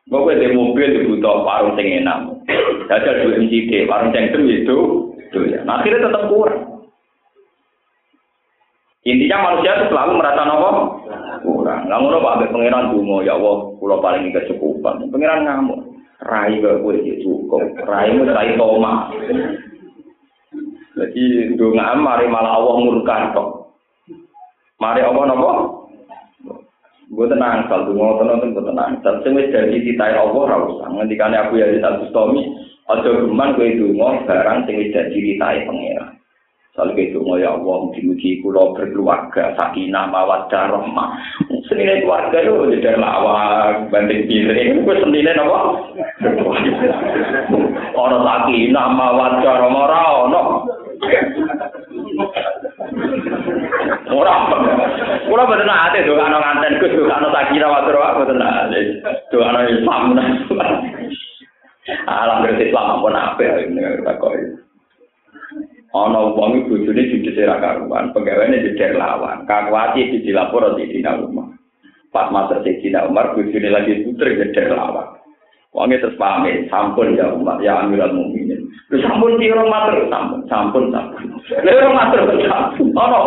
Gue 0.10 0.34
di 0.34 0.49
mobil 0.52 0.88
dibutuh 0.97 1.45
warung 1.45 1.78
sing 1.78 1.88
enak, 2.02 2.41
jajal 2.89 3.16
dua 3.22 3.38
MCD, 3.38 3.86
warung 3.86 4.12
sing 4.12 4.34
itu, 4.34 4.78
itu 5.32 5.40
ya. 5.48 5.64
Nah, 5.64 5.80
akhirnya 5.80 6.12
tetap 6.12 6.28
kurang. 6.28 6.84
Intinya 9.02 9.50
manusia 9.50 9.82
itu 9.82 9.86
selalu 9.90 10.12
merasa 10.20 10.46
nopo 10.46 10.70
kurang. 11.42 11.90
Nggak 11.90 12.00
ngono 12.04 12.18
pak, 12.22 12.54
pangeran 12.54 12.92
dungo 12.94 13.18
ya 13.26 13.34
Allah, 13.34 13.58
pulau 13.80 14.04
paling 14.04 14.30
kecukupan. 14.30 15.10
Pangeran 15.10 15.42
ngamuk, 15.48 15.80
rai 16.22 16.62
gak 16.62 16.86
gue 16.86 17.18
cukup, 17.26 17.64
rai 17.88 18.14
mu 18.14 18.28
rai 18.30 18.54
toma. 18.60 19.10
Jadi 20.92 21.56
doa 21.58 21.98
mari 21.98 22.30
malah 22.30 22.62
Allah 22.62 22.76
murka 22.78 23.34
tok. 23.34 23.74
Mari 24.78 25.02
Allah 25.02 25.24
nopo? 25.34 25.52
Gue 27.12 27.28
tenang, 27.28 27.68
kalau 27.68 27.92
donga 27.92 28.22
tenang 28.22 28.54
gue 28.54 28.64
tenang. 28.64 28.92
Dan 29.02 29.16
sing 29.26 29.34
wis 29.34 29.50
dadi 29.50 29.82
titahe 29.82 30.14
Allah 30.14 30.62
usah. 30.62 30.88
Ngendikane 30.94 31.36
aku 31.42 31.58
ya 31.58 31.68
Al 31.84 32.06
Bustami, 32.06 32.48
aja 32.90 33.10
geman 33.12 33.54
kowe 33.54 33.68
donga 33.68 34.10
barang 34.26 34.58
sing 34.66 34.76
wis 34.82 34.94
dadi 34.96 35.18
titahe 35.20 35.68
pangeran. 35.68 36.18
Soal 36.72 36.96
itu 36.96 37.20
ya 37.36 37.52
Allah, 37.52 37.76
mugi-mugi 37.84 38.40
kula 38.40 38.72
berkeluarga, 38.72 39.52
sakinah, 39.60 40.08
mawaddah, 40.08 40.72
rahmah. 40.72 41.20
Senine 41.68 42.00
keluarga 42.00 42.40
itu 42.40 42.80
jadi 42.80 42.96
lawak, 42.96 43.92
banding 43.92 44.24
piring, 44.24 44.80
itu 44.80 44.92
senine 45.04 45.36
apa? 45.36 45.60
Orang 47.92 48.24
sakinah, 48.32 48.88
mawaddah, 48.88 49.54
rahmah, 49.68 49.84
rahmah, 49.92 50.46
Ora. 54.12 54.36
Kula 55.32 55.48
boten 55.48 55.68
nate 55.68 56.04
dokano 56.04 56.38
nganten 56.38 56.80
Gus 56.82 56.94
dokano 56.94 57.28
sakira 57.32 57.68
matur 57.72 57.98
wae 57.98 58.16
boten 58.20 58.38
nate. 58.38 58.80
Dokano 59.32 59.60
Islam. 59.66 60.04
Alam 62.06 62.46
Islam 62.52 63.02
pun 63.02 63.16
apik 63.16 63.50
ini 63.72 63.82
takoki. 64.06 64.44
Ana 66.12 66.36
wong 66.36 66.68
bojone 66.68 67.07
didhese 67.07 67.47
ra 67.47 67.64
karuan, 67.64 68.12
pegawene 68.12 68.59
didher 68.59 68.99
lawan. 68.99 69.47
Kakuati 69.47 70.12
iki 70.12 70.28
dilapor 70.28 70.76
di 70.76 70.91
Dina 70.91 71.16
Umar. 71.16 71.55
Pas 72.12 72.28
mater 72.28 72.59
di 72.68 72.91
Umar 72.91 73.32
bojone 73.32 73.70
lagi 73.72 74.03
puter 74.03 74.36
didher 74.36 74.76
lawan. 74.76 75.16
Wonge 75.72 76.03
terus 76.03 76.20
pamit, 76.20 76.68
sampun 76.68 77.16
ya 77.16 77.32
Umar, 77.32 77.64
ya 77.64 77.80
Amirul 77.80 78.12
Mukminin. 78.12 78.59
Lu 78.91 78.99
sampun 78.99 79.39
kira 79.39 79.64
mater, 79.64 80.03
sampun, 80.12 80.43
sampun, 80.51 80.91
sampun. 80.91 81.24
Lha 81.64 81.72
ora 81.72 81.89
mater 81.95 82.20
sampun. 82.43 82.91
Ono 82.91 83.20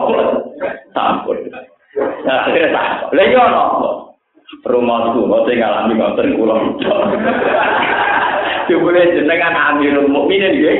sampun. 0.92 1.38
Nah, 2.28 2.44
lha 3.16 3.24
yo 3.32 3.40
ono. 3.40 3.92
Rumahku, 4.64 5.24
mau 5.24 5.48
ngalami 5.48 5.96
ngoten 5.96 6.36
kula. 6.36 6.56
Jebule 8.68 9.12
jenengan 9.12 9.74
Amirul 9.74 10.08
Mukminin 10.08 10.56
nggih. 10.56 10.78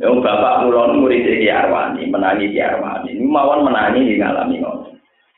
Yang 0.00 0.16
bapak 0.24 0.64
mulon 0.64 1.04
murid 1.04 1.28
Ki 1.28 1.52
Arwani, 1.52 2.08
menangi 2.08 2.50
Ki 2.50 2.60
Arwani. 2.64 3.12
Ini 3.12 3.28
mawon 3.28 3.68
menangi 3.68 4.08
di 4.08 4.16
ngalami 4.16 4.56
ngono. 4.58 4.90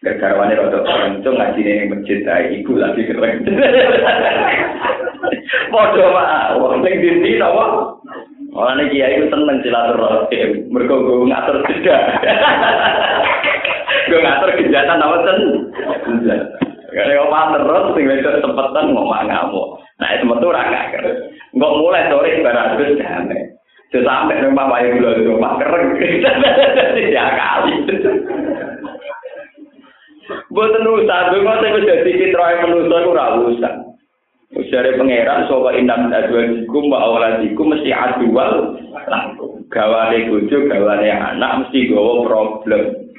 Garwane 0.03 0.59
rada 0.59 0.83
kencung 0.83 1.39
ngaji 1.39 1.63
ning 1.63 1.95
masjid 1.95 2.27
ae 2.27 2.59
iku 2.59 2.75
lagi 2.75 3.07
keren. 3.07 3.47
Padha 5.73 6.07
wae, 6.11 6.59
wong 6.59 6.83
ning 6.83 6.99
dindi 6.99 7.39
napa? 7.39 7.95
Ora 8.51 8.75
nek 8.75 8.91
kiai 8.91 9.23
ku 9.23 9.31
seneng 9.31 9.63
silaturahim, 9.63 10.67
mergo 10.75 11.07
go 11.07 11.23
ngatur 11.23 11.63
jeda. 11.71 11.99
Go 14.11 14.19
ngatur 14.19 14.51
kejahatan 14.59 14.99
apa 14.99 15.17
ten? 15.25 15.39
Kalau 16.93 17.13
yang 17.33 17.57
terus, 17.57 17.85
sing 17.97 18.05
itu 18.05 18.31
sempetan 18.45 18.93
ngomong 18.93 19.09
mangamu. 19.09 19.81
Nah, 19.97 20.09
itu 20.13 20.29
ora 20.29 20.69
raka. 20.69 21.01
Enggak 21.57 21.75
mulai 21.81 22.09
sore 22.13 22.31
barang 22.45 22.69
terus 22.77 22.97
jamet. 23.01 23.41
Terus 23.93 24.09
sampai 24.09 24.41
rumah 24.45 24.73
bayi 24.73 24.97
gula 24.97 25.17
di 25.17 25.25
rumah 25.29 25.53
kereng. 25.61 25.89
Ya 27.13 27.27
kali. 27.37 27.73
Buat 30.53 30.81
nusa, 30.81 31.17
gue 31.33 31.45
mau 31.45 31.61
saya 31.61 31.77
jadi 31.81 32.13
fitrah 32.13 32.49
yang 32.57 32.73
menusa, 32.73 33.05
gue 33.05 33.53
usah. 33.57 33.75
Usari 34.53 35.01
pengeran, 35.01 35.49
soba 35.49 35.73
indah 35.73 36.13
adua 36.13 36.45
dikum, 36.53 36.93
bahwa 36.93 37.41
dikum, 37.41 37.73
mesti 37.73 37.89
adual. 37.89 38.77
Gawane 39.73 40.29
bojo, 40.29 40.69
gawane 40.69 41.09
anak, 41.09 41.65
mesti 41.65 41.89
gawa 41.89 42.13
problem. 42.29 43.12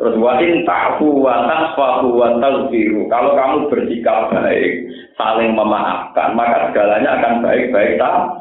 Terus 0.00 0.16
wa 0.16 0.40
in 0.40 0.64
ta'fu 0.64 1.12
wa 1.20 1.44
tasfahu 1.44 2.16
wa 2.16 2.40
taghfiru. 2.40 3.04
Kalau 3.12 3.36
kamu 3.36 3.68
bersikap 3.68 4.32
baik, 4.32 4.88
saling 5.20 5.52
memaafkan, 5.52 6.32
maka 6.32 6.72
segalanya 6.72 7.20
akan 7.20 7.44
baik-baik 7.44 8.00
tak 8.00 8.40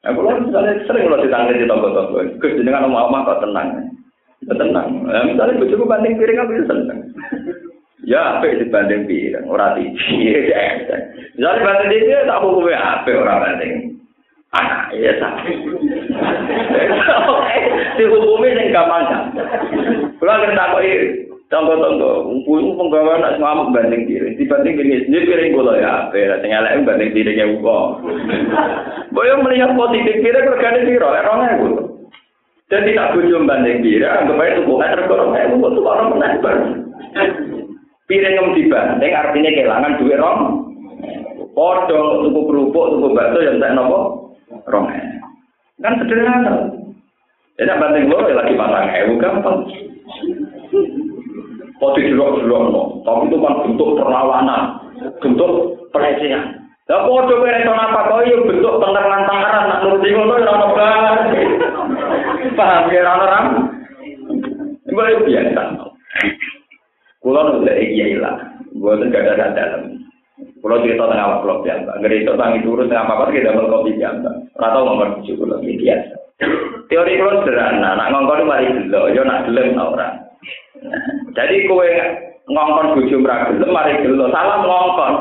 Nah, 0.00 0.16
kalau 0.16 0.32
misalnya 0.40 0.80
sering 0.88 1.12
lo 1.12 1.20
ditangani 1.20 1.60
di 1.60 1.68
Gus 2.40 2.56
dengan 2.64 2.88
omah-omah 2.88 3.20
kok 3.20 3.44
tenang. 3.44 3.68
Ya, 4.48 4.56
tenang. 4.56 5.04
Nah, 5.04 5.28
misalnya 5.28 5.60
cukup 5.60 5.92
banding 5.92 6.16
piring, 6.16 6.40
aku 6.40 6.64
seneng. 6.64 7.00
Ya, 8.08 8.40
apa 8.40 8.48
dibanding 8.48 9.04
piring, 9.04 9.44
orang 9.44 9.76
tinggi. 9.76 10.40
Misalnya 11.36 11.64
banding 11.68 12.00
dia 12.00 12.24
tak 12.24 12.40
hukumnya 12.40 12.80
apa 12.80 13.12
orang 13.12 13.40
banding. 13.44 13.99
anak 14.50 14.90
ya 14.98 15.12
sakit 15.22 15.56
dihubungi 17.98 18.48
ini 18.50 18.74
gak 18.74 18.88
panjang 18.90 19.24
kalau 20.18 20.32
akhirnya 20.34 20.58
tak 20.58 20.68
kok 20.74 20.84
tonggo-tonggo 21.50 22.30
kumpul 22.30 22.78
penggawa 22.78 23.18
nak 23.18 23.42
ngamuk 23.42 23.74
banding 23.74 24.06
diri. 24.06 24.38
Dibanding 24.38 24.78
diri 24.78 25.02
sendiri 25.02 25.26
piring 25.26 25.50
gula 25.58 25.82
ya 25.82 25.90
apa 26.06 26.14
ya 26.14 26.38
tinggal 26.38 26.62
lain 26.62 26.86
banding 26.86 27.10
diri 27.10 27.34
ya 27.34 27.46
uko 27.50 27.98
boyo 29.10 29.34
melihat 29.42 29.74
positif 29.74 30.14
kira 30.22 30.46
regane 30.46 30.86
piro? 30.86 31.10
Lek 31.10 31.26
2000 31.26 31.50
itu 31.50 31.68
dan 32.70 32.86
tidak 32.86 33.10
punya 33.18 33.38
banding 33.42 33.78
diri 33.82 34.06
anggap 34.06 34.38
aja 34.38 34.62
tubuhnya 34.62 34.94
tergolong 34.94 35.34
kayak 35.34 35.50
uko 35.58 35.66
tuh 35.74 35.82
orang 35.90 36.08
menaibar 36.14 36.54
piring 38.06 38.34
yang 38.38 38.48
dibanding 38.54 39.12
artinya 39.12 39.50
kehilangan 39.50 39.98
duit 39.98 40.18
rom 40.22 40.40
Podol, 41.50 42.30
tuku 42.30 42.40
kerupuk, 42.46 42.94
tuku 42.94 43.10
bakso, 43.10 43.42
yang 43.42 43.58
tak 43.58 43.74
nopo, 43.74 44.29
rong 44.70 44.86
kan 45.82 45.98
sederhana 45.98 46.70
jadi 47.60 47.76
banding 47.76 48.08
lo 48.08 48.24
lagi 48.24 48.54
pasang 48.56 48.86
ewu 49.04 49.12
gampang 49.20 49.58
Poti 51.80 52.12
jelok-jelok 52.12 52.62
no, 52.76 53.00
tapi 53.08 53.32
itu 53.32 53.40
kan 53.40 53.64
bentuk 53.64 53.96
perlawanan, 53.96 54.84
bentuk 55.16 55.80
pelecehan. 55.88 56.60
Lah 56.92 57.08
podo 57.08 57.40
kowe 57.40 57.48
reso 57.48 57.72
apa 57.72 58.04
kok 58.04 58.26
yo 58.28 58.44
bentuk 58.44 58.82
pengeran-pengeran 58.82 59.64
nak 59.64 59.80
nuruti 59.86 60.10
ngono 60.12 60.34
ora 60.42 60.52
ono 60.58 60.68
Paham 62.52 62.90
ya 62.92 63.00
ora 63.00 63.12
ora? 63.16 63.38
Iku 64.84 65.22
biasa. 65.24 65.62
Kulo 67.22 67.40
nek 67.64 67.78
iki 67.80 68.18
lah, 68.20 68.36
gua 68.76 69.00
gak 69.08 69.24
ada 69.38 69.56
dalam. 69.56 69.99
Kalau 70.60 70.76
cerita 70.84 71.08
tengah 71.08 71.24
awal 71.24 71.38
kalau 71.40 71.64
biasa, 71.64 71.90
nggak 71.96 72.10
cerita 72.12 72.30
tentang 72.36 72.52
itu 72.60 72.68
urus 72.68 72.88
tengah 72.92 73.04
apa 73.08 73.32
kita 73.32 73.48
dapat 73.48 73.72
kopi 73.72 73.90
biasa. 73.96 74.28
Rata 74.60 74.78
nomor 74.84 75.08
tujuh 75.16 75.34
kalau 75.40 75.56
ini 75.64 75.74
biasa. 75.80 76.14
Teori 76.92 77.12
kalau 77.16 77.40
sederhana, 77.40 77.90
nak 77.96 78.08
ngongkon 78.12 78.44
mari 78.50 78.68
dulu, 78.68 79.00
yo 79.16 79.22
nak 79.24 79.48
gelem 79.48 79.80
orang. 79.80 80.20
Jadi 81.32 81.64
kue 81.64 81.92
ngongkon 82.52 82.92
buju 82.92 83.16
meragel, 83.24 83.72
mari 83.72 84.04
dulu, 84.04 84.28
salah 84.28 84.58
ngongkon. 84.60 85.14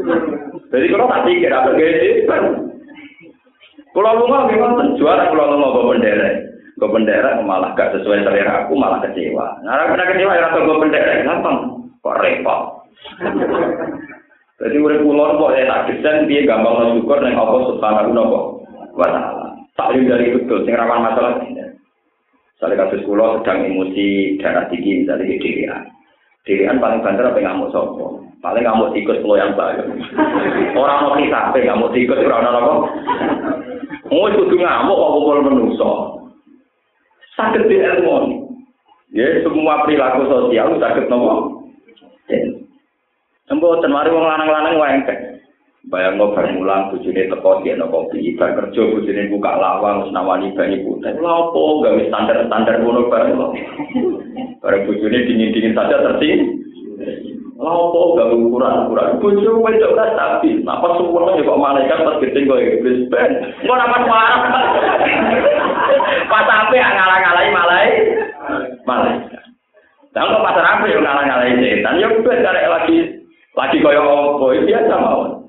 Jadi 0.70 0.86
kalau 0.86 1.10
tak 1.10 1.22
pikir 1.26 1.50
apa 1.50 1.70
gede, 1.74 2.30
kalau 3.90 4.22
lu 4.22 4.24
nggak 4.30 4.54
gimana, 4.54 4.94
juara 4.94 5.34
kalau 5.34 5.50
lu 5.50 5.56
nggak 5.58 5.74
bawa 5.74 5.90
bendera, 5.90 6.30
bawa 6.78 6.94
bendera 6.94 7.30
malah 7.42 7.70
gak 7.74 7.90
sesuai 7.98 8.22
selera 8.22 8.62
aku, 8.62 8.78
malah 8.78 9.02
kecewa. 9.02 9.58
Nah, 9.66 9.90
karena 9.90 10.14
kecewa 10.14 10.38
ya 10.38 10.46
rasa 10.46 10.62
bawa 10.62 10.78
bendera, 10.78 11.26
gampang, 11.26 11.58
kok 11.98 12.18
repot. 12.22 12.62
Jadi 14.60 14.76
urip 14.76 15.00
kula 15.00 15.40
kok 15.40 15.56
enak 15.56 15.88
desain 15.88 16.28
piye 16.28 16.44
gampang 16.44 17.00
syukur 17.00 17.16
ning 17.24 17.32
apa 17.32 17.56
subhanahu 17.64 18.60
wa 18.92 19.08
taala. 19.08 19.56
Taklim 19.72 20.04
dari 20.04 20.36
betul 20.36 20.68
sing 20.68 20.76
rawan 20.76 21.00
masalah 21.00 21.40
ini. 21.40 21.64
Misalnya 22.60 22.84
kasus 22.84 23.00
kula 23.08 23.40
sedang 23.40 23.64
emosi 23.64 24.36
darah 24.36 24.68
tinggi 24.68 25.00
misalnya 25.00 25.24
di. 25.32 25.64
Dirian 26.44 26.76
paling 26.76 27.00
banter 27.00 27.24
apa 27.24 27.40
ngamuk 27.40 27.72
sopo. 27.72 28.20
Paling 28.44 28.60
ngamuk 28.60 28.92
tikus 28.92 29.24
lo 29.24 29.40
yang 29.40 29.56
baik. 29.56 29.80
Orang 30.76 31.08
mau 31.08 31.16
apa 31.16 31.56
ngamuk 31.56 31.96
tikus 31.96 32.20
orang 32.20 32.44
orang 32.44 32.60
apa? 32.60 32.72
Mau 34.12 34.28
kudu 34.28 34.56
ngamuk 34.60 34.96
kok 35.00 35.12
kumpul 35.16 35.38
menuso. 35.40 35.92
Sakit 37.32 37.64
di 37.64 37.80
ilmu. 37.80 38.44
Ya 39.16 39.40
semua 39.40 39.88
perilaku 39.88 40.28
sosial 40.28 40.76
sakit 40.76 41.08
nopo. 41.08 41.64
Embo 43.50 43.82
ten 43.82 43.90
mari 43.90 44.14
wong 44.14 44.22
lanang-lanang 44.22 44.78
wengkek. 44.78 45.42
Bayang 45.90 46.22
bar 46.22 46.46
mulang 46.54 46.94
bojone 46.94 47.26
teko 47.26 47.66
dia 47.66 47.74
no 47.74 47.90
kopi, 47.90 48.38
bar 48.38 48.54
kerja 48.54 48.78
bojone 48.78 49.26
buka 49.26 49.52
lawang 49.58 50.06
wis 50.06 50.14
nawani 50.14 50.54
banyu 50.54 50.86
putih. 50.86 51.18
Lha 51.18 51.32
opo 51.50 51.82
gawe 51.82 51.98
standar-standar 52.06 52.78
ngono 52.78 53.10
bareng 53.10 53.34
kok. 53.34 53.52
Bareng 54.62 54.86
bojone 54.86 55.18
dingin-dingin 55.26 55.74
saja 55.74 55.98
terting. 55.98 56.62
Lha 57.58 57.72
opo 57.74 58.14
gawe 58.22 58.30
ukuran-ukuran 58.38 59.18
bojo 59.18 59.50
wedok 59.66 59.98
ta 59.98 60.04
stabil. 60.14 60.62
Napa 60.62 60.94
sempurna 60.94 61.34
ya 61.34 61.42
kok 61.42 61.58
malaikat 61.58 61.98
pas 62.06 62.20
gedeng 62.22 62.46
kok 62.46 62.62
iblis 62.62 63.08
ben. 63.10 63.30
Engko 63.66 63.74
napa 63.74 63.98
parah. 64.06 64.40
Pas 66.30 66.44
sampe 66.46 66.76
ngalah-ngalahi 66.86 67.50
malai. 67.50 67.86
Malaikat. 68.86 69.42
Lah 70.14 70.22
kok 70.22 70.44
pasar 70.44 70.64
apa 70.70 70.84
yo 70.86 71.02
ngalah-ngalahi 71.02 71.58
setan. 71.58 71.98
Ya 71.98 72.06
ben 72.14 72.44
karek 72.46 72.70
lagi 72.70 73.19
lagi 73.58 73.82
koyo 73.82 74.02
opo 74.06 74.54
biasa 74.54 74.94
mawon. 74.94 75.40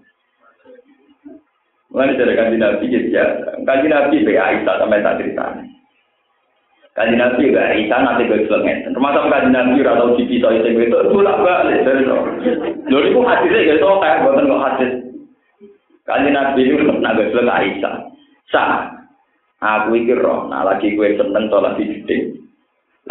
Mulai 1.92 2.16
dari 2.16 2.40
kanji 2.40 2.56
Nabi 2.56 2.88
ya, 3.12 3.26
kanji 3.68 3.88
Nabi 3.92 4.24
be 4.24 4.32
Aisyah 4.40 4.80
sampai 4.80 5.04
tak 5.04 5.20
cerita. 5.20 5.60
Kanji 6.96 7.20
Nabi 7.20 7.52
be 7.52 7.60
Aisyah 7.60 8.00
nanti 8.00 8.32
gue 8.32 8.48
selengen. 8.48 8.96
Termasuk 8.96 9.28
kanji 9.28 9.52
Nabi 9.52 9.84
atau 9.84 10.16
cipi 10.16 10.40
soal 10.40 10.64
itu 10.64 10.72
itu 10.72 10.98
bolak 11.12 11.44
balik 11.44 11.84
dari 11.84 12.08
itu. 12.08 12.18
Lalu 12.88 13.12
itu 13.12 13.20
hadisnya 13.28 13.68
gitu 13.76 13.88
kayak 14.00 14.24
buatan 14.24 14.48
kok 14.48 14.64
hadis. 14.72 14.92
Kanji 16.08 16.30
Nabi 16.32 16.62
itu 16.64 16.80
nak 16.80 17.16
gue 17.20 17.28
selengen 17.36 17.56
Aisyah. 17.60 17.96
Sah, 18.48 18.88
aku 19.60 20.00
ikir 20.00 20.20
roh. 20.24 20.48
Nah 20.48 20.64
lagi 20.64 20.96
gue 20.96 21.20
seneng 21.20 21.52
sholat 21.52 21.76
di 21.76 21.92
gede. 21.92 22.40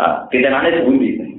Nah, 0.00 0.24
kita 0.32 0.48
nanti 0.48 0.80
sebuti. 0.80 1.29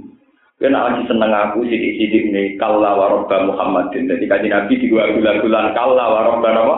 Gue 0.62 0.70
nak 0.70 0.94
lagi 0.94 1.10
seneng 1.10 1.34
aku 1.34 1.66
sidik-sidik 1.66 2.30
nih. 2.30 2.54
Kalla 2.62 2.94
warobba 2.94 3.50
Muhammadin. 3.50 4.06
Jadi 4.06 4.30
kanji 4.30 4.46
Nabi 4.46 4.78
di 4.78 4.94
gua 4.94 5.10
gula-gulan. 5.10 5.74
Kalla 5.74 6.06
warobba 6.06 6.54
apa? 6.54 6.78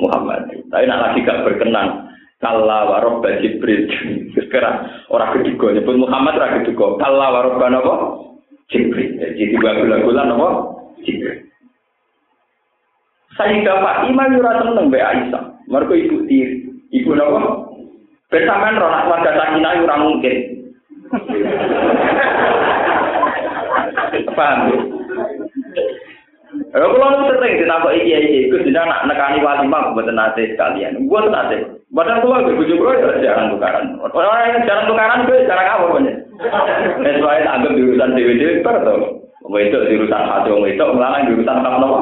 Muhammad. 0.00 0.48
Tapi 0.72 0.88
nak 0.88 1.02
lagi 1.04 1.28
gak 1.28 1.44
berkenan. 1.44 2.08
Kalla 2.40 2.88
warobba 2.88 3.36
Jibril. 3.44 3.84
Sekarang 4.32 4.88
orang 5.12 5.44
ketiga 5.44 5.76
nyebut 5.76 6.00
Muhammad 6.00 6.40
orang 6.40 6.64
ketiga. 6.64 6.96
Kalla 6.96 7.26
warobba 7.28 7.68
apa? 7.68 7.94
Jibril. 8.72 9.20
Jadi 9.20 9.44
tiga 9.52 9.76
bulan-bulan 9.76 10.32
apa? 10.32 10.48
Jibril. 11.04 11.36
Sayyidah 13.36 13.76
Fatimah 13.84 14.26
yura 14.32 14.56
seneng 14.64 14.88
be 14.88 15.04
Aisyah. 15.04 15.68
Mereka 15.68 15.94
ibu 16.00 16.24
tiri. 16.24 16.64
Ibu 16.96 17.12
napa? 17.12 17.68
Bersamaan 18.32 18.80
roh 18.80 18.88
nak 18.88 19.04
warga 19.12 19.36
sakinah 19.36 19.72
yura 19.84 19.96
mungkin. 20.00 20.36
Ya 26.78 26.86
kalau 26.86 27.10
nu 27.10 27.26
sering 27.26 27.58
dinampak 27.58 27.90
iki 27.98 28.14
iki, 28.14 28.54
Gus 28.54 28.62
dina 28.62 28.86
nak 28.86 29.02
nekani 29.10 29.42
walimah 29.42 29.90
mboten 29.90 30.14
nate 30.14 30.54
sekalian. 30.54 31.10
Mboten 31.10 31.34
nate. 31.34 31.56
Kula 31.90 32.46
ge 32.46 32.54
bojo 32.54 32.74
kula 32.78 33.02
ya 33.02 33.34
jarang 33.34 33.50
tukaran. 33.50 33.98
Orang 33.98 34.46
yang 34.46 34.62
jarang 34.62 34.86
tukaran 34.86 35.26
kuwi 35.26 35.42
jarang 35.50 35.66
apa 35.66 35.90
punya. 35.90 36.14
Wis 37.02 37.18
wae 37.18 37.42
anggap 37.42 37.74
diurusan 37.74 38.14
dhewe-dhewe 38.14 38.62
per 38.62 38.78
to. 38.86 38.94
Wong 39.42 39.58
itu 39.58 39.78
diurusan 39.90 40.22
hati 40.22 40.54
wong 40.54 40.70
itu 40.70 40.84
nglarang 40.86 41.26
diurusan 41.26 41.58
apa 41.66 41.78
napa? 41.82 42.00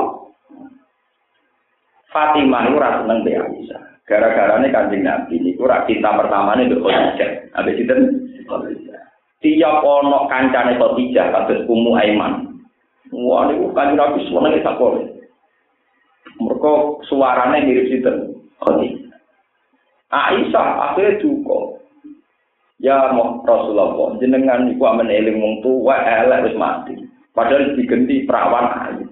Fatimah 2.12 2.68
itu 2.68 2.77
ora 2.77 3.01
seneng 3.01 3.24
be 3.24 3.33
Aisyah. 3.33 3.81
Gara-garane 4.05 4.68
Kanjeng 4.68 5.09
Nabi 5.09 5.41
niku 5.41 5.64
ora 5.64 5.89
cinta 5.89 6.12
pertamane 6.20 6.68
nduk 6.68 6.85
Khadijah. 6.85 7.57
Habis 7.57 7.81
itu 7.81 7.95
Tiap 9.41 9.81
ono 9.81 10.29
kancane 10.29 10.77
Khadijah 10.77 11.33
kados 11.33 11.64
Ummu 11.64 11.97
Aiman. 11.97 12.46
Wah, 13.15 13.47
ini 13.51 13.71
kan 13.71 13.95
Nabi 13.95 14.27
semuanya 14.27 14.59
kita 14.59 14.73
boleh. 14.79 15.07
Mereka 16.43 16.73
suaranya 17.07 17.65
mirip 17.65 17.87
sinten. 17.89 18.35
Khadijah. 18.61 19.07
Aisyah 20.11 20.67
akhirnya 20.91 21.19
duka. 21.21 21.61
Ya 22.77 23.09
mau 23.17 23.41
Rasulullah, 23.41 24.21
jenengan 24.21 24.69
iku 24.69 24.85
amen 24.85 25.09
eling 25.09 25.41
wong 25.41 25.65
tuwa 25.65 25.97
elek 25.97 26.53
wis 26.53 26.61
mati. 26.61 26.93
Padahal 27.33 27.73
digenti 27.73 28.29
perawan 28.29 28.69
ayu. 28.85 29.05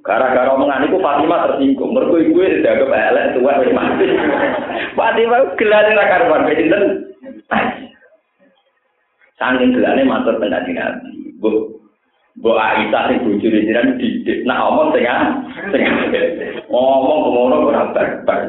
Gara-gara 0.00 0.54
omongan 0.56 0.88
itu 0.88 0.96
Fatimah 0.96 1.44
tersinggung. 1.44 1.92
Mergo 1.92 2.16
iku 2.16 2.40
wis 2.40 2.64
dianggap 2.64 2.88
elek 2.88 3.36
tuwa 3.36 3.60
wis 3.60 3.72
mati. 3.76 4.06
Fatimah 4.96 5.40
gelane 5.60 5.92
ra 5.92 6.04
karuan 6.08 6.48
sinten. 6.48 6.84
Saking 9.36 9.76
gelane 9.76 10.02
matur 10.08 10.40
tengah 10.40 10.64
Nabi. 10.64 11.79
Bu 12.40 12.56
Aisyah 12.56 13.12
sing 13.12 13.18
bojone 13.20 13.68
jenengan 13.68 14.00
didik. 14.00 14.48
Nah 14.48 14.64
omong 14.72 14.96
sing 14.96 15.04
sing 15.76 15.84
ngomong 16.72 17.20
ngono 17.36 17.56
ora 17.68 17.92
barbar. 17.92 18.48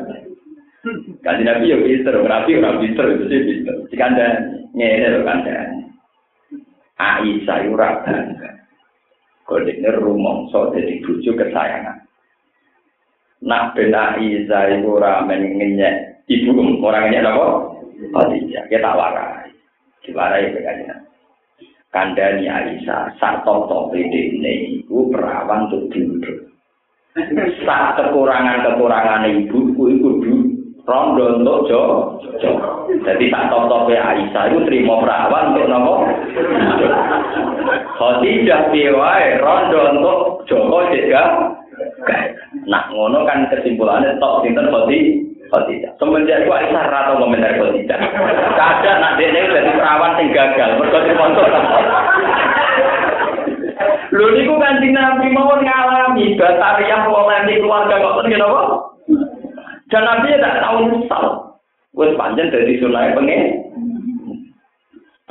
Kanjeng 1.21 1.45
Nabi 1.45 1.69
yo 1.69 1.83
pinter, 1.83 2.15
ora 2.17 2.47
pinter 2.47 3.05
itu 3.11 3.25
sih 3.27 3.39
pinter. 3.45 3.75
Dikanda 3.91 4.27
ngene 4.71 5.07
lho 5.11 5.19
kanda. 5.27 5.55
Aisyah 6.95 7.67
ora 7.67 7.99
bangga. 8.07 8.49
Kodene 9.43 9.89
rumangsa 9.99 10.71
dadi 10.71 11.03
bojo 11.03 11.31
kesayangan. 11.35 11.99
Nak 13.43 13.75
ben 13.75 13.91
Aisyah 13.91 14.79
ora 14.87 15.19
men 15.27 15.59
ngenyek 15.59 16.23
ibu 16.31 16.79
ora 16.79 17.03
ngenyek 17.03 17.27
napa? 17.27 17.75
Khadijah, 18.01 18.65
kita 18.65 18.97
warai. 18.97 19.53
Diwarai 20.01 20.49
Nabi. 20.57 21.10
Kandani 21.91 22.47
Aisyah 22.47 23.19
sak 23.19 23.43
top-top 23.43 23.91
ini 23.93 24.81
iku 24.81 25.11
perawan 25.11 25.67
untuk 25.67 25.91
diudur. 25.91 26.47
Sak 27.67 27.99
kekurangan-kekurangan 27.99 29.27
ibu 29.27 29.75
iku 29.75 29.83
iku 29.91 30.09
du 30.23 30.35
rondo 30.87 31.43
untuk 31.43 31.67
jo. 31.67 31.83
Jadi 33.03 33.27
sak 33.27 33.51
top-top 33.51 33.91
Aisyah 33.91 34.43
itu 34.49 34.59
terima 34.63 35.03
perawan 35.03 35.51
untuk 35.51 35.67
nopo. 35.67 35.93
Khadijah 37.99 38.71
piwai 38.71 39.37
rondo 39.43 39.79
untuk 39.91 40.19
Joko 40.47 40.87
juga. 40.95 41.23
Nah 42.71 42.87
ngono 42.91 43.27
kan 43.27 43.51
kesimpulannya 43.51 44.15
top 44.23 44.47
sinten 44.47 44.71
Khadijah. 44.71 45.30
Khadijah. 45.51 45.91
Semenjak 45.99 46.47
itu 46.47 46.51
Aisyah 46.51 46.83
rata 46.87 47.19
komentar 47.19 47.51
Khadijah. 47.59 47.99
Kadang 48.55 48.97
nak 49.03 49.19
dia 49.19 49.27
ini 49.35 49.51
jadi 49.51 49.71
perawan 49.75 50.15
yang 50.15 50.31
gagal. 50.31 50.69
Mereka 50.79 50.99
sponsor. 51.11 51.47
Lho 54.11 54.27
niku 54.35 54.55
kanjeng 54.59 54.91
Nabi 54.95 55.27
mau 55.31 55.55
ngalami 55.55 56.35
batariah 56.35 56.99
polemik 57.07 57.59
keluarga 57.63 57.95
kok 57.95 58.27
ngene 58.27 58.43
apa? 58.43 58.63
Dan 59.91 60.03
Nabi 60.07 60.35
tidak 60.35 60.59
tahu 60.63 60.77
nyesal. 60.87 61.25
Wes 61.95 62.15
panjang 62.15 62.47
dari 62.51 62.79
sunai 62.79 63.11
pengen. 63.11 63.43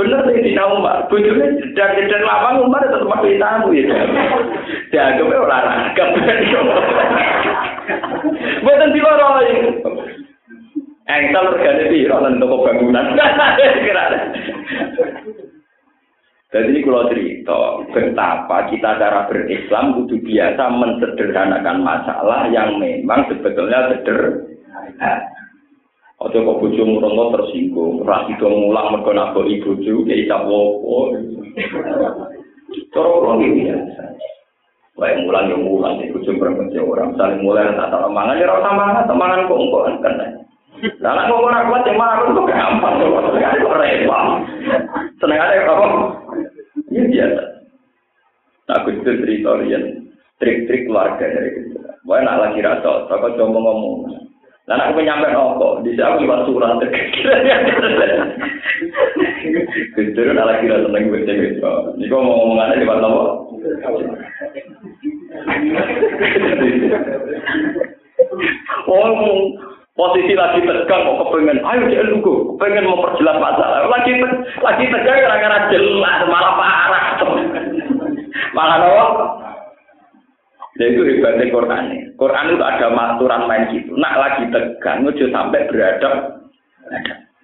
Bener 0.01 0.25
sih 0.25 0.41
di 0.41 0.57
Umar, 0.57 1.13
bujurnya 1.13 1.61
dari 1.76 2.09
dari 2.09 2.25
lapang 2.25 2.64
Umar 2.64 2.80
tetap 2.88 3.05
masih 3.05 3.37
tamu 3.37 3.68
ya. 3.76 3.84
Dianggapnya 4.88 5.45
olahraga. 5.45 6.05
Bukan 8.62 8.92
di 8.95 9.00
luar 9.00 9.42
Engsel 11.11 11.45
regane 11.58 11.91
piro 11.91 12.22
nang 12.22 12.38
toko 12.38 12.62
bangunan. 12.62 13.18
Jadi 16.50 16.67
ini 16.75 16.83
kalau 16.83 17.07
cerita 17.07 17.58
betapa 17.95 18.67
kita 18.75 18.99
cara 18.99 19.30
berislam 19.30 20.03
kudu 20.03 20.18
biasa 20.18 20.67
mensederhanakan 20.67 21.79
masalah 21.87 22.50
yang 22.50 22.75
memang 22.83 23.22
sebetulnya 23.30 23.95
sederhana. 23.95 25.30
Ojo 26.21 26.37
kok 26.37 26.58
bojo 26.61 26.83
murono 26.84 27.33
tersinggung, 27.33 28.04
ra 28.04 28.29
itu 28.29 28.45
ngulang 28.45 28.92
mergo 28.92 29.14
nak 29.14 29.33
ibu 29.41 29.79
bojo 29.79 30.04
ya 30.04 30.14
isa 30.21 30.37
wopo. 30.42 31.17
Cara 32.92 33.08
kula 33.08 33.33
iki 33.41 33.50
biasa. 33.64 34.00
Wae 35.01 35.17
mulang 35.25 35.49
yo 35.49 35.57
mulang 35.57 35.97
iku 36.05 36.21
bojo 36.21 36.37
perempuan 36.37 36.68
orang 36.77 37.17
saling 37.17 37.41
mulai 37.41 37.72
tak 37.72 37.89
tak 37.89 38.05
mangan 38.13 38.37
ya 38.37 38.53
ora 38.53 38.68
mangan, 38.68 39.09
mangan 39.17 39.49
kok 39.49 39.57
engko 39.57 39.79
kan. 40.05 40.14
Lah 41.01 41.13
nek 41.17 41.27
ngomong 41.33 41.49
ora 41.49 41.68
kuat 41.72 41.89
marung 41.97 42.37
kok 42.37 42.49
gampang 42.53 43.01
kok 43.01 43.81
repot. 43.81 44.25
Seneng 45.17 45.41
aja 45.41 45.64
apa? 45.64 45.87
Ya 46.93 47.01
biasa. 47.09 47.43
Aku 48.77 48.93
itu 48.93 49.25
cerita 49.25 49.57
trik-trik 50.37 50.85
keluarga 50.85 51.25
dari 51.25 51.49
itu. 51.64 51.81
Wae 52.05 52.21
nak 52.21 52.41
lagi 52.45 52.61
rasa, 52.61 53.09
kok 53.09 53.25
coba 53.41 53.57
ngomong. 53.57 54.05
Lah 54.68 54.85
aku 54.85 55.01
nyampe 55.01 55.33
opo, 55.33 55.81
di 55.81 55.97
aku 55.97 56.29
liwat 56.29 56.45
surat. 56.45 56.77
Kudu 59.97 60.21
nak 60.37 60.49
lagi 60.49 60.68
rasa 60.68 60.85
seneng 60.93 61.09
wis 61.09 61.25
wis. 61.25 61.57
Niku 61.97 62.14
ngomong-ngomongane 62.21 62.85
liwat 62.85 63.01
nopo? 63.01 63.49
Oh, 68.91 69.57
posisi 70.00 70.33
lagi 70.33 70.64
tegang 70.64 71.03
kok 71.04 71.18
kepengen 71.29 71.61
ayo 71.61 71.83
dia 71.92 72.08
lugu 72.08 72.57
kepengen 72.57 72.88
memperjelas 72.88 73.37
masalah 73.37 73.84
lagi 73.91 74.17
lagi 74.64 74.84
tegang 74.88 75.18
karena 75.29 75.68
jelas 75.68 76.18
malah 76.25 76.53
parah 76.57 77.04
malah 78.57 78.79
apa 78.80 78.91
Nah 80.80 80.88
itu 80.88 81.04
hebatnya 81.04 81.53
Quran. 81.53 82.17
Quran 82.17 82.57
itu 82.57 82.64
ada 82.64 82.88
aturan 82.88 83.45
main 83.45 83.68
gitu. 83.68 83.92
Nak 84.00 84.17
lagi 84.17 84.49
tegang, 84.49 85.04
ojo 85.04 85.29
sampai 85.29 85.68
beradab. 85.68 86.41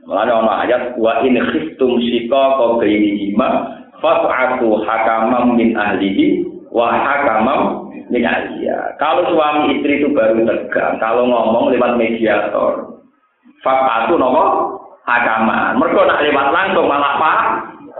Malah 0.08 0.24
ada 0.24 0.52
ayat 0.64 0.82
wa 0.96 1.20
in 1.20 1.36
khiftum 1.52 2.00
shiqaqa 2.00 2.80
bainihima 2.80 3.48
fat'atu 4.00 4.80
hakamam 4.88 5.52
min 5.52 5.76
ahlihi 5.76 6.55
wa 6.70 6.94
hakamam 6.94 7.90
min 8.10 8.22
ahliya. 8.22 8.94
Kalau 9.02 9.26
suami 9.30 9.78
istri 9.78 10.02
itu 10.02 10.14
baru 10.14 10.46
tegang, 10.46 10.98
kalau 11.02 11.26
ngomong 11.26 11.74
lewat 11.74 11.98
mediator, 11.98 13.02
fat'atu 13.66 14.14
nopo? 14.16 14.44
Hakaman. 15.06 15.78
Mereka 15.78 16.02
nak 16.02 16.22
lewat 16.26 16.46
langsung 16.50 16.90
malah 16.90 17.14
pak 17.14 17.38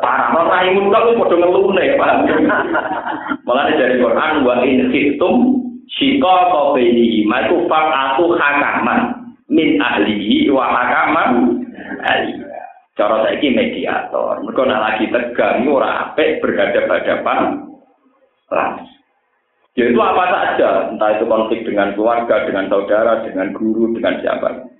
parah. 0.02 0.34
Ora 0.34 0.58
rai 0.58 0.74
mutlak 0.74 1.06
ku 1.06 1.22
padha 1.22 1.36
ngelune 1.38 1.84
paham 1.94 2.18
malah 3.46 3.70
dari 3.70 4.02
Quran 4.02 4.42
wa 4.42 4.54
in 4.66 4.90
khiftum 4.90 5.34
shika 5.86 6.36
ka 6.50 6.60
baini 6.74 7.22
ma 7.30 7.46
tu 7.46 7.62
faqatu 7.70 8.34
hakaman. 8.34 9.00
Min 9.46 9.78
ahlihi 9.78 10.50
wa 10.50 10.66
hakaman 10.66 11.62
ahli 12.02 12.42
cara 12.98 13.22
saiki 13.22 13.54
mediator. 13.54 14.42
Mergo 14.42 14.66
nek 14.66 14.82
lagi 14.82 15.06
tegang 15.06 15.62
ora 15.70 16.10
apik 16.10 16.42
berhadapan-hadapan 16.42 17.38
langsung 18.50 18.96
yaitu 19.76 20.00
apa 20.00 20.24
saja, 20.32 20.88
entah 20.88 21.20
itu 21.20 21.28
konflik 21.28 21.60
dengan 21.68 21.92
keluarga, 21.92 22.48
dengan 22.48 22.64
saudara, 22.72 23.20
dengan 23.28 23.52
guru, 23.52 23.92
dengan 23.92 24.16
siapa. 24.24 24.72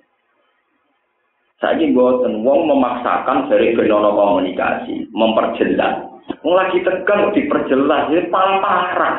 Saya 1.61 1.85
buatan 1.93 2.41
wong 2.41 2.69
memaksakan 2.69 3.53
dari 3.53 3.77
benono 3.77 4.17
komunikasi, 4.17 5.13
memperjelas. 5.13 6.01
Lagi 6.41 6.81
tegang 6.81 7.33
diperjelas, 7.37 8.09
ini 8.09 8.29
paling 8.33 8.59
parah. 8.65 9.17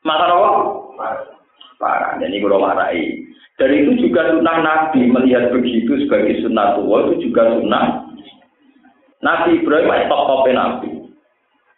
Maka 0.00 0.32
apa? 0.32 0.50
Parah. 1.76 2.12
Jadi 2.16 2.36
kalau 2.40 2.64
marahi. 2.64 3.28
Dari 3.60 3.84
itu 3.84 4.08
juga 4.08 4.32
sunnah 4.32 4.58
Nabi 4.64 5.12
melihat 5.12 5.52
begitu 5.52 6.08
sebagai 6.08 6.40
sunnah 6.40 6.72
tua 6.80 7.12
itu 7.12 7.28
juga 7.28 7.52
sunnah 7.52 8.08
Nabi 9.20 9.60
Ibrahim 9.60 9.92
itu 9.92 10.08
top 10.08 10.44
Nabi. 10.50 11.01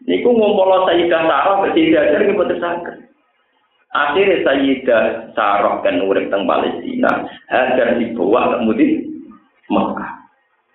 Niku 0.05 0.29
ngumpul 0.37 0.85
Sayyidah 0.85 1.23
Sarah 1.25 1.57
Sayyidah 1.65 2.03
Hajar 2.05 2.23
ke 2.29 2.57
sakit. 2.61 2.97
Akhirnya 3.95 4.45
Sayyidah 4.45 5.03
Sarah 5.33 5.81
kan 5.81 6.05
urip 6.05 6.29
teng 6.29 6.45
Palestina, 6.45 7.25
Hajar 7.49 7.97
dibawa 7.97 8.61
kemudian 8.61 9.01
Mekah. 9.73 10.13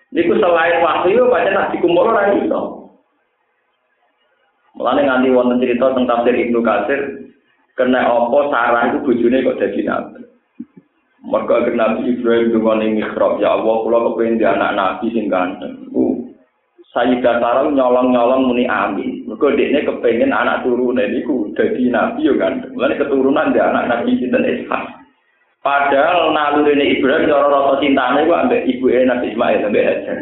Niku 0.10 0.34
selain 0.42 0.82
wahyu 0.82 1.30
baca 1.30 1.50
nak 1.54 1.70
dikumpul 1.70 2.10
ora 2.10 2.34
iso. 2.34 2.90
Mulane 4.74 5.06
nganti 5.06 5.30
wonten 5.30 5.62
cerita 5.62 5.94
tentang 5.94 6.26
tafsir 6.26 6.34
Ibnu 6.34 6.60
Katsir 6.66 7.02
kena 7.78 8.10
apa 8.10 8.40
Sarah 8.50 8.84
itu 8.90 8.98
bojone 9.06 9.46
kok 9.46 9.60
dadi 9.62 9.82
nabi. 9.86 10.22
Mergo 11.20 11.62
Nabi 11.62 12.16
Ibrahim 12.16 12.56
dungane 12.56 12.96
mihrab 12.96 13.44
ya 13.44 13.60
Allah 13.60 13.76
kula 13.84 14.00
kepengin 14.08 14.40
di 14.40 14.46
anak 14.48 14.72
nabi 14.74 15.12
sing 15.12 15.28
ganteng. 15.28 15.86
Sayyidah 16.90 17.38
Sarah 17.38 17.70
nyolong-nyolong 17.70 18.50
muni 18.50 18.66
amin. 18.66 19.22
Mergo 19.30 19.54
dekne 19.54 19.86
kepengin 19.86 20.34
anak 20.34 20.66
turune 20.66 21.06
niku 21.06 21.54
dadi 21.54 21.86
nabi 21.86 22.26
yo 22.26 22.34
ganteng. 22.34 22.74
Mulane 22.74 22.98
keturunan 22.98 23.54
di 23.54 23.62
anak 23.62 23.86
nabi 23.86 24.18
sinten 24.18 24.42
Ishak. 24.42 25.00
Padahal 25.62 26.34
nalur 26.34 26.72
ini 26.72 26.98
Ibrahim 26.98 27.28
cara 27.28 27.52
rasa 27.52 27.84
cintanya 27.84 28.24
itu 28.24 28.32
ambek 28.32 28.64
ibu 28.64 28.86
Nabi 28.90 29.36
Ismail 29.36 29.68
ambek 29.68 29.86
Hajar. 29.86 30.18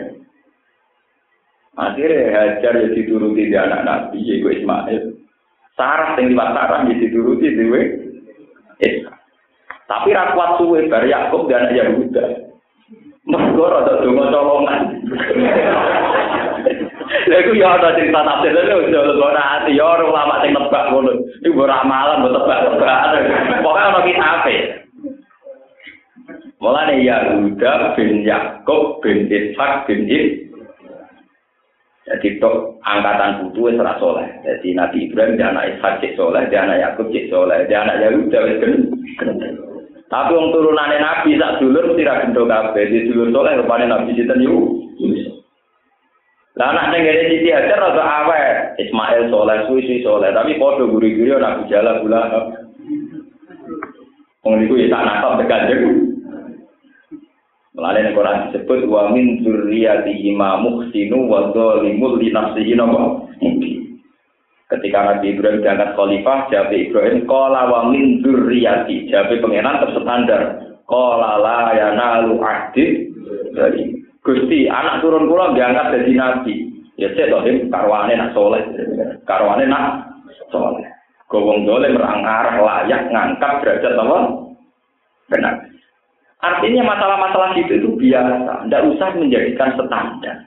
Akhirnya 1.78 2.34
Hajar 2.34 2.74
ya 2.74 2.88
dituruti 2.92 3.48
di 3.48 3.56
anak 3.56 3.86
Nabi 3.86 4.18
ibu 4.18 4.50
Ismail. 4.50 5.14
Sarah 5.78 6.18
yang 6.18 6.34
lewat 6.34 6.50
Sarah 6.52 6.80
ya 6.90 6.96
dituruti 7.00 7.54
di 7.54 7.64
Isa. 8.82 9.14
Tapi 9.88 10.10
rakwat 10.12 10.60
suwe 10.60 10.90
bar 10.92 11.06
Yakub 11.08 11.48
dan 11.48 11.70
anak 11.70 11.80
Yahuda. 11.80 12.26
Mergo 13.30 13.66
rada 13.72 14.04
donga 14.04 14.26
colongan. 14.34 14.82
Lha 17.26 17.38
iku 17.42 17.52
ya 17.58 17.82
ada 17.82 17.98
cerita 17.98 18.22
tafsir 18.22 18.54
lho 18.54 18.86
udah 18.94 19.18
ora 19.18 19.44
ati 19.58 19.74
ya 19.74 19.86
ora 19.98 20.06
lama 20.06 20.36
sing 20.46 20.54
nebak 20.54 20.94
ngono. 20.94 21.14
Iku 21.42 21.58
ora 21.58 21.82
malam 21.82 22.30
tebak-tebak. 22.30 23.02
Pokoke 23.66 23.82
ana 23.82 24.00
kitabe. 24.06 24.56
Mulane 26.62 27.06
Yahuda 27.06 27.98
bin 27.98 28.22
Yakub 28.22 29.02
bin 29.02 29.30
Ishak 29.30 29.90
bin 29.90 30.06
Ib. 30.06 30.50
Jadi 32.08 32.40
tok 32.40 32.80
angkatan 32.88 33.44
putu 33.44 33.68
wis 33.68 33.82
ora 33.82 33.98
saleh. 34.00 34.28
Jadi 34.46 34.78
Nabi 34.78 35.10
Ibrahim 35.10 35.36
dia 35.36 35.52
anak 35.52 35.76
Ishak 35.76 36.00
cek 36.00 36.16
saleh, 36.16 36.48
dia 36.48 36.64
anak 36.64 36.80
Yakub 36.80 37.12
cek 37.12 37.28
saleh, 37.28 37.68
dia 37.68 37.84
anak 37.84 38.00
Yahuda 38.00 38.40
wis 38.46 38.58
Tapi 40.08 40.32
wong 40.32 40.56
turunane 40.56 41.04
Nabi 41.04 41.36
sak 41.36 41.60
dulur 41.60 41.92
mesti 41.92 42.08
ra 42.08 42.24
gendho 42.24 42.48
kabeh. 42.48 42.84
Di 42.88 43.12
dulur 43.12 43.28
saleh 43.36 43.60
rupane 43.60 43.86
Nabi 43.92 44.16
sinten 44.16 44.40
yo. 44.40 44.88
Lah 46.58 46.74
anak 46.74 46.86
ning 46.90 47.02
ngene 47.06 47.24
Siti 47.30 47.50
Hajar 47.54 47.78
rada 47.78 48.02
awet. 48.02 48.82
Ismail 48.82 49.30
saleh, 49.30 49.58
suwi-suwi 49.70 50.02
saleh, 50.02 50.34
tapi 50.34 50.58
padha 50.58 50.90
guri-guri 50.90 51.30
Nabi 51.38 51.70
Jalal 51.70 52.02
bulan. 52.02 52.34
Wong 54.42 54.54
niku 54.66 54.80
ya 54.82 54.90
tak 54.90 55.06
nakal 55.06 55.38
tekan 55.44 55.70
Melalui 57.78 58.10
Quran 58.18 58.38
disebut 58.50 58.90
wa 58.90 59.14
min 59.14 59.46
dzurriyyatihi 59.46 60.34
ma 60.34 60.58
muhsinu 60.58 61.30
wa 61.30 61.54
dzalimul 61.54 62.18
li 62.18 62.34
nafsihi 62.34 62.74
Ketika 64.68 65.00
Nabi 65.00 65.38
Ibrahim 65.38 65.62
diangkat 65.62 65.94
khalifah, 65.94 66.52
jawab 66.52 66.74
Ibrahim, 66.74 67.24
Qala 67.30 67.70
wa 67.70 67.88
min 67.94 68.20
dzurriyyati. 68.20 69.08
Jawab 69.14 69.32
pengenan 69.40 69.80
terstandar. 69.80 70.42
Qala 70.90 71.38
la 71.38 71.62
yanalu 71.78 72.36
ahdi 72.42 72.86
dari 73.54 73.97
Gusti, 74.28 74.68
anak 74.68 75.00
turun 75.00 75.32
kula 75.32 75.56
diangkat 75.56 76.04
jadi 76.04 76.12
nabi. 76.20 76.68
Ya 77.00 77.08
cek 77.16 77.32
toh 77.32 77.48
karwane 77.72 78.20
nak 78.20 78.36
soleh. 78.36 78.60
Karwane 79.24 79.64
nak 79.72 80.12
soleh. 80.52 80.84
Gowong 81.32 81.64
dole 81.64 81.88
merangar 81.96 82.60
layak 82.60 83.08
ngangkat 83.08 83.64
derajat 83.64 83.96
apa? 83.96 84.18
Benar. 85.32 85.56
Artinya 86.44 86.92
masalah-masalah 86.92 87.56
gitu 87.56 87.82
itu 87.82 87.90
biasa, 87.98 88.68
tidak 88.68 88.86
usah 88.94 89.10
menjadikan 89.18 89.74
standar. 89.74 90.38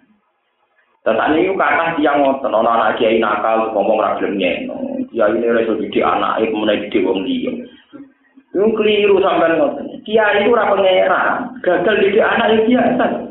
Tetapi 1.03 1.37
itu 1.41 1.57
kata 1.57 1.97
tiang 1.99 2.21
ngoten, 2.21 2.53
orang 2.53 2.77
anak 2.77 3.01
kiai 3.01 3.19
nakal 3.19 3.73
ngomong 3.73 3.99
ragilnya, 3.99 4.69
ya 5.11 5.27
ini 5.33 5.49
reso 5.51 5.75
didik 5.81 6.05
anak, 6.05 6.45
itu 6.45 6.55
mana 6.55 6.77
didik 6.77 7.03
wong 7.03 7.25
dia. 7.27 7.51
Itu 8.53 8.69
keliru 8.77 9.19
sampai 9.19 9.57
ngoten. 9.59 10.05
Kiai 10.07 10.45
itu 10.45 10.53
orang 10.55 10.79
pangeran, 10.79 11.29
gagal 11.65 11.95
didik 12.05 12.23
anak 12.23 12.49
itu 12.55 12.63
biasa. 12.77 13.30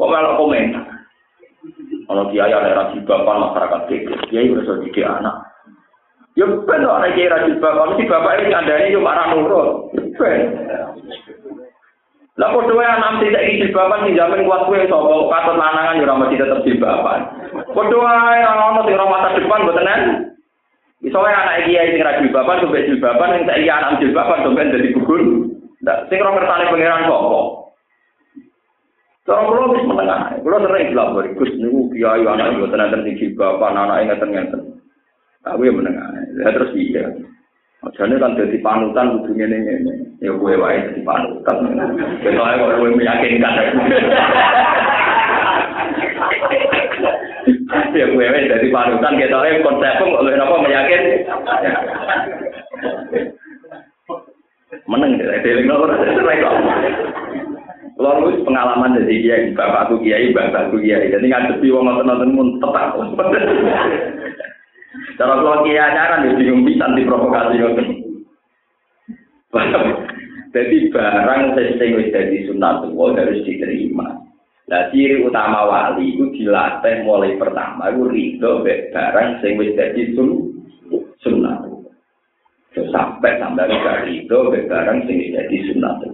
Kok 0.00 0.08
malah 0.08 0.32
komentar? 0.40 0.84
Kalau 2.08 2.24
kiai 2.32 2.48
ada 2.48 2.72
rasi 2.72 3.04
bapak 3.04 3.36
masyarakat 3.36 3.80
kecil, 3.84 4.16
kiai 4.32 4.48
reso 4.48 4.80
didik 4.80 5.04
anak. 5.04 5.44
Ya 6.40 6.48
ben 6.48 6.88
ora 6.88 7.12
kira 7.12 7.44
bapak, 7.60 7.92
mesti 7.92 8.08
bapak 8.08 8.40
ini 8.40 8.56
ada 8.56 8.80
ini 8.80 8.96
cuma 8.96 9.12
marah 9.12 9.26
nurut. 9.36 9.92
Lah 12.40 12.48
padha 12.56 12.72
wae 12.72 12.88
anak 12.88 13.20
tidak 13.20 13.44
iki 13.44 13.68
jilbaban 13.68 14.08
sing 14.08 14.16
jamin 14.16 14.48
kuat 14.48 14.64
kowe 14.64 14.80
sapa 14.80 15.12
katut 15.28 15.60
lanangan 15.60 16.00
ya 16.00 16.04
ora 16.08 16.14
mesti 16.24 16.40
tetep 16.40 16.64
jilbaban. 16.64 17.20
Padha 17.76 17.96
wae 18.00 18.40
ana 18.40 18.80
sing 18.88 18.96
mata 18.96 19.36
depan 19.36 19.68
mboten 19.68 19.92
wae 21.12 21.32
anak 21.36 21.56
iki 21.68 21.76
sing 21.76 22.00
ra 22.00 22.16
jilbaban 22.16 22.64
sampe 22.64 22.88
jilbaban 22.88 23.36
sing 23.36 23.44
saiki 23.44 23.68
anak 23.68 24.00
jilbaban 24.00 24.40
sampe 24.40 24.72
dadi 24.72 24.96
gugur. 24.96 25.20
Ndak 25.84 26.08
sing 26.08 26.24
ora 26.24 26.32
ngertane 26.32 26.72
pangeran 26.72 27.04
sapa. 27.04 27.59
Cara 29.30 29.46
kula 29.46 29.70
wis 29.70 29.86
menengah. 29.86 30.42
Kula 30.42 30.58
sering 30.58 30.90
dilapor 30.90 31.22
Gus 31.38 31.54
niku 31.54 31.86
kiai 31.94 32.26
anak 32.26 32.58
mboten 32.58 32.82
enten 32.82 33.06
sing 33.06 33.14
jilbaban 33.14 33.78
anake 33.78 34.10
ngeten-ngeten. 34.10 34.82
Aku 35.46 35.62
ya 35.62 35.70
menengah. 35.70 36.10
Terus 36.50 36.74
iya. 36.74 37.06
Jadi 37.94 38.18
kan 38.18 38.34
jadi 38.34 38.58
panutan 38.58 39.22
kudu 39.22 39.38
ngene 39.38 39.56
ngene. 39.62 39.92
Ya 40.18 40.34
kowe 40.34 40.50
wae 40.50 40.82
jadi 40.82 41.06
panutan. 41.06 41.56
Kita 42.26 42.58
kok 42.58 42.74
kowe 42.74 42.90
meyakinkan. 42.90 43.54
Ya 47.94 48.06
kowe 48.10 48.26
wae 48.34 48.50
jadi 48.50 48.66
panutan 48.74 49.14
kita 49.14 49.62
konsep 49.62 49.94
kok 49.94 50.18
oleh 50.26 50.34
napa 50.34 50.58
meyakin. 50.58 51.02
Meneng 54.90 55.22
dhewe 55.22 55.70
ora 55.70 55.94
ora 55.94 57.19
Kalau 58.00 58.32
itu 58.32 58.48
pengalaman 58.48 58.96
dari 58.96 59.20
kiai, 59.20 59.52
bapakku 59.52 60.00
kiai, 60.00 60.32
bapakku 60.32 60.80
kiai. 60.80 61.12
Jadi 61.12 61.28
ngadepi 61.28 61.68
wong 61.68 61.84
nonton-nonton 61.84 62.32
pun 62.32 62.48
tetap. 62.56 62.96
Cara 65.20 65.36
kalau 65.36 65.60
kiai 65.68 65.76
ajaran 65.76 66.24
ya 66.24 66.32
bingung 66.32 66.64
bisa 66.64 66.88
diprovokasi 66.96 67.60
ngoten. 67.60 67.88
Jadi 70.56 70.76
barang 70.88 71.42
sing 71.76 71.90
wis 72.00 72.08
dadi 72.08 72.48
sunatullah 72.48 73.20
harus 73.20 73.44
diterima. 73.44 74.16
Nah, 74.66 74.82
ciri 74.88 75.20
utama 75.20 75.68
wali 75.68 76.16
itu 76.16 76.40
dilatih 76.40 77.04
mulai 77.04 77.36
pertama 77.36 77.92
itu 77.92 78.08
ridho 78.08 78.64
barang 78.64 79.44
sing 79.44 79.60
wis 79.60 79.76
dadi 79.76 80.16
sun 80.16 80.56
sunat. 81.20 81.68
sampai 82.70 83.36
sampai 83.36 83.68
itu 84.08 84.38
barang 84.72 84.98
sing 85.04 85.20
jadi 85.20 85.56
sunatullah. 85.68 86.09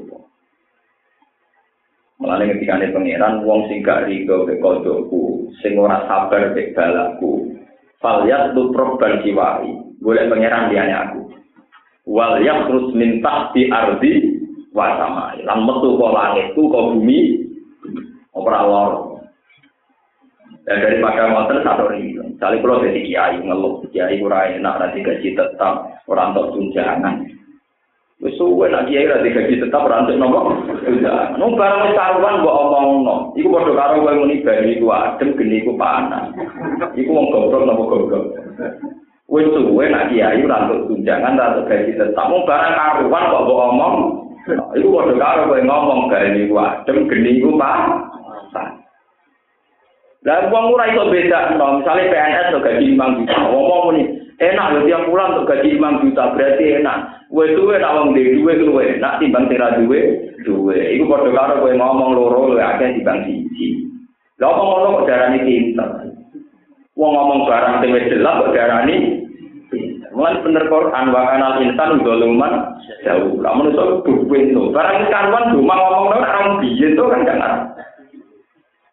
Mulane 2.17 2.49
ketika 2.57 2.81
ini 2.81 2.97
pangeran 2.97 3.45
wong 3.45 3.69
sing 3.69 3.85
gak 3.85 4.09
rido 4.09 4.49
be 4.49 4.57
kodoku, 4.57 5.53
sing 5.61 5.77
ora 5.77 6.01
sabar 6.09 6.57
be 6.57 6.73
balaku. 6.73 7.53
Falyat 8.01 8.57
tu 8.57 8.73
proban 8.73 9.21
jiwai, 9.21 9.69
boleh 10.01 10.25
pangeran 10.29 10.73
diane 10.73 10.95
aku. 10.97 11.29
Wal 12.09 12.41
terus 12.41 12.95
min 12.97 13.21
tahti 13.21 13.69
ardi 13.69 14.13
wa 14.73 14.97
samai. 14.97 15.45
Lan 15.45 15.69
metu 15.69 16.01
kok 16.01 16.15
langitku 16.15 16.63
kok 16.73 16.87
bumi 16.97 17.21
ora 18.33 18.61
lor. 18.65 18.93
Dan 20.67 20.83
daripada 20.83 21.31
motor 21.31 21.63
satu 21.63 21.95
ribu. 21.95 22.27
Misalnya 22.27 22.59
kalau 22.59 22.83
jadi 22.83 23.01
kiai 23.07 23.39
ngeluh, 23.39 23.87
kiai 23.95 24.19
kurang 24.19 24.59
enak, 24.59 24.75
nanti 24.83 24.99
gaji 24.99 25.39
tetap, 25.39 26.03
orang 26.11 26.35
untuk 26.35 26.59
tunjangan. 26.59 27.23
Wis 28.17 28.33
suwe 28.41 28.65
nak 28.73 28.89
kiai 28.89 29.05
ra 29.05 29.21
digaji 29.21 29.61
tetap 29.61 29.85
ora 29.85 30.01
entuk 30.01 30.17
nopo. 30.17 30.57
Sudah. 30.81 31.37
Nu 31.37 31.53
barang 31.53 31.93
karuan 31.93 32.41
mbok 32.41 32.59
omongno. 32.65 33.37
Iku 33.37 33.53
padha 33.53 33.77
karo 33.77 34.01
kowe 34.01 34.17
muni 34.17 34.41
bali 34.41 34.81
iku 34.81 34.89
adem 34.89 35.37
geni 35.37 35.61
iku 35.61 35.77
panas. 35.77 36.33
Iku 36.97 37.13
wong 37.13 37.29
goblok 37.29 37.69
nopo 37.69 37.83
goblok. 37.85 38.25
Wis 39.29 39.53
suwe 39.53 39.85
nak 39.93 40.09
kiai 40.09 40.41
ora 40.41 40.65
entuk 40.65 40.89
tunjangan 40.89 41.37
ra 41.37 41.47
entuk 41.53 41.69
gaji 41.69 41.93
tetap. 41.93 42.27
Mu 42.33 42.41
barang 42.49 42.73
karuan 42.73 43.29
kok 43.29 43.45
mbok 43.45 43.63
omong. 43.69 43.97
Iku 44.81 44.89
padha 44.97 45.15
karo 45.21 45.41
kowe 45.53 45.61
ngomong 45.61 46.01
geni 46.09 46.49
iku 46.49 46.57
adem 46.57 46.99
geni 47.13 47.31
iku 47.37 47.53
panas. 47.61 48.01
Lah 50.25 50.51
wong 50.51 50.75
ora 50.75 50.91
iso 50.91 51.07
beda, 51.07 51.55
no. 51.55 51.79
misalnya 51.79 52.11
PNS 52.11 52.51
to 52.51 52.59
gaji 52.59 52.99
5 52.99 53.19
juta, 53.23 53.37
ngomong 53.47 53.81
muni, 53.87 54.03
enak 54.37 54.67
lho 54.73 54.81
tiap 54.85 55.03
bulan 55.09 55.33
untuk 55.37 55.49
gaji 55.49 55.81
5 55.81 56.03
juta, 56.05 56.25
berarti 56.37 56.65
enak. 56.81 56.99
Kowe 57.27 57.45
duwe 57.53 57.75
nak 57.81 57.95
wong 57.99 58.09
duwe 58.15 58.33
duwe 58.39 58.53
luwe, 58.63 58.85
nak 59.03 59.19
timbang 59.19 59.51
tira 59.51 59.77
duwe 59.81 60.31
duwe. 60.47 60.77
Iku 60.95 61.05
padha 61.11 61.31
karo 61.35 61.55
kowe 61.65 61.73
ngomong 61.75 62.11
loro 62.15 62.39
luwe 62.55 62.63
akeh 62.63 63.01
timbang 63.01 63.27
siji. 63.27 63.83
Lah 64.39 64.53
apa 64.53 64.63
ngono 64.63 64.89
kok 65.01 65.07
darani 65.09 65.39
pinter. 65.43 65.89
Wong 66.97 67.11
ngomong 67.13 67.41
barang 67.49 67.85
wis 67.93 68.09
jelas 68.09 68.41
kok 68.41 68.55
darani 68.57 68.97
Mulai 70.17 70.41
bener 70.41 70.65
Quran 70.73 71.13
wa 71.13 71.29
kanal 71.29 71.61
insan 71.61 72.01
doluman 72.01 72.81
jauh. 73.05 73.37
Kamu 73.37 73.69
nusul 73.69 74.01
duwe 74.01 74.49
itu. 74.49 74.73
Barang 74.73 75.13
karuan 75.13 75.53
cuma 75.53 75.77
ngomong 75.77 76.17
orang 76.17 76.65
biyen 76.65 76.97
tuh 76.97 77.05
kan 77.13 77.29
jangan. 77.29 77.76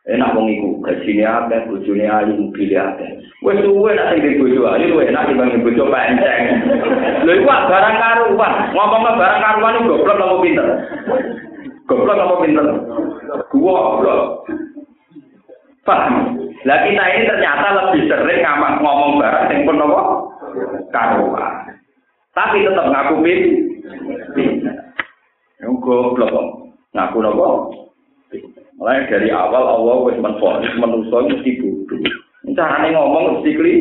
Enak 0.03 0.35
wong 0.35 0.51
iku 0.51 0.69
gajine 0.83 1.23
akeh 1.23 1.63
bojone 1.71 2.03
ayu 2.03 2.35
mobil 2.35 2.71
akeh. 2.75 3.09
Wis 3.39 3.59
suwe 3.63 3.95
nek 3.95 4.19
sing 4.19 4.35
bojo 4.35 4.67
ayu 4.67 4.91
luwe 4.91 5.07
enak 5.07 5.31
dibanding 5.31 5.63
bojo 5.63 5.87
panceng. 5.87 6.43
Lho 7.23 7.31
iku 7.39 7.47
barang 7.47 7.95
karuan 7.95 8.53
ngomong 8.75 9.03
barang 9.15 9.39
karuan 9.39 9.87
goblok 9.87 10.19
apa 10.19 10.35
pinter? 10.43 10.67
Goblok 11.87 12.19
apa 12.19 12.35
pinter? 12.43 12.65
Goblok. 13.47 14.23
Paham 15.83 16.39
lah 16.63 16.79
kita 16.87 17.03
ini 17.11 17.27
ternyata 17.27 17.67
lebih 17.75 18.07
sering 18.07 18.39
ngamak 18.39 18.79
ngomong 18.79 19.19
barang 19.19 19.51
yang 19.51 19.67
pun 19.67 19.83
apa? 19.83 20.01
Karuan. 20.91 21.53
Tapi 22.35 22.67
tetap 22.67 22.91
ngaku 22.91 23.15
pinter 23.23 23.55
goblok. 25.79 26.35
Ngaku 26.91 27.17
apa 27.23 27.47
Mulai 28.83 29.07
dari 29.07 29.31
awal 29.31 29.63
Allah 29.63 29.95
wis 30.11 30.19
menfonis 30.19 30.75
manusia 30.75 31.23
mesti 31.23 31.55
bodoh. 31.55 32.03
Carane 32.51 32.91
ngomong 32.91 33.39
mesti 33.39 33.55
kli. 33.55 33.75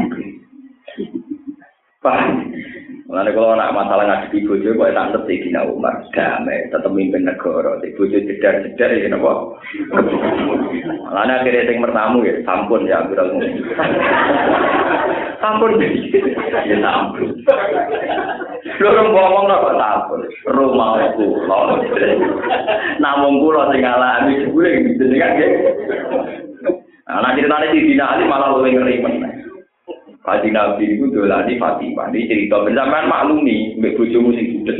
Paham? 2.00 2.48
Mulai 3.10 3.34
kalau 3.34 3.58
anak 3.58 3.74
masalah 3.74 4.06
ngadepi 4.06 4.46
bojo 4.46 4.70
kok 4.70 4.94
tak 4.94 5.08
ngerti 5.10 5.42
Dina 5.42 5.66
Umar. 5.66 5.98
Damai 6.14 6.70
tetap 6.70 6.94
mimpin 6.94 7.26
negara. 7.26 7.74
Di 7.82 7.90
bojo 7.98 8.14
jedar 8.22 8.62
jedar 8.62 8.94
ya 8.94 9.10
napa? 9.10 9.58
Mulai 11.10 11.34
akhirnya 11.42 11.66
sing 11.66 11.82
mertamu 11.82 12.22
ya 12.22 12.38
sampun 12.46 12.86
ya 12.86 13.02
Abdul 13.02 13.34
sampun. 15.42 15.70
Ya 16.70 16.76
sampun. 16.78 17.34
Loro 18.78 19.02
ngomong 19.10 19.44
napa? 19.50 19.70
Sampun. 19.74 20.20
Rumahku 20.46 21.24
lho 21.50 21.82
namung 23.02 23.42
kula 23.42 23.74
sing 23.74 23.82
ngalami 23.82 24.38
jebule 24.38 24.70
jenenge 24.94 25.18
kan 25.18 25.30
nggih. 25.34 25.50
Nah, 27.10 27.34
ceritanya 27.34 27.74
di 27.74 27.90
Dina 27.90 28.22
malah 28.22 28.54
lebih 28.54 28.78
ngeri 28.78 29.02
Kaji 30.30 30.54
Nabi 30.54 30.94
itu 30.94 31.10
dolani 31.10 31.58
Fatimah. 31.58 32.06
Ini 32.14 32.30
cerita 32.30 32.62
bersama 32.62 33.02
maklumi, 33.02 33.74
mbak 33.82 33.98
bojomu 33.98 34.30
sing 34.30 34.46
sudet. 34.54 34.78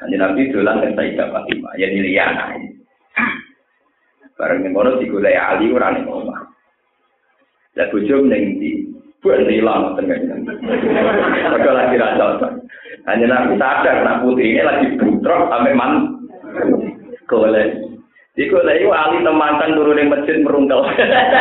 Kaji 0.00 0.16
Nabi 0.16 0.48
dolan 0.48 0.80
dengan 0.80 0.96
Sayyidah 0.96 1.28
Fatimah, 1.28 1.76
ya 1.76 1.92
Liliana. 1.92 2.56
Bareng 4.40 4.64
yang 4.64 4.72
kono 4.72 4.96
digulai 4.96 5.36
Ali 5.36 5.68
ora 5.68 5.92
ning 5.92 6.08
omah. 6.08 6.40
Lah 7.76 7.86
bojo 7.92 8.24
ning 8.24 8.56
ndi? 8.56 8.88
Buat 9.20 9.44
hilang 9.44 10.00
tengah 10.00 10.16
Mereka 10.16 11.70
lagi 11.76 12.00
rasa. 12.00 12.48
Hanya 13.04 13.26
Nabi 13.28 13.60
sadar, 13.60 14.00
nak 14.00 14.24
putri 14.24 14.56
ini 14.56 14.64
lagi 14.64 14.96
bentrok 14.96 15.52
sampai 15.52 15.76
man. 15.76 16.24
Golek. 17.28 17.89
Iku 18.40 18.56
lha 18.64 18.72
iku 18.80 18.88
ali 18.88 19.20
temantan 19.20 19.76
turun 19.76 20.00
ning 20.00 20.08
masjid 20.08 20.40
merungkel. 20.40 20.80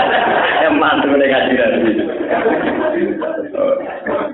Eman 0.67 0.99
turun 0.99 1.23
ning 1.23 1.31
ngaji 1.31 1.53
nabi. 1.55 1.91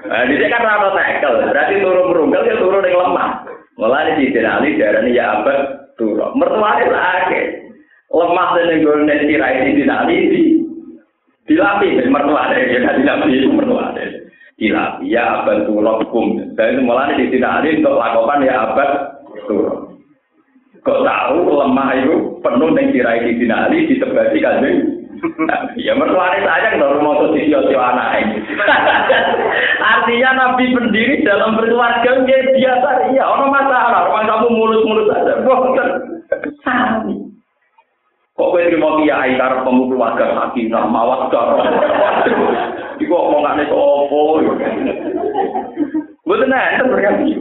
Nah, 0.05 0.25
dia 0.25 0.49
kan 0.49 0.65
rata 0.65 0.89
tekel, 0.97 1.33
berarti 1.45 1.75
turun 1.77 2.09
merungkel 2.09 2.41
ya 2.41 2.57
turun 2.57 2.81
ning 2.81 2.97
lemah. 2.97 3.29
Mulane 3.77 4.17
di 4.17 4.33
ali 4.33 4.81
darani 4.81 5.13
ya 5.13 5.25
abad 5.37 5.93
turun. 5.93 6.33
Mertuane 6.41 6.89
lagi. 6.89 7.41
Lemah 8.09 8.49
ning 8.57 8.81
gone 8.81 9.13
sirai 9.13 9.69
di 9.69 9.83
ali 9.85 10.17
di 10.33 10.41
dilapi 11.45 12.01
mertuane 12.09 12.57
ya 12.65 12.79
kan 12.81 12.97
dilapi 12.97 13.45
mertuane. 13.45 14.05
Dilapi 14.57 15.05
ya 15.05 15.45
abad 15.45 15.69
turun 15.69 16.01
hukum. 16.01 16.25
Dan 16.57 16.81
mulane 16.81 17.29
di 17.29 17.37
ali 17.37 17.77
untuk 17.77 17.93
lakukan 17.93 18.41
ya 18.41 18.73
abad 18.73 18.89
turun. 19.45 19.84
Kok 20.85 21.01
tahu 21.01 21.37
lemah 21.49 21.89
itu 21.97 22.15
penuh 22.45 22.69
dengan 22.77 22.93
tirai 22.93 23.25
di 23.25 23.31
dinali 23.41 23.89
di 23.89 23.97
sebati 23.97 24.37
kanjeng 24.37 24.77
ya 25.81 25.97
mertuane 25.97 26.45
saja 26.45 26.77
kalau 26.77 27.01
mau 27.01 27.17
tuh 27.17 27.33
sisi 27.33 27.49
anak 27.73 28.21
artinya 29.97 30.29
nabi 30.37 30.69
pendiri 30.69 31.25
dalam 31.25 31.57
berkeluarga 31.57 32.21
dia 32.29 32.39
biasa 32.53 32.89
iya 33.09 33.23
orang 33.25 33.49
masalah 33.49 34.05
orang 34.13 34.29
kamu 34.29 34.47
mulus-mulus 34.53 35.09
saja 35.09 35.33
bosan 35.41 35.89
sami. 36.61 37.17
Kok 38.35 38.51
kowe 38.51 38.59
terima 38.67 38.99
kiai 38.99 39.39
karep 39.39 39.63
pemu 39.63 39.87
keluarga 39.87 40.25
sakinah 40.35 40.85
mawaddah 40.91 41.47
iku 42.99 43.15
omongane 43.15 43.63
opo? 43.71 44.43
Mboten 46.27 46.51
enten 46.51 46.91
berkati. 46.91 47.31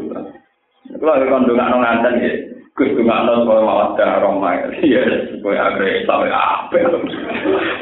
Kalau 0.94 1.26
kandungan 1.26 1.82
nganten 1.82 2.22
ya, 2.22 2.30
Gus 2.74 2.90
cuma 2.98 3.22
nol 3.22 3.46
kalau 3.46 3.62
malah 3.62 3.88
darah 3.94 4.18
romai, 4.18 4.58
ya 4.82 4.98
sebagai 5.30 5.62
agresif 5.62 6.10
ya 6.10 6.34
apa? 6.34 6.74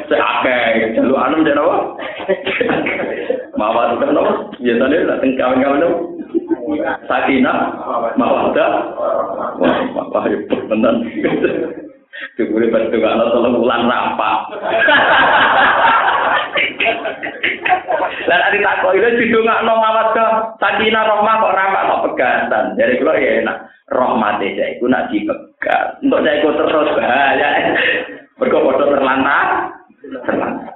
Saya 0.05 0.21
akeh 0.21 0.93
jalur 1.01 1.17
anum 1.17 1.49
jadi 1.49 1.65
apa? 1.65 1.77
Mawar 3.57 3.97
kan 3.97 4.13
apa? 4.13 4.53
Ya 4.61 4.77
tadi 4.77 5.01
lah 5.01 5.17
tengkal 5.25 5.57
kau 5.65 5.81
nol. 5.81 5.95
Sakina, 7.09 7.73
mawar 8.21 8.53
dah, 8.53 8.93
wah 9.57 9.81
apa 9.97 10.29
ya 10.29 10.37
pertenan? 10.45 11.09
Cukup 12.37 12.61
lebat 12.61 12.93
tuh 12.93 13.01
kalau 13.01 13.33
selalu 13.33 13.65
ulang 13.65 13.89
rapat. 13.89 14.39
Rampak. 16.53 17.15
Lah 18.29 18.37
nek 18.39 18.53
ditakoki 18.55 19.01
lho 19.03 19.09
didongakno 19.19 19.73
mawadda, 19.75 20.25
sakina 20.61 21.01
rahmah 21.03 21.35
kok 21.41 21.57
rampak 21.57 21.83
kok 21.87 22.03
pegatan. 22.11 22.65
Jadi 22.79 22.93
kula 23.01 23.15
ya 23.19 23.33
enak. 23.43 23.59
rahmate 23.93 24.57
saya 24.57 24.73
iku 24.73 24.89
nak 24.89 25.13
dipegat. 25.13 26.01
Untuk 26.01 26.25
saya 26.25 26.41
terus 26.41 26.97
bahaya. 26.97 27.49
Mergo 28.41 28.59
padha 28.65 28.85
terlantar. 28.89 29.47
Terlantar. 30.01 30.73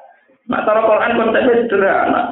Nah, 0.47 0.63
cara 0.63 0.81
Quran 0.87 1.17
konsepnya 1.19 1.55
sederhana. 1.67 2.23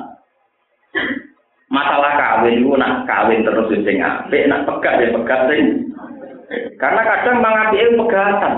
Masalah 1.72 2.12
kawin 2.14 2.62
itu 2.62 2.70
nak 2.78 3.02
kawin 3.10 3.42
terus 3.42 3.66
sing 3.82 3.98
apik, 3.98 4.46
nak 4.46 4.62
pegat 4.62 5.02
ya 5.02 5.10
pegat 5.10 5.40
sing. 5.50 5.90
Karena 6.78 7.02
kadang 7.02 7.42
mengapike 7.42 7.98
pegatan. 7.98 8.54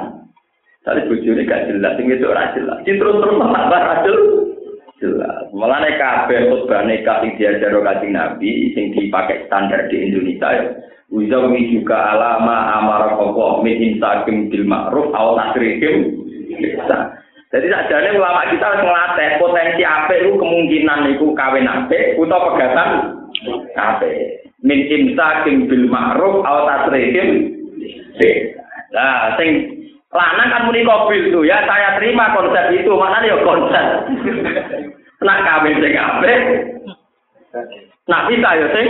Tadi 0.84 1.08
bojone 1.08 1.42
gak 1.48 1.66
jelas, 1.66 1.96
sing 1.96 2.06
itu 2.12 2.28
ora 2.28 2.52
jelas. 2.52 2.78
Terus 2.84 3.00
terus 3.00 3.38
tambah 3.40 3.80
rajul 3.80 4.18
jelas. 5.00 5.48
Mulane 5.52 5.96
kabeh 6.00 6.48
khutbah 6.48 6.84
nikah 6.88 7.20
sing 7.24 7.36
diajaro 7.36 7.84
Kanjeng 7.84 8.16
Nabi 8.16 8.72
sing 8.72 8.92
dipakai 8.96 9.46
standar 9.48 9.88
di 9.92 9.96
Indonesia 10.00 10.48
ya. 10.52 10.64
Uzawi 11.06 11.70
juga 11.70 12.18
alama 12.18 12.82
amara 12.82 13.14
Allah 13.14 13.62
min 13.62 13.78
insakim 13.78 14.50
bil 14.50 14.66
ma'ruf 14.66 15.14
aw 15.14 15.38
nasrikim 15.38 16.18
Jadi 17.46 17.66
sakjane 17.70 18.18
ulama 18.18 18.42
kita 18.50 18.66
harus 18.66 18.82
ngelatih 18.82 19.30
potensi 19.38 19.82
apik 19.86 20.18
itu 20.18 20.34
kemungkinan 20.34 21.14
itu 21.14 21.30
kawin 21.38 21.70
apik 21.70 22.18
utawa 22.18 22.52
pegatan 22.52 22.90
apik. 23.78 24.50
Min 24.66 24.82
imsakin 24.82 25.70
bil 25.70 25.86
ma'ruf 25.86 26.42
aw 26.42 26.66
tasrihim 26.66 27.54
Nah, 28.96 29.36
sing 29.36 29.76
lanang 30.16 30.48
kan 30.48 30.64
muni 30.64 30.80
kobil 30.80 31.28
tuh 31.28 31.44
ya 31.44 31.60
saya 31.68 32.00
terima 32.00 32.32
konsep 32.32 32.72
itu 32.72 32.88
maknanya 32.96 33.36
ya 33.36 33.36
konsep. 33.44 33.86
Nak 35.20 35.42
kawin 35.44 35.76
sing 35.80 35.94
apik. 35.96 36.40
Nak 38.08 38.24
bisa 38.32 38.48
ya 38.56 38.66
sing. 38.72 38.88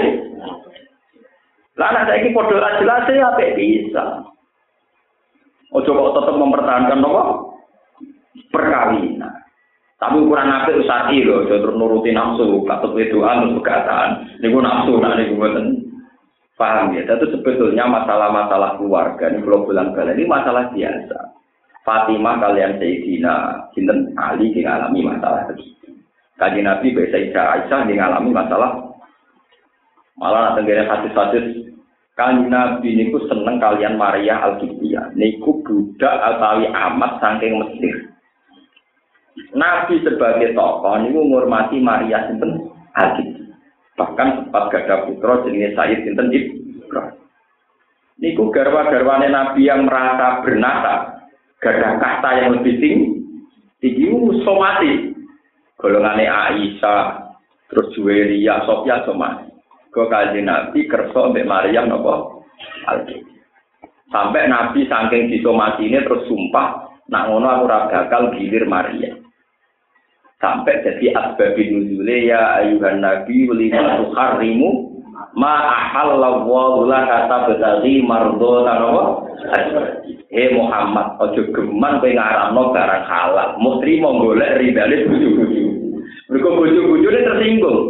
Lah 1.76 1.92
anak 1.92 2.06
saiki 2.08 2.32
padha 2.32 2.78
jelas 2.78 3.10
ya 3.10 3.34
apik 3.34 3.54
bisa. 3.58 4.22
Ojo 5.74 5.90
kok 5.90 6.14
tetap 6.22 6.34
mempertahankan 6.38 7.04
apa? 7.04 7.22
Perkawinan. 8.54 9.34
Tapi 9.96 10.16
ukuran 10.20 10.52
apik 10.52 10.84
usati 10.84 11.24
lho, 11.24 11.48
aja 11.48 11.56
terus 11.56 11.72
nuruti 11.72 12.12
nafsu, 12.12 12.62
katut 12.68 12.92
wedoan 12.92 13.48
terus 13.48 13.56
pegatan. 13.60 14.08
Niku 14.44 14.60
nafsu 14.60 14.92
nak 15.00 15.16
niku 15.16 15.40
mboten 15.40 15.85
paham 16.56 16.96
ya. 16.96 17.04
Itu 17.04 17.30
sebetulnya 17.32 17.84
masalah-masalah 17.86 18.80
keluarga 18.80 19.30
ini 19.30 19.44
kalau 19.44 19.68
bulan 19.68 19.92
ini 19.94 20.24
masalah 20.26 20.72
biasa. 20.72 21.18
Fatimah 21.86 22.42
kalian 22.42 22.82
Sayyidina 22.82 23.34
Sinten 23.70 24.10
Ali 24.18 24.50
mengalami 24.50 25.06
masalah 25.06 25.46
begitu. 25.46 25.94
Kaji 26.34 26.60
Nabi 26.66 26.90
Sayyidah 26.92 27.44
Aisyah 27.62 27.80
mengalami 27.86 28.30
masalah 28.34 28.70
malah 30.16 30.56
nanti 30.56 30.72
hadis-hadis 30.72 31.66
Kanjeng 32.16 32.48
Nabi 32.48 32.96
niku 32.96 33.20
seneng 33.28 33.60
kalian 33.60 34.00
Maria 34.00 34.40
Al-Qibtiyah. 34.40 35.12
Niku 35.12 35.60
budak 35.60 36.16
atawi 36.16 36.64
amat 36.64 37.20
saking 37.20 37.60
Mesir. 37.60 38.08
Nabi 39.52 40.00
sebagai 40.00 40.56
tokoh 40.56 40.96
niku 41.04 41.20
menghormati 41.20 41.76
Maria 41.76 42.24
sinten 42.24 42.72
Al-Qibtiyah. 42.96 43.45
Bahkan 43.96 44.28
sempat 44.44 44.64
gada 44.68 45.08
putra 45.08 45.40
jenenge 45.48 45.72
Sayyid 45.72 46.04
sinten. 46.04 46.28
Niku 48.16 48.48
garwa-garwane 48.48 49.28
Nabi 49.28 49.68
yang 49.68 49.84
merasa 49.84 50.40
bernasa, 50.40 51.24
gada 51.60 52.00
kasta 52.00 52.30
yang 52.40 52.56
lebih 52.56 52.80
tinggi, 52.80 53.08
tinggi 53.80 54.08
somati. 54.44 55.12
Golongane 55.76 56.24
Aisyah, 56.24 57.36
terus 57.68 57.92
Juweria, 57.92 58.64
Sofia 58.64 59.04
somati. 59.04 59.52
Kau 59.92 60.08
kaji 60.08 60.40
Nabi 60.44 60.88
kerso 60.88 61.32
mbak 61.32 61.48
Maryam 61.48 61.88
nopo 61.88 62.44
Sampai 64.12 64.48
Nabi 64.48 64.88
saking 64.88 65.28
disomasi 65.32 65.88
ini 65.88 66.00
terus 66.04 66.24
sumpah, 66.28 66.88
nak 67.10 67.26
ngono 67.26 67.48
aku 67.48 67.64
bakal 67.68 68.22
gilir 68.36 68.64
Maryam. 68.68 69.25
Sampai 70.36 70.84
jadi 70.84 71.16
asbabi 71.16 71.72
nuzule 71.72 72.28
ya 72.28 72.60
ayuhan 72.60 73.00
Nabi 73.00 73.48
lima 73.48 74.04
tuharimu 74.04 74.68
ma 75.32 75.72
ahallallahu 75.72 76.84
kata 76.92 77.36
betali 77.48 78.04
mardo 78.04 78.64
Eh 80.26 80.52
Muhammad, 80.52 81.16
ojo 81.22 81.48
geman 81.54 82.02
kowe 82.02 82.10
ngaramno 82.10 82.74
barang 82.74 83.04
halal. 83.08 83.48
Mau 83.62 83.78
golek 83.80 84.58
ridane 84.58 85.06
bojo-bojo. 85.06 85.62
Mergo 86.28 86.48
bojo-bojone 86.60 87.20
tersinggung. 87.22 87.80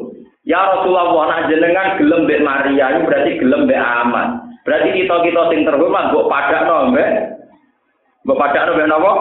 Ya 0.47 0.63
Rasulullah, 0.63 1.27
nak 1.27 1.51
jenengan 1.51 1.99
gelem 1.99 2.29
mbek 2.29 2.45
Maria, 2.45 3.03
berarti 3.03 3.41
gelem 3.41 3.67
mbek 3.67 3.81
aman. 3.83 4.47
Berarti 4.63 4.95
kita 4.95 5.15
kita 5.27 5.43
sing 5.51 5.67
terhormat 5.67 6.15
mbok 6.15 6.29
padakno 6.31 6.95
mbek 6.95 7.11
mbok 8.23 8.39
padakno 8.39 8.71
mbek 8.79 8.89
napa? 8.91 9.13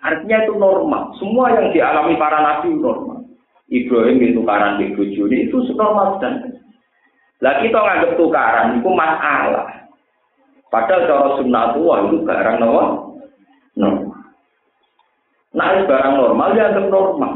Artinya 0.00 0.38
itu 0.48 0.54
normal. 0.56 1.12
Semua 1.20 1.52
yang 1.52 1.72
dialami 1.76 2.16
para 2.16 2.40
nabi 2.40 2.72
normal. 2.72 3.20
Ibrahim 3.70 4.18
itu 4.18 4.42
tukaran 4.42 4.82
di 4.82 4.90
bojone 4.98 5.46
itu 5.46 5.56
normal 5.78 6.18
dan 6.18 6.58
lah 7.40 7.62
kita 7.62 7.78
nganggep 7.78 8.18
tukaran 8.18 8.82
itu 8.82 8.90
masalah. 8.90 9.68
Padahal 10.70 11.06
cara 11.06 11.28
sunnatullah 11.38 11.98
itu 12.10 12.16
barang 12.26 12.56
normal. 12.58 12.88
Normal. 13.78 14.18
Nah, 15.50 15.82
barang 15.82 16.14
normal 16.14 16.48
ya 16.54 16.66
normal. 16.78 17.32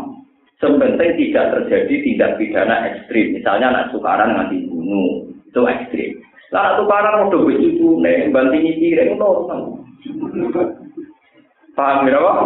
Sepenting 0.63 1.19
tidak 1.19 1.51
terjadi 1.51 1.95
tindak 2.07 2.33
pidana 2.39 2.87
ekstrim. 2.95 3.35
Misalnya 3.35 3.75
anak 3.75 3.91
tukaran 3.91 4.39
nganti 4.39 4.71
bunuh, 4.71 5.27
itu 5.51 5.61
ekstrim. 5.67 6.11
Nah, 6.55 6.79
tukaran 6.79 7.27
udah 7.27 7.41
begitu, 7.43 7.99
nih, 7.99 8.31
banting 8.31 8.71
piring 8.79 9.19
normal. 9.19 9.83
Paham 11.75 12.07
ya, 12.07 12.23
Pak? 12.23 12.39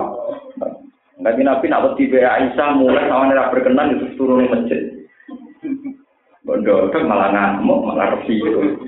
Nabi 1.18 1.42
Nabi 1.42 1.66
nak 1.66 1.84
wedi 1.84 2.08
be 2.08 2.22
Aisyah 2.22 2.78
mulai 2.78 3.10
sama 3.10 3.26
nera 3.28 3.50
berkenan 3.50 3.98
itu 3.98 4.14
turun 4.14 4.48
masjid. 4.48 5.02
Bodoh, 6.46 6.88
malah 7.04 7.34
ngamuk, 7.34 7.84
malah 7.84 8.16
resi 8.16 8.38
itu. 8.38 8.78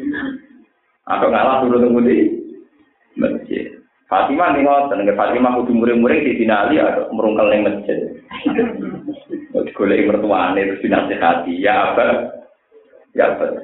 Atau 1.04 1.28
ngalah 1.28 1.66
turun 1.66 2.06
di 2.06 2.40
masjid. 3.18 3.68
Fatimah 4.06 4.54
nih 4.54 4.66
ngoten, 4.66 5.06
nek 5.06 5.14
Fatimah 5.14 5.54
kudu 5.62 5.70
muring-muring 5.70 6.26
di 6.26 6.38
finali 6.42 6.82
atau 6.82 7.10
merungkel 7.14 7.46
ning 7.50 7.62
masjid. 7.66 7.98
Golek 9.74 10.06
mertuane 10.06 10.66
terus 10.66 10.82
dinasihati, 10.82 11.62
ya 11.62 11.94
apa? 11.94 12.26
Ya 13.14 13.34
apa? 13.34 13.54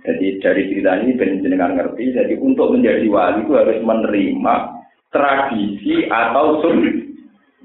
Jadi 0.00 0.40
dari 0.40 0.72
cerita 0.72 0.96
ini 1.04 1.20
ben 1.20 1.44
jenengan 1.44 1.76
ngerti, 1.76 2.16
jadi 2.16 2.32
untuk 2.40 2.72
menjadi 2.72 3.04
wali 3.12 3.44
itu 3.44 3.52
harus 3.52 3.78
menerima 3.84 4.79
tradisi 5.10 6.06
atau 6.06 6.62
sun 6.62 6.78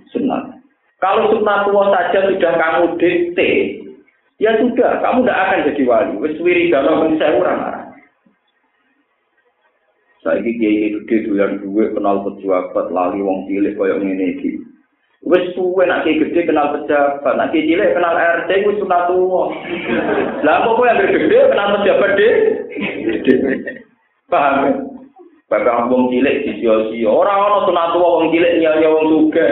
sunnah. 0.09 0.57
Kalau 1.01 1.29
sunnah 1.33 1.69
tua 1.69 1.93
saja 1.93 2.29
sudah 2.29 2.53
kamu 2.57 2.83
dikte, 2.97 3.51
ya 4.41 4.57
sudah, 4.57 5.01
kamu 5.05 5.23
tidak 5.23 5.39
akan 5.41 5.65
jadi 5.71 5.83
wali. 5.85 6.13
Wis 6.21 6.41
wiridana 6.41 7.05
saya 7.21 7.37
orang 7.37 7.61
Saiki 10.25 10.57
kiai 10.57 10.89
gede 10.89 11.29
doyan 11.29 11.61
duwe 11.61 11.93
kenal 11.93 12.25
pejabat 12.25 12.89
lali 12.89 13.21
wong 13.21 13.45
cilik 13.45 13.77
koyo 13.77 14.01
ngene 14.01 14.33
iki. 14.33 14.57
Wis 15.21 15.53
suwe 15.53 15.85
nak 15.85 16.01
kiai 16.01 16.17
gede 16.17 16.49
kenal 16.49 16.73
pejabat, 16.73 17.33
nak 17.37 17.53
kiai 17.53 17.69
cilik 17.69 17.93
kenal 17.93 18.17
RT 18.17 18.49
wis 18.65 18.81
sunat 18.81 19.05
tuwa. 19.05 19.53
Lah 20.41 20.65
kok 20.65 20.81
yang 20.81 20.97
gede 21.13 21.39
kenal 21.53 21.77
pejabat 21.77 22.11
de? 22.17 22.29
Paham? 24.33 24.94
Bapak 25.55 25.87
wong 25.87 26.11
cilik 26.11 26.43
sisi-sisi 26.43 27.07
ora 27.07 27.31
ana 27.31 27.63
sunat 27.63 27.95
tuwa 27.95 28.19
wong 28.19 28.27
cilik 28.35 28.59
nyanyi 28.59 28.91
wong 28.91 29.05
sugih. 29.07 29.51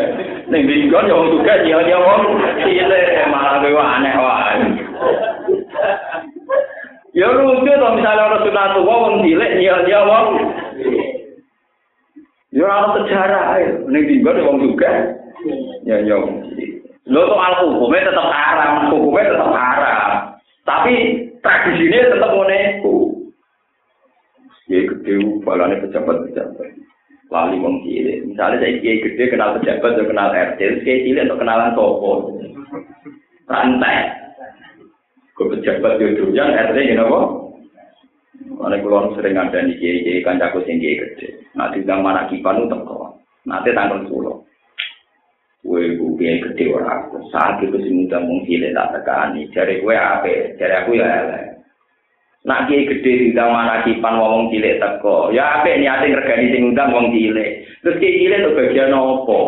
Ning 0.51 0.67
dinggon 0.67 1.07
wong 1.07 1.27
sugih 1.31 1.57
nyanyi 1.63 1.95
wong 1.95 2.21
cilik 2.59 3.07
malah 3.31 3.63
kowe 3.63 3.79
aneh 3.79 4.15
wae. 4.19 4.55
Ya 7.15 7.31
lucu 7.31 7.71
to 7.71 7.87
misalnya 7.95 8.27
orang 8.27 8.43
sunat 8.43 8.69
tua 8.75 8.95
wong 8.99 9.15
cilik 9.23 9.51
nyia 9.55 9.99
wong. 10.03 10.27
Ya 12.51 12.63
orang 12.67 12.91
sejarah 12.99 13.43
ayo. 13.55 13.71
Ning 13.87 14.03
tiba 14.03 14.35
wong 14.43 14.59
juga. 14.59 14.91
Ya 15.87 16.03
ya. 16.03 16.19
Lo 17.07 17.21
soal 17.31 17.53
hukumnya 17.63 18.11
tetap 18.11 18.27
haram, 18.27 18.91
hukumnya 18.91 19.31
tetap 19.31 19.51
haram. 19.55 20.11
Tapi 20.67 20.93
tradisinya 21.39 22.11
tetap 22.11 22.31
ngoneku. 22.31 23.12
kiai 24.73 24.89
gede 24.89 25.13
balane 25.45 25.77
pejabat 25.85 26.17
pejabat. 26.25 26.69
Lali 27.29 27.61
wong 27.61 27.85
cilik. 27.85 28.25
Misalnya 28.25 28.57
saya 28.57 28.81
kiai 28.81 29.05
gede 29.05 29.23
kenal 29.29 29.61
pejabat 29.61 29.93
atau 29.93 30.09
kenal 30.09 30.33
rt 30.33 30.57
kiai 30.57 31.05
cilik 31.05 31.29
atau 31.29 31.37
kenalan 31.37 31.77
toko 31.77 32.13
santai 33.45 34.09
ke 35.37 35.43
pejabat 35.45 36.01
yo 36.01 36.17
jurjan 36.17 36.57
rt 36.57 36.77
ya 36.81 36.97
nopo 36.97 37.21
mana 38.57 38.81
keluar 38.81 39.13
sering 39.13 39.37
ada 39.37 39.61
nih 39.61 39.77
kiai 39.77 40.01
kiai 40.01 40.25
kan 40.25 40.41
jago 40.41 40.65
sing 40.65 40.81
kiai 40.81 40.97
gede 40.97 41.37
nanti 41.53 41.85
bilang 41.85 42.01
mana 42.01 42.25
kipan 42.33 42.65
utang 42.65 42.81
kau 42.81 43.13
nanti 43.45 43.69
tanggal 43.77 44.01
sepuluh 44.09 44.41
Woi, 45.63 45.95
gue 45.95 46.19
kiai 46.19 46.43
gede 46.43 46.75
orang, 46.75 47.07
saat 47.31 47.63
itu 47.63 47.79
sih 47.79 47.87
muda 47.87 48.19
mungkin 48.19 48.67
tak 48.75 48.99
tekan 48.99 49.31
nih, 49.31 49.47
cari 49.55 49.79
gue 49.79 49.95
apa, 49.95 50.59
aku 50.59 50.91
ya, 50.99 51.07
elek. 51.07 51.52
Nak 52.43 52.67
kiai 52.67 52.83
gede 52.83 53.11
diundang 53.23 53.55
mana 53.55 53.87
kipan 53.87 54.19
ngomong 54.19 54.51
cilik 54.51 54.75
teko. 54.75 55.31
Ya 55.31 55.63
apa 55.63 55.79
niatin 55.79 56.19
regani 56.19 56.51
sing 56.51 56.61
undang 56.75 56.91
wong 56.91 57.15
cilik. 57.15 57.63
Terus 57.79 57.99
kiai 58.03 58.19
cilik 58.19 58.39
itu 58.43 58.51
bagian 58.51 58.91
apa? 58.91 59.39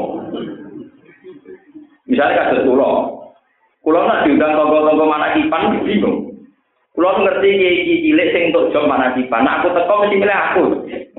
Misalnya 2.08 2.38
kasus 2.40 2.64
pulau, 2.64 3.26
Kulo 3.84 4.00
nak 4.08 4.24
diundang 4.24 4.56
tonggo-tonggo 4.56 5.06
mana 5.12 5.36
kipan 5.36 5.84
bingung. 5.84 6.40
Kulo 6.96 7.10
ngerti 7.20 7.50
iki 7.52 7.96
cilik 8.08 8.32
sing 8.32 8.44
untuk 8.56 8.72
job 8.72 8.88
mana 8.88 9.12
kipan. 9.12 9.44
Nah, 9.44 9.60
aku 9.60 9.76
teko 9.76 9.94
mesti 10.00 10.16
milih 10.16 10.40
aku. 10.40 10.64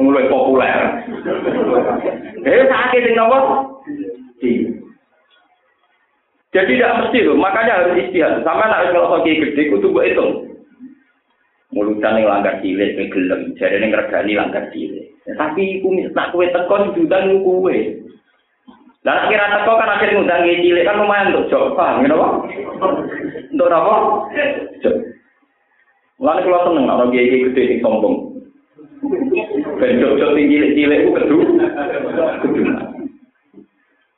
Mulai 0.00 0.30
populer. 0.32 0.80
Eh 2.46 2.62
sakit 2.62 3.02
sing 3.02 3.18
nopo? 3.18 3.38
Jadi 6.54 6.78
tidak 6.78 6.94
mesti 7.02 7.26
loh, 7.26 7.34
makanya 7.34 7.84
harus 7.84 8.06
istihad. 8.06 8.40
Sama 8.46 8.70
nak 8.70 8.94
kalau 8.94 9.18
kaki 9.18 9.34
gede, 9.34 9.66
kudu 9.66 9.90
buat 9.90 10.06
hitung. 10.06 10.55
Mulutan 11.74 12.18
yang 12.18 12.30
langgar 12.30 12.62
cilik 12.62 12.94
kowe 12.94 13.06
gelem 13.10 13.40
jare 13.58 13.76
ning 13.82 13.90
regani 13.90 14.38
langgar 14.38 14.70
cilik 14.70 15.06
tapi 15.34 15.82
iku 15.82 15.90
nak 16.14 16.30
kowe 16.30 16.44
teko 16.46 16.74
diundang 16.94 17.42
kowe 17.42 17.76
Lah 19.06 19.30
kira 19.30 19.46
teko 19.54 19.78
kan 19.78 19.86
akhir 19.86 20.18
ngundang 20.18 20.42
cilik 20.42 20.82
kan 20.82 20.98
lumayan 20.98 21.30
untuk 21.30 21.46
job, 21.46 21.78
paham 21.78 22.02
apa? 22.10 22.42
Untuk 23.54 23.70
apa? 23.70 23.94
Job. 24.82 24.98
Mulane 26.18 26.42
kula 26.42 26.66
seneng 26.66 26.90
ana 26.90 27.06
kiai 27.14 27.30
gede 27.30 27.62
sing 27.70 27.78
sombong. 27.86 28.34
Ben 29.78 30.02
job-job 30.02 30.34
sing 30.34 30.50
cilik-cilik 30.50 31.06
ku 31.06 31.10
kedu. 31.22 31.38
Kedu. 32.42 32.60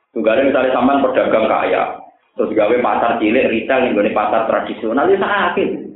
Tunggale 0.09 0.49
misalnya 0.49 0.73
sampean 0.73 1.05
pedagang 1.05 1.45
kaya, 1.45 1.83
terus 2.33 2.55
gawe 2.57 2.75
pasar 2.81 3.21
cilik 3.21 3.45
retail 3.45 3.93
gone 3.93 4.09
pasar 4.09 4.49
tradisional 4.49 5.05
ya 5.05 5.21
sakit. 5.21 5.88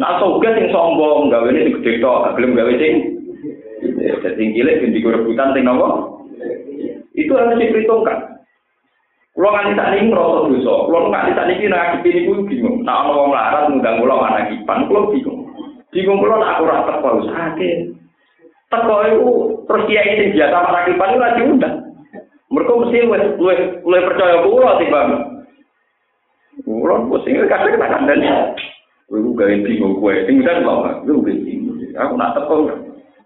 Nah, 0.00 0.16
soge 0.16 0.48
sing 0.56 0.72
sombong 0.72 1.28
gawe 1.28 1.48
ini 1.52 1.76
gede 1.80 2.00
tok, 2.00 2.32
gelem 2.38 2.56
gawe 2.56 2.72
sing 2.80 2.94
sing 4.22 4.48
cilik 4.56 4.80
sing 4.80 4.90
rebutan 4.96 5.52
sing 5.52 5.64
nopo? 5.68 6.22
Itu 7.12 7.36
harus 7.36 7.60
diperhitungkan. 7.60 8.32
Kulo 9.32 9.48
nganti 9.48 9.76
tak 9.80 9.88
niki 9.96 10.12
ngrasa 10.12 10.38
dosa. 10.48 10.74
Kulo 10.88 10.98
nganti 11.08 11.36
tak 11.36 11.46
niki 11.48 11.64
ngadepi 11.68 12.08
niku 12.12 12.32
bingung. 12.44 12.76
Nah 12.84 13.00
ana 13.00 13.12
wong 13.16 13.32
larat 13.32 13.64
ngundang 13.68 13.96
kula 14.04 14.14
mana 14.20 14.48
kipan, 14.52 14.84
kulo 14.88 15.08
bingung. 15.08 15.48
Bingung 15.88 16.20
kulo 16.20 16.36
nak 16.36 16.60
ora 16.60 16.84
teko 16.84 17.08
sakit. 17.32 17.76
Teko 18.68 18.94
iku 19.08 19.30
terus 19.68 19.86
kiai 19.88 20.20
sing 20.20 20.28
biasa 20.36 20.56
mana 20.56 20.84
kipan 20.84 21.12
iku 21.16 21.20
lagi 21.20 21.42
undang. 21.48 21.76
Mereka 22.52 22.72
mesti 22.76 22.98
luwih 23.40 23.60
luwih 23.88 24.02
percaya 24.04 24.36
kulo 24.44 24.70
timbang. 24.76 25.08
Kulo 26.68 26.94
pusing 27.08 27.40
kadang 27.48 27.80
tak 27.80 27.92
kandani. 27.92 28.28
Kulo 29.12 29.36
gawe 29.36 29.52
bingung. 29.60 30.00
Sing 30.24 30.40
bisa 30.40 30.64
kok, 30.64 31.04
kulo 31.04 31.20
bingung. 31.20 31.76
Aku 31.92 32.16
nak 32.16 32.32
teko. 32.32 32.64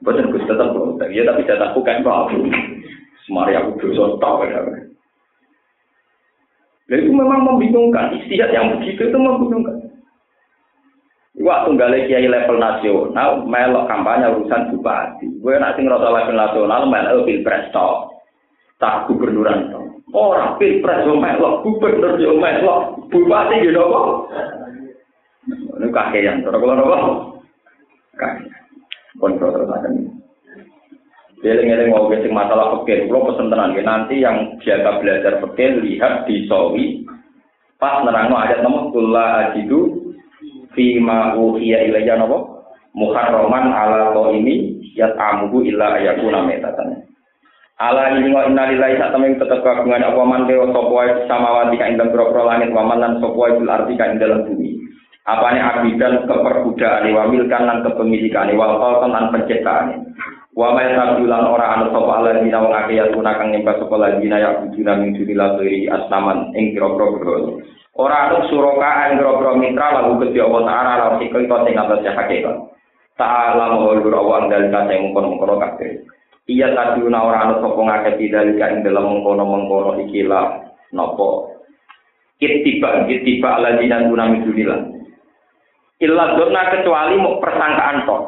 Boten 0.02 0.34
Gus 0.34 0.42
tetep 0.42 0.74
kok. 0.74 0.98
Ya 1.14 1.22
tapi 1.22 1.46
saya 1.46 1.62
tak 1.62 1.78
bukan 1.78 2.02
apa. 2.02 2.34
Semari 3.22 3.54
aku 3.54 3.78
dosa 3.78 4.18
tau 4.18 4.42
ya. 4.42 4.66
Nah, 6.86 6.94
itu 6.98 7.10
memang 7.14 7.46
membingungkan. 7.46 8.18
Istihad 8.18 8.50
yang 8.50 8.74
begitu 8.74 9.06
itu 9.06 9.18
membingungkan. 9.18 9.86
Wah, 11.38 11.62
tunggalnya 11.68 12.08
kiai 12.08 12.26
level 12.26 12.58
nasional, 12.58 13.44
melok 13.46 13.86
kampanye 13.86 14.26
urusan 14.32 14.72
bupati. 14.72 15.28
Gue 15.38 15.54
nak 15.60 15.76
sing 15.78 15.84
rasa 15.86 16.08
level 16.10 16.34
nasional, 16.34 16.82
melok 16.90 17.26
pilpres 17.30 17.70
tok. 17.70 18.10
Tak 18.82 19.06
gubernuran 19.06 19.70
tok. 19.70 19.84
Orang 20.16 20.56
pilpres 20.58 21.06
yo 21.06 21.14
melok, 21.14 21.62
gubernur 21.62 22.18
yo 22.18 22.34
melok, 22.40 22.98
bupati 23.12 23.62
gitu 23.62 23.78
kok. 23.78 24.10
Ini 25.76 25.92
kakean, 25.92 26.40
terus 26.40 26.56
kalau 26.56 26.74
nopo? 26.74 26.96
Kakean. 28.16 28.48
Kontrol 29.16 29.52
terus 29.52 29.72
akan. 29.72 30.16
Eling-eling 31.46 31.92
mau 31.92 32.08
sing 32.10 32.32
masalah 32.32 32.80
fikih, 32.80 33.06
kula 33.06 33.30
pesen 33.30 33.52
tenan 33.52 33.76
nanti 33.76 34.18
yang 34.18 34.56
biasa 34.58 34.98
belajar 34.98 35.32
fikih 35.44 35.84
lihat 35.84 36.24
di 36.26 36.48
sawi 36.48 37.06
pas 37.76 38.00
nerangno 38.02 38.40
ayat 38.40 38.64
nomor 38.64 38.88
kula 38.88 39.52
ajidu 39.52 40.10
fi 40.72 40.96
ma 40.96 41.36
uhiya 41.36 41.92
ilayya 41.92 42.16
napa 42.16 42.40
muharraman 42.96 43.68
ala 43.68 44.16
ini 44.32 44.80
yat 44.96 45.12
amuhu 45.12 45.60
illa 45.60 46.00
ayakuna 46.00 46.40
metatan. 46.48 47.04
Ala 47.76 48.16
ini 48.16 48.32
wa 48.32 48.48
inna 48.48 48.72
lillahi 48.72 48.96
sak 48.96 49.12
temen 49.12 49.36
tetep 49.36 49.60
kagungan 49.60 50.00
apa 50.00 50.20
man 50.24 50.48
dewa 50.48 50.72
sapa 50.72 50.88
wae 50.88 51.12
samawati 51.28 51.76
kang 51.76 52.00
ing 52.00 52.08
boro 52.08 52.32
langit 52.48 52.72
wa 52.72 52.88
man 52.88 53.04
lan 53.04 53.20
bil 53.20 53.68
ardi 53.68 53.92
kang 54.00 54.16
dalam 54.16 54.48
bumi. 54.48 54.55
Apane 55.26 55.58
abidan 55.58 56.22
keperbudakan 56.22 57.10
wa 57.10 57.26
milkan 57.26 57.66
lan 57.66 57.82
kepemilikan 57.82 58.54
wal 58.54 58.78
khalqan 58.78 59.10
lan 59.10 59.34
penciptaan. 59.34 60.14
Wa 60.54 60.70
ma 60.70 60.86
yasabulan 60.86 61.50
ora 61.50 61.66
anu 61.76 61.90
sapa 61.90 62.10
Allah 62.22 62.40
dina 62.46 62.62
wong 62.62 62.70
akeh 62.72 62.96
ya 62.96 63.10
kang 63.10 63.50
nyembah 63.52 63.74
sapa 63.76 63.96
lagi 63.98 64.24
ya 64.24 64.56
bujuna 64.62 65.02
min 65.02 65.18
dunillah 65.18 65.60
asnaman 65.98 66.54
ing 66.54 66.72
kira-kira. 66.72 67.58
Ora 67.98 68.16
anu 68.30 68.46
suroka 68.46 69.10
ing 69.10 69.18
kira-kira 69.18 69.52
mitra 69.58 69.86
lalu 70.00 70.24
Gusti 70.24 70.38
Allah 70.38 70.62
taala 70.62 70.92
lan 70.96 71.14
sikil 71.18 71.44
sing 71.44 71.74
atas 71.74 72.06
hakikat. 72.06 72.56
Ta'ala 73.18 73.64
mahul 73.76 74.06
Allah 74.14 74.46
dan 74.46 74.70
kate 74.70 74.94
mungkon-mungkon 74.96 75.58
kabeh. 75.58 76.06
Iya 76.46 76.70
tadiuna 76.72 77.18
ora 77.20 77.50
anu 77.50 77.66
sapa 77.66 77.80
ngakeh 77.82 78.14
tidak 78.22 78.56
ing 78.56 78.80
dalam 78.86 79.10
mengkono-mengkono 79.10 79.98
iki 80.06 80.22
lah 80.22 80.70
napa 80.94 81.50
ittiba 82.38 83.10
ittiba 83.10 83.58
ladina 83.58 84.06
dunami 84.06 84.46
dunillah. 84.46 84.95
Illa 85.96 86.36
dona 86.36 86.68
kecuali 86.68 87.16
mau 87.16 87.40
persangkaan 87.40 88.04
tok. 88.04 88.22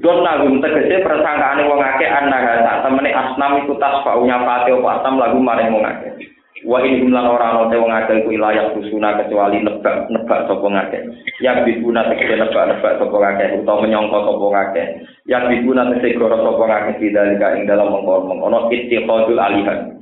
Dona 0.00 0.40
gum 0.40 0.62
tegese 0.64 1.04
persangkaane 1.04 1.68
wong 1.68 1.82
akeh 1.84 2.08
annaha 2.08 2.64
sak 2.64 2.76
temene 2.88 3.12
asnam 3.12 3.60
iku 3.60 3.76
tasfaunya 3.76 4.40
pate 4.40 4.72
apa 4.72 4.88
asam 5.02 5.20
lagu 5.20 5.36
maring 5.36 5.68
wong 5.68 5.84
akeh. 5.84 6.16
Wa 6.64 6.80
in 6.80 7.04
jumlah 7.04 7.20
ora 7.20 7.60
ana 7.60 7.68
wong 7.68 7.92
akeh 7.92 8.24
iku 8.24 8.32
ilayah 8.32 8.72
kusuna 8.72 9.20
kecuali 9.20 9.60
nebak 9.60 10.08
nebak 10.08 10.48
sapa 10.48 10.64
ngakeh. 10.64 11.02
Ya 11.44 11.60
biguna 11.60 12.08
tegese 12.08 12.40
nebak 12.40 12.64
nebak 12.72 12.96
sapa 12.96 13.16
ngakeh 13.20 13.48
utawa 13.60 13.84
menyangka 13.84 14.18
sapa 14.24 14.46
ngakeh. 14.56 14.86
Ya 15.28 15.38
biguna 15.44 15.82
tegese 15.92 16.16
goro 16.16 16.40
sapa 16.40 16.64
ngakeh 16.72 16.94
tidak 17.04 17.52
ing 17.60 17.68
dalam 17.68 17.92
mengkon-mengkon 17.92 18.72
ittiqadul 18.72 19.36
alihan. 19.36 20.00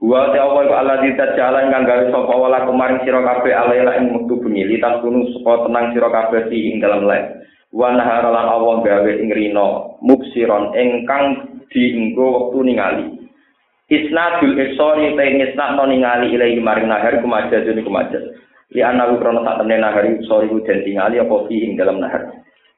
Wa 0.00 0.32
ta 0.32 0.40
apa 0.40 0.64
iku 0.64 0.74
Allah 0.74 0.96
jalan 1.36 1.68
kang 1.68 1.84
gawe 1.84 2.04
sapa 2.08 2.32
wala 2.32 2.64
kemarin 2.64 3.04
sira 3.04 3.20
kabeh 3.20 3.52
alaila 3.52 4.00
ing 4.00 4.16
wektu 4.16 4.40
bengi 4.40 4.64
litas 4.64 4.96
kunu 5.04 5.28
supaya 5.36 5.68
tenang 5.68 5.92
sira 5.92 6.08
kabeh 6.08 6.48
ing 6.48 6.80
dalam 6.80 7.04
lek. 7.04 7.36
wa 7.70 7.92
nahara 7.94 8.32
lan 8.32 8.48
Allah 8.48 8.80
gawe 8.80 9.12
ing 9.12 9.28
rino 9.30 10.00
mubsiron 10.00 10.72
ingkang 10.72 11.52
dienggo 11.68 12.48
wektu 12.48 12.58
ningali. 12.64 13.06
Isnadul 13.92 14.56
isori 14.56 15.12
te 15.18 15.24
isnad 15.36 15.76
no 15.76 15.84
ningali 15.84 16.32
ilahi 16.32 16.56
maring 16.64 16.88
nahar 16.88 17.20
kumajaz 17.20 17.68
ini 17.68 17.84
kumajaz 17.84 18.24
li 18.70 18.80
ana 18.80 19.04
krono 19.18 19.42
sak 19.42 19.58
temne 19.60 19.76
nahar 19.82 20.06
isori 20.06 20.46
ku 20.46 20.62
den 20.62 20.80
tingali 20.86 21.18
apa 21.18 21.36
fi 21.50 21.56
ing 21.60 21.74
dalam 21.74 21.98
nahar 21.98 22.30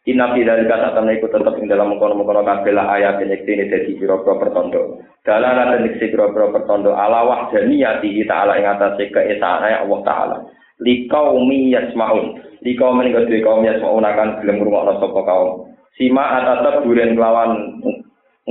Inna 0.03 0.35
fi 0.35 0.43
dalika 0.43 0.83
sak 0.83 0.99
temne 0.99 1.15
iku 1.15 1.31
tetep 1.31 1.55
ing 1.63 1.71
dalam 1.71 1.95
mengkono-mengkono 1.95 2.43
kabeh 2.43 2.75
la 2.75 2.91
ayat 2.91 3.23
dene 3.23 3.71
dadi 3.71 3.95
pira-pira 3.95 4.35
pertondo 4.35 4.99
dalalan 5.23 5.87
nek 5.87 5.95
pira-pira 6.03 6.51
pertondo 6.51 6.91
ala 6.99 7.23
wahdaniyati 7.23 8.27
ta'ala 8.27 8.59
ing 8.59 8.67
atase 8.67 9.15
keesane 9.15 9.71
Allah 9.79 10.01
taala. 10.03 10.37
Likaumi 10.83 11.71
yasmaun. 11.71 12.43
Likaum 12.67 12.99
menika 12.99 13.23
dhewe 13.31 13.47
kaum 13.47 13.63
yasmaun 13.63 14.03
akan 14.03 14.43
gelem 14.43 14.59
ngrungokno 14.59 14.99
sapa 14.99 15.21
kaum. 15.23 15.51
Sima 15.95 16.43
atata 16.43 16.83
buren 16.83 17.15
kelawan 17.15 17.79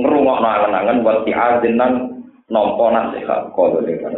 ngrungokno 0.00 0.48
angen-angen 0.48 1.04
wa 1.04 1.20
ti'azinan 1.28 1.92
nampa 2.48 2.86
nasihat. 2.88 3.52
Kalau 3.52 3.84
dengan 3.84 4.16